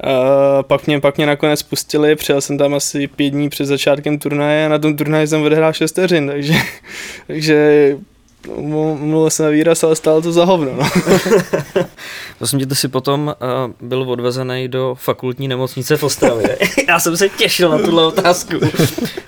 [0.04, 4.18] Uh, pak, mě, pak mě nakonec pustili, přijel jsem tam asi pět dní před začátkem
[4.18, 6.54] turnaje a na tom turnaji jsem odehrál 6 vteřin, takže,
[7.26, 7.96] takže
[8.46, 10.72] mluvil jsem na výraz, ale stálo to za hovno.
[10.76, 10.88] No.
[12.38, 16.58] Prosím tě, ty jsi potom uh, byl odvezený do fakultní nemocnice v Ostravě.
[16.88, 18.54] Já jsem se těšil na tuhle otázku.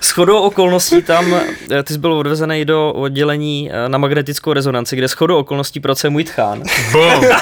[0.00, 1.34] S chodou okolností tam,
[1.70, 5.80] eh, ty jsi byl odvezený do oddělení uh, na magnetickou rezonanci, kde s chodou okolností
[5.80, 6.62] pracuje můj tchán.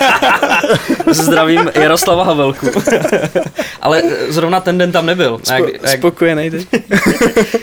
[1.11, 2.67] Zdravím Jaroslava Havelku.
[3.81, 5.41] Ale zrovna ten den tam nebyl.
[5.43, 5.99] Spo, jak, jak...
[5.99, 6.69] Spokojený teď.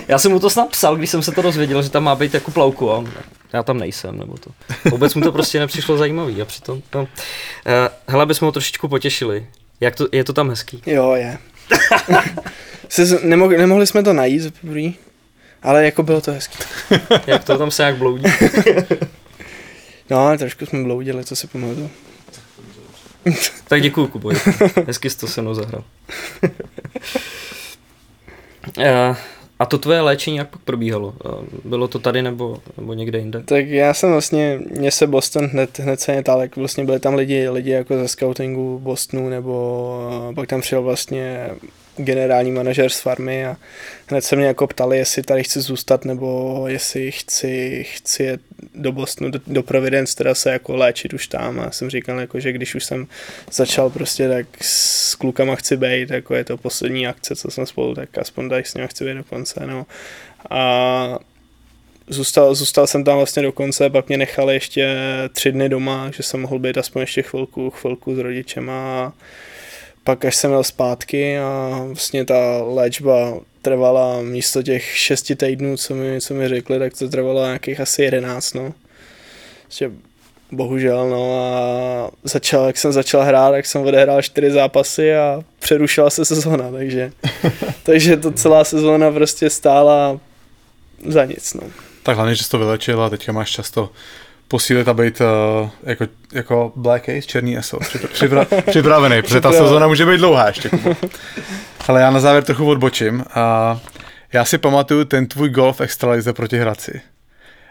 [0.08, 2.34] Já jsem mu to snad psal, když jsem se to dozvěděl, že tam má být
[2.34, 3.08] jako plavku a on
[3.54, 4.52] já tam nejsem, nebo to.
[4.90, 7.08] Vůbec mu to prostě nepřišlo zajímavý a přitom, no.
[8.08, 9.48] Hele, bychom ho trošičku potěšili.
[9.80, 10.82] Jak to, je to tam hezký?
[10.86, 11.38] Jo, je.
[13.24, 14.82] nemohli, nemohli jsme to najít zaprvé,
[15.64, 16.58] ale jako bylo to hezký.
[17.28, 18.24] jak to tam se jak bloudí?
[20.10, 21.90] no, trošku jsme bloudili, co si pamatuju.
[23.68, 24.32] tak děkuju, Kubo.
[24.88, 25.84] Hezky jsi to se mnou zahrál.
[28.78, 29.16] uh,
[29.62, 31.14] A to tvoje léčení jak pak probíhalo?
[31.64, 33.44] Bylo to tady nebo, nebo někde jinde?
[33.44, 37.16] Tak já jsem vlastně, mě se Boston hned, hned se nětal, jak vlastně byli tam
[37.16, 41.50] lidi, lidi jako ze scoutingu Bostonu, nebo pak tam přijel vlastně
[42.04, 43.58] generální manažer z farmy a
[44.08, 48.42] hned se mě jako ptali, jestli tady chci zůstat nebo jestli chci, chci jet
[48.76, 52.40] do Bostonu, do, do Providence, teda se jako léčit už tam a jsem říkal, jako,
[52.40, 53.08] že když už jsem
[53.52, 57.96] začal prostě tak s klukama chci být, jako je to poslední akce, co jsme spolu,
[57.96, 59.86] tak aspoň tak s ním chci být do konce, no.
[60.50, 61.20] A
[62.08, 64.98] zůstal, zůstal jsem tam vlastně do konce, pak mě nechali ještě
[65.34, 69.14] tři dny doma, že jsem mohl být aspoň ještě chvilku, chvilku s rodičem a
[70.04, 75.96] pak až jsem měl zpátky a vlastně ta léčba trvala místo těch šesti týdnů, co
[75.96, 78.74] mi, co mi řekli, tak to trvalo nějakých asi jedenáct, no.
[79.70, 79.92] Že
[80.52, 86.10] bohužel, no a začal, jak jsem začal hrát, tak jsem odehrál čtyři zápasy a přerušila
[86.10, 87.12] se sezóna, takže,
[87.84, 90.20] takže to celá sezóna prostě stála
[91.08, 91.64] za nic, no.
[92.04, 93.90] Tak hlavně, že jsi to vylečil a teďka máš často
[94.52, 97.80] posílit a být uh, jako, jako Black Ace, černý ESO,
[98.14, 100.70] připra, připravený, protože ta sezóna může být dlouhá ještě.
[101.88, 103.24] Ale já na závěr trochu odbočím.
[103.34, 103.80] A
[104.34, 107.02] já si pamatuju ten tvůj golf extralize proti Hradci.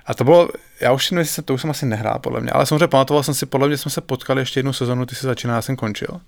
[0.07, 0.49] A to bylo,
[0.81, 3.47] já už nevím, to už jsem asi nehrál podle mě, ale samozřejmě pamatoval jsem si,
[3.47, 6.21] podle mě jsme se potkali ještě jednu sezonu, ty jsi začínal, já jsem končil.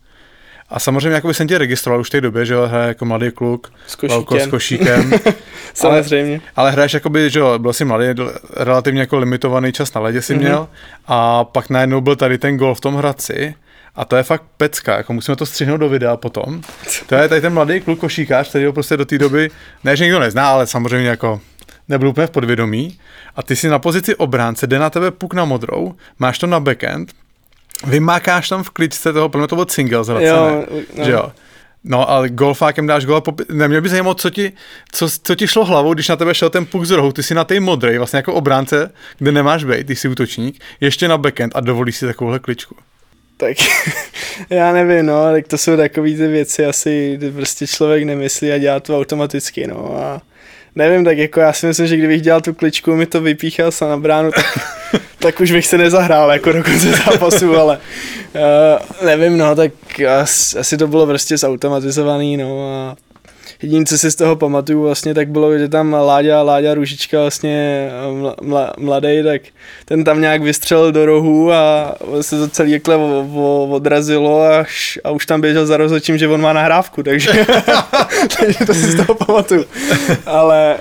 [0.73, 3.73] A samozřejmě jako jsem tě registroval už v té době, že hraje jako mladý kluk,
[3.87, 4.41] s košíkem.
[4.41, 5.13] S košíkem.
[5.75, 6.35] samozřejmě.
[6.35, 8.07] Ale, ale hraješ jakoby, že jo, byl jsi mladý,
[8.57, 10.39] relativně jako limitovaný čas na ledě si mm-hmm.
[10.39, 10.69] měl
[11.07, 13.55] a pak najednou byl tady ten gol v tom Hradci
[13.95, 16.61] a to je fakt pecka, jako musíme to střihnout do videa potom.
[17.07, 19.51] To je tady ten mladý kluk košíkář, který ho prostě do té doby,
[19.85, 21.41] ne, že nikdo nezná, ale samozřejmě jako
[21.89, 22.99] nebyl úplně v podvědomí.
[23.37, 26.61] A ty si na pozici obránce, jde na tebe puk na modrou, máš to na
[26.61, 27.13] backend,
[27.87, 30.65] vymákáš tam v kličce toho, plně to byl single zracené, jo,
[30.97, 31.05] no.
[31.05, 31.33] že jo.
[31.85, 33.23] No ale golfákem dáš gol a
[33.53, 34.53] ne, mě by zajímalo, co ti,
[34.93, 37.35] co, co ti šlo hlavou, když na tebe šel ten puk z rohu, ty si
[37.35, 41.57] na té modré, vlastně jako obránce, kde nemáš být, ty jsi útočník, ještě na backend
[41.57, 42.77] a dovolíš si takovouhle kličku.
[43.37, 43.57] Tak
[44.51, 48.59] já nevím, no, tak to jsou takové ty věci asi, kdy prostě člověk nemyslí a
[48.59, 50.23] dělá to automaticky, no a
[50.75, 53.85] nevím, tak jako já si myslím, že kdybych dělal tu kličku, mi to vypíchal se
[53.85, 54.59] na bránu, tak,
[55.19, 57.79] tak už bych se nezahrál jako do konce zápasu, ale
[58.35, 59.73] uh, nevím, no, tak
[60.21, 62.97] asi, asi to bylo prostě zautomatizovaný, no a
[63.63, 67.89] jediné, co si z toho pamatuju vlastně, tak bylo, že tam Láďa, Láďa Růžička vlastně
[68.13, 69.43] mla, mla, mladý, tak
[69.85, 72.97] ten tam nějak vystřelil do rohu a se to celý jakhle
[73.71, 74.65] odrazilo a,
[75.05, 77.31] a už tam běžel za rozhodčím, že on má nahrávku, takže,
[78.41, 79.65] takže to si z toho pamatuju.
[80.27, 80.77] Ale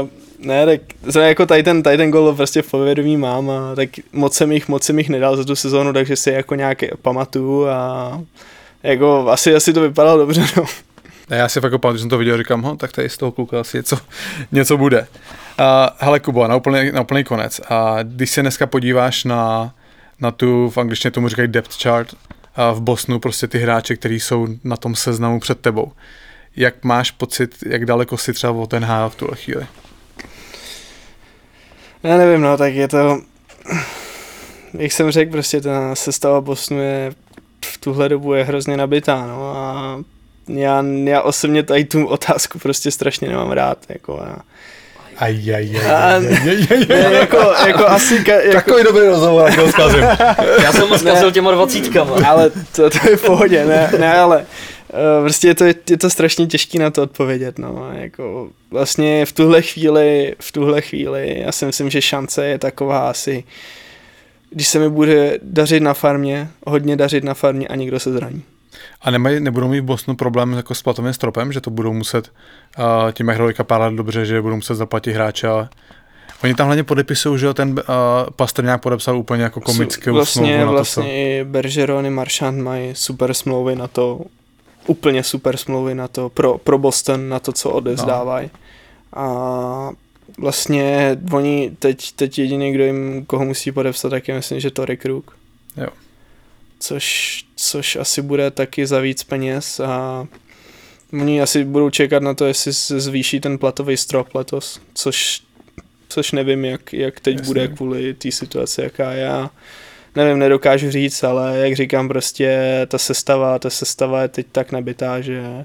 [0.00, 0.08] uh,
[0.46, 0.80] ne, tak
[1.22, 4.68] jako tady ten, tady ten gol prostě v povědomí mám a tak moc jsem jich,
[4.68, 8.22] moc jsem jich nedal za tu sezónu, takže si jako nějaké pamatuju a
[8.82, 10.64] jako asi, asi to vypadalo dobře, no.
[11.28, 13.32] A já si fakt pamatuju, že jsem to viděl, říkám, ho, tak tady z toho
[13.32, 13.98] kluka asi něco,
[14.52, 15.00] něco bude.
[15.00, 15.66] Uh,
[15.98, 17.60] hele Kubo, na úplný, na úplný konec.
[17.68, 19.74] A když se dneska podíváš na,
[20.20, 22.14] na tu, v angličtině tomu říkají depth chart,
[22.56, 25.92] a v Bosnu prostě ty hráče, kteří jsou na tom seznamu před tebou.
[26.56, 29.66] Jak máš pocit, jak daleko si třeba ten v tuhle chvíli?
[32.02, 33.20] Já nevím, no, tak je to,
[34.78, 37.12] jak jsem řekl, prostě ta sestava Bosnu je
[37.64, 39.98] v tuhle dobu je hrozně nabitá, no a
[40.48, 44.42] já, já osobně tady tu otázku prostě strašně nemám rád, jako a,
[45.16, 47.14] Aj, aj, aj, aj, aj, aj, aj.
[47.14, 48.24] jako, jako asi...
[48.24, 48.52] Ka, jako...
[48.52, 50.04] Takový dobrý rozhovor, jak ho zkazím.
[50.62, 52.16] Já jsem ho zkazil těma dvacítkama.
[52.26, 54.44] Ale to, to je v pohodě, ne, ne ale uh,
[55.20, 59.62] prostě je to, je to strašně těžké na to odpovědět, no, jako vlastně v tuhle
[59.62, 63.44] chvíli, v tuhle chvíli, já si myslím, že šance je taková asi,
[64.50, 68.42] když se mi bude dařit na farmě, hodně dařit na farmě a nikdo se zraní
[69.00, 72.32] A nemají, nebudou mít v Bosnu problém jako s platovým stropem, že to budou muset,
[72.78, 75.68] uh, jak hrajou párat dobře, že budou muset zaplatit hráče, ale
[76.44, 77.74] Oni tam hlavně podepisují, že ten uh,
[78.36, 82.94] Pastrňák podepsal úplně jako komickou vlastně, smlouvu na Vlastně to, i Bergeron i Marchand mají
[82.94, 84.20] super smlouvy na to,
[84.86, 88.50] úplně super smlouvy na to, pro, pro Boston, na to, co odezdávají.
[89.16, 89.22] No.
[89.22, 89.90] A
[90.38, 94.86] vlastně oni teď, teď jediný, kdo jim koho musí podepsat, tak je myslím, že to
[94.96, 95.36] Kruk.
[95.76, 95.88] Jo.
[96.84, 100.26] Což, což asi bude taky za víc peněz a
[101.12, 105.42] oni asi budou čekat na to, jestli se zvýší ten platový strop letos, což,
[106.08, 107.46] což nevím, jak, jak teď Jasně.
[107.46, 109.50] bude kvůli té situaci, jaká já
[110.16, 115.20] nevím, nedokážu říct, ale jak říkám, prostě ta sestava, ta sestava je teď tak nabitá,
[115.20, 115.64] že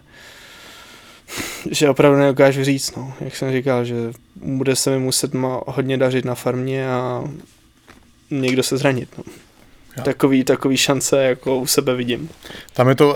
[1.71, 3.13] že opravdu nedokážu říct, no.
[3.21, 3.95] Jak jsem říkal, že
[4.35, 7.23] bude se mi muset ma- hodně dařit na farmě a
[8.31, 9.23] někdo se zranit, no.
[10.03, 12.30] Takový, takový šance jako u sebe vidím.
[12.73, 13.15] Tam je to, uh,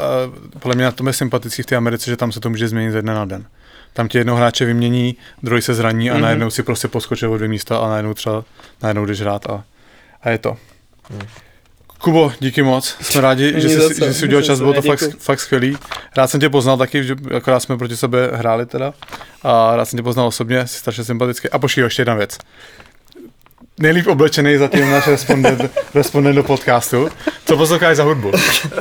[0.60, 2.92] podle mě na tom je sympatický v té Americe, že tam se to může změnit
[2.92, 3.46] ze dne na den.
[3.94, 6.22] Tam ti jednoho hráče vymění, druhý se zraní a mm-hmm.
[6.22, 8.44] najednou si prostě poskočil o dvě místa a najednou třeba
[8.82, 9.64] najednou jdeš hrát a,
[10.22, 10.58] a je to.
[11.10, 11.28] Mm.
[12.04, 12.98] Kubo, díky moc.
[13.02, 15.78] Jsme rádi, že jsi, že jsi udělal čas, bylo to fakt, fakt skvělý.
[16.18, 18.94] Rád jsem tě poznal taky, že akorát jsme proti sebe hráli teda.
[19.44, 21.50] A rád jsem tě poznal osobně, jsi strašně sympatický.
[21.50, 22.38] A počkej, ještě jedna věc.
[23.80, 27.10] Nejlíp oblečený zatím náš respondent, respondent do podcastu.
[27.46, 28.32] Co posloucháš za hudbu?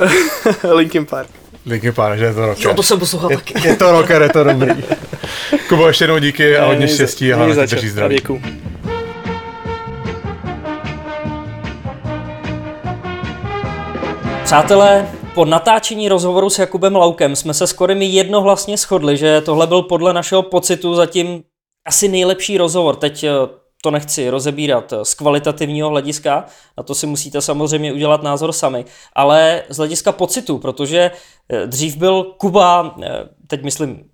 [0.73, 1.29] Linkin Park.
[1.65, 2.67] Linkin Park, že je to rocker.
[2.67, 3.67] Jo, to jsem poslouchal je, taky.
[3.67, 4.83] Je to rocker, je to dobrý.
[5.69, 8.15] Kubo, ještě jednou díky a hodně štěstí a hlavně zdraví.
[8.15, 8.41] Děkuju.
[14.43, 19.67] Přátelé, po natáčení rozhovoru s Jakubem Laukem jsme se skoro mi jednohlasně shodli, že tohle
[19.67, 21.43] byl podle našeho pocitu zatím
[21.87, 22.95] asi nejlepší rozhovor.
[22.95, 23.29] Teď eh,
[23.83, 26.45] to nechci rozebírat z kvalitativního hlediska,
[26.77, 31.11] na to si musíte samozřejmě udělat názor sami, ale z hlediska pocitu, protože
[31.49, 33.09] eh, dřív byl Kuba, eh,
[33.47, 34.09] teď myslím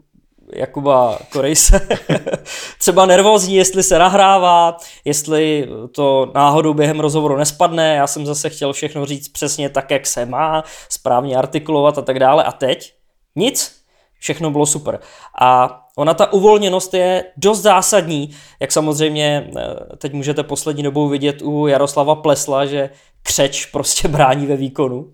[0.54, 1.88] Jakuba Korejse
[2.80, 8.74] třeba nervózní, jestli se nahrává, jestli to náhodou během rozhovoru nespadne, já jsem zase chtěl
[8.74, 12.44] všechno říct přesně tak, jak se má, správně artikulovat a tak dále.
[12.44, 12.94] A teď?
[13.36, 13.79] Nic,
[14.20, 15.00] všechno bylo super.
[15.42, 18.30] A ona ta uvolněnost je dost zásadní,
[18.60, 22.90] jak samozřejmě eh, teď můžete poslední dobou vidět u Jaroslava Plesla, že
[23.24, 25.08] křeč prostě brání ve výkonu.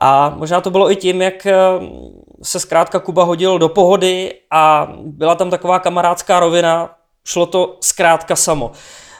[0.00, 1.54] A možná to bylo i tím, jak eh,
[2.42, 6.90] se zkrátka Kuba hodil do pohody a byla tam taková kamarádská rovina,
[7.24, 8.72] šlo to zkrátka samo.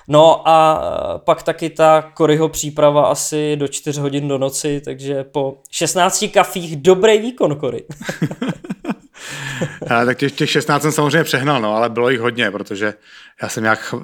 [0.09, 5.25] No a eh, pak taky ta Koryho příprava asi do 4 hodin do noci, takže
[5.25, 7.85] po 16 kafích dobrý výkon Kory.
[9.89, 12.95] tak těch, těch 16 jsem samozřejmě přehnal, no, ale bylo jich hodně, protože
[13.43, 13.95] já jsem nějak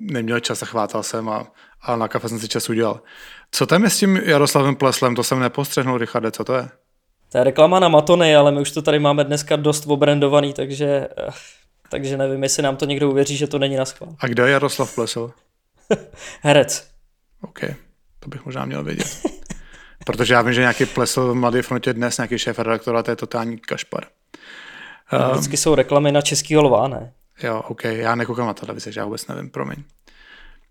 [0.00, 1.46] neměl čas a chvátal jsem a,
[1.82, 3.00] a na kafe jsem si čas udělal.
[3.50, 5.14] Co tam je s tím Jaroslavem Pleslem?
[5.14, 6.68] To jsem nepostřehnul, Richarde, co to je?
[7.32, 11.08] To je reklama na Matony, ale my už to tady máme dneska dost obrandovaný, takže,
[11.18, 11.30] eh,
[11.88, 14.16] takže nevím, jestli nám to někdo uvěří, že to není na schvál.
[14.18, 15.32] A kde je Jaroslav Plesl?
[16.42, 16.88] Herec.
[17.40, 17.60] OK,
[18.20, 19.22] to bych možná měl vědět.
[20.06, 23.16] Protože já vím, že nějaký Plesl v Mladé frontě dnes, nějaký šéf redaktora, to je
[23.16, 24.04] totální kašpar.
[25.18, 27.12] No, vždycky jsou reklamy na český lva, ne?
[27.42, 29.76] Jo, OK, já nekoukám na televizi, já vůbec nevím, promiň.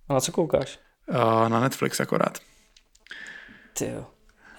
[0.10, 0.80] A na co koukáš?
[1.07, 2.38] Uh, na Netflix akorát.
[3.78, 4.06] Ty jo.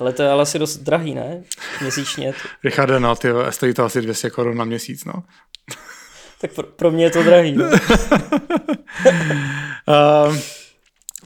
[0.01, 1.43] Ale to je ale asi dost drahý, ne?
[1.81, 2.35] Měsíčně.
[2.65, 5.13] Richarde, no, ty stojí to asi 200 korun na měsíc, no.
[6.41, 7.53] tak pro, pro mě je to drahý.
[7.53, 7.65] No.
[9.89, 10.37] uh,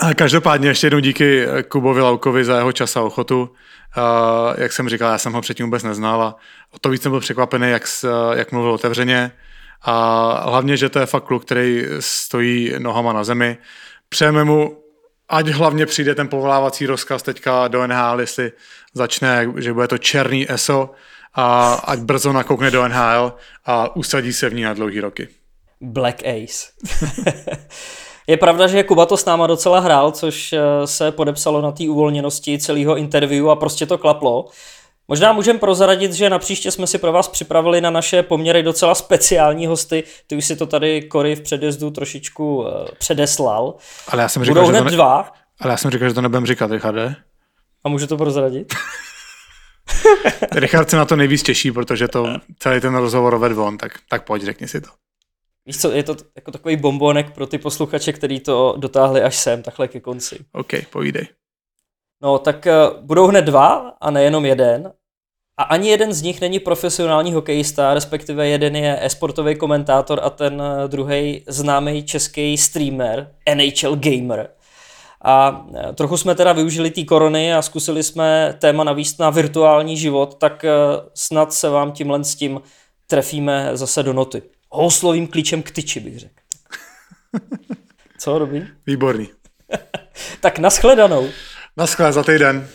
[0.00, 3.50] a každopádně ještě jednou díky Kubovi Laukovi za jeho čas a ochotu.
[3.96, 6.36] Uh, jak jsem říkal, já jsem ho předtím vůbec neznal a
[6.70, 7.82] o to víc jsem byl překvapený, jak,
[8.34, 9.32] jak mluvil otevřeně.
[9.82, 13.58] A hlavně, že to je fakt kluk, který stojí nohama na zemi.
[14.08, 14.82] Přejeme mu
[15.28, 18.52] ať hlavně přijde ten povolávací rozkaz teďka do NHL, jestli
[18.94, 20.90] začne, že bude to černý ESO
[21.34, 23.32] a ať brzo nakoukne do NHL
[23.64, 25.28] a usadí se v ní na dlouhý roky.
[25.80, 26.72] Black Ace.
[28.28, 31.88] Je pravda, že Kuba to s náma docela hrál, což eh, se podepsalo na té
[31.88, 34.46] uvolněnosti celého interview a prostě to klaplo.
[35.08, 38.94] Možná můžeme prozradit, že na příště jsme si pro vás připravili na naše poměry docela
[38.94, 40.04] speciální hosty.
[40.26, 42.66] Ty už si to tady Kory v předjezdu trošičku uh,
[42.98, 43.74] předeslal.
[44.08, 44.90] Ale já jsem říkal, Budou že hned to ne...
[44.90, 45.32] dva.
[45.60, 47.16] Ale já jsem říkal, že to nebudem říkat, Richarde.
[47.84, 48.74] A můžu to prozradit?
[50.52, 52.26] Richard se na to nejvíc těší, protože to
[52.58, 54.88] celý ten rozhovor vedl on, tak, tak pojď, řekni si to.
[55.66, 59.62] Víš co, je to jako takový bombonek pro ty posluchače, který to dotáhli až sem,
[59.62, 60.38] takhle ke konci.
[60.52, 61.26] OK, povídej.
[62.22, 64.92] No, tak uh, budou hned dva a nejenom jeden.
[65.56, 70.54] A ani jeden z nich není profesionální hokejista, respektive jeden je esportový komentátor a ten
[70.54, 74.50] uh, druhý známý český streamer, NHL Gamer.
[75.24, 79.96] A eh, trochu jsme teda využili té korony a zkusili jsme téma navíst na virtuální
[79.96, 80.70] život, tak eh,
[81.14, 82.60] snad se vám tímhle s tím
[83.06, 84.42] trefíme zase do noty.
[84.70, 86.34] Houslovým klíčem k tyči bych řekl.
[88.18, 88.68] Co, Robin?
[88.86, 89.28] Výborný.
[90.40, 91.28] tak naschledanou.
[91.76, 92.68] Naschle za týden.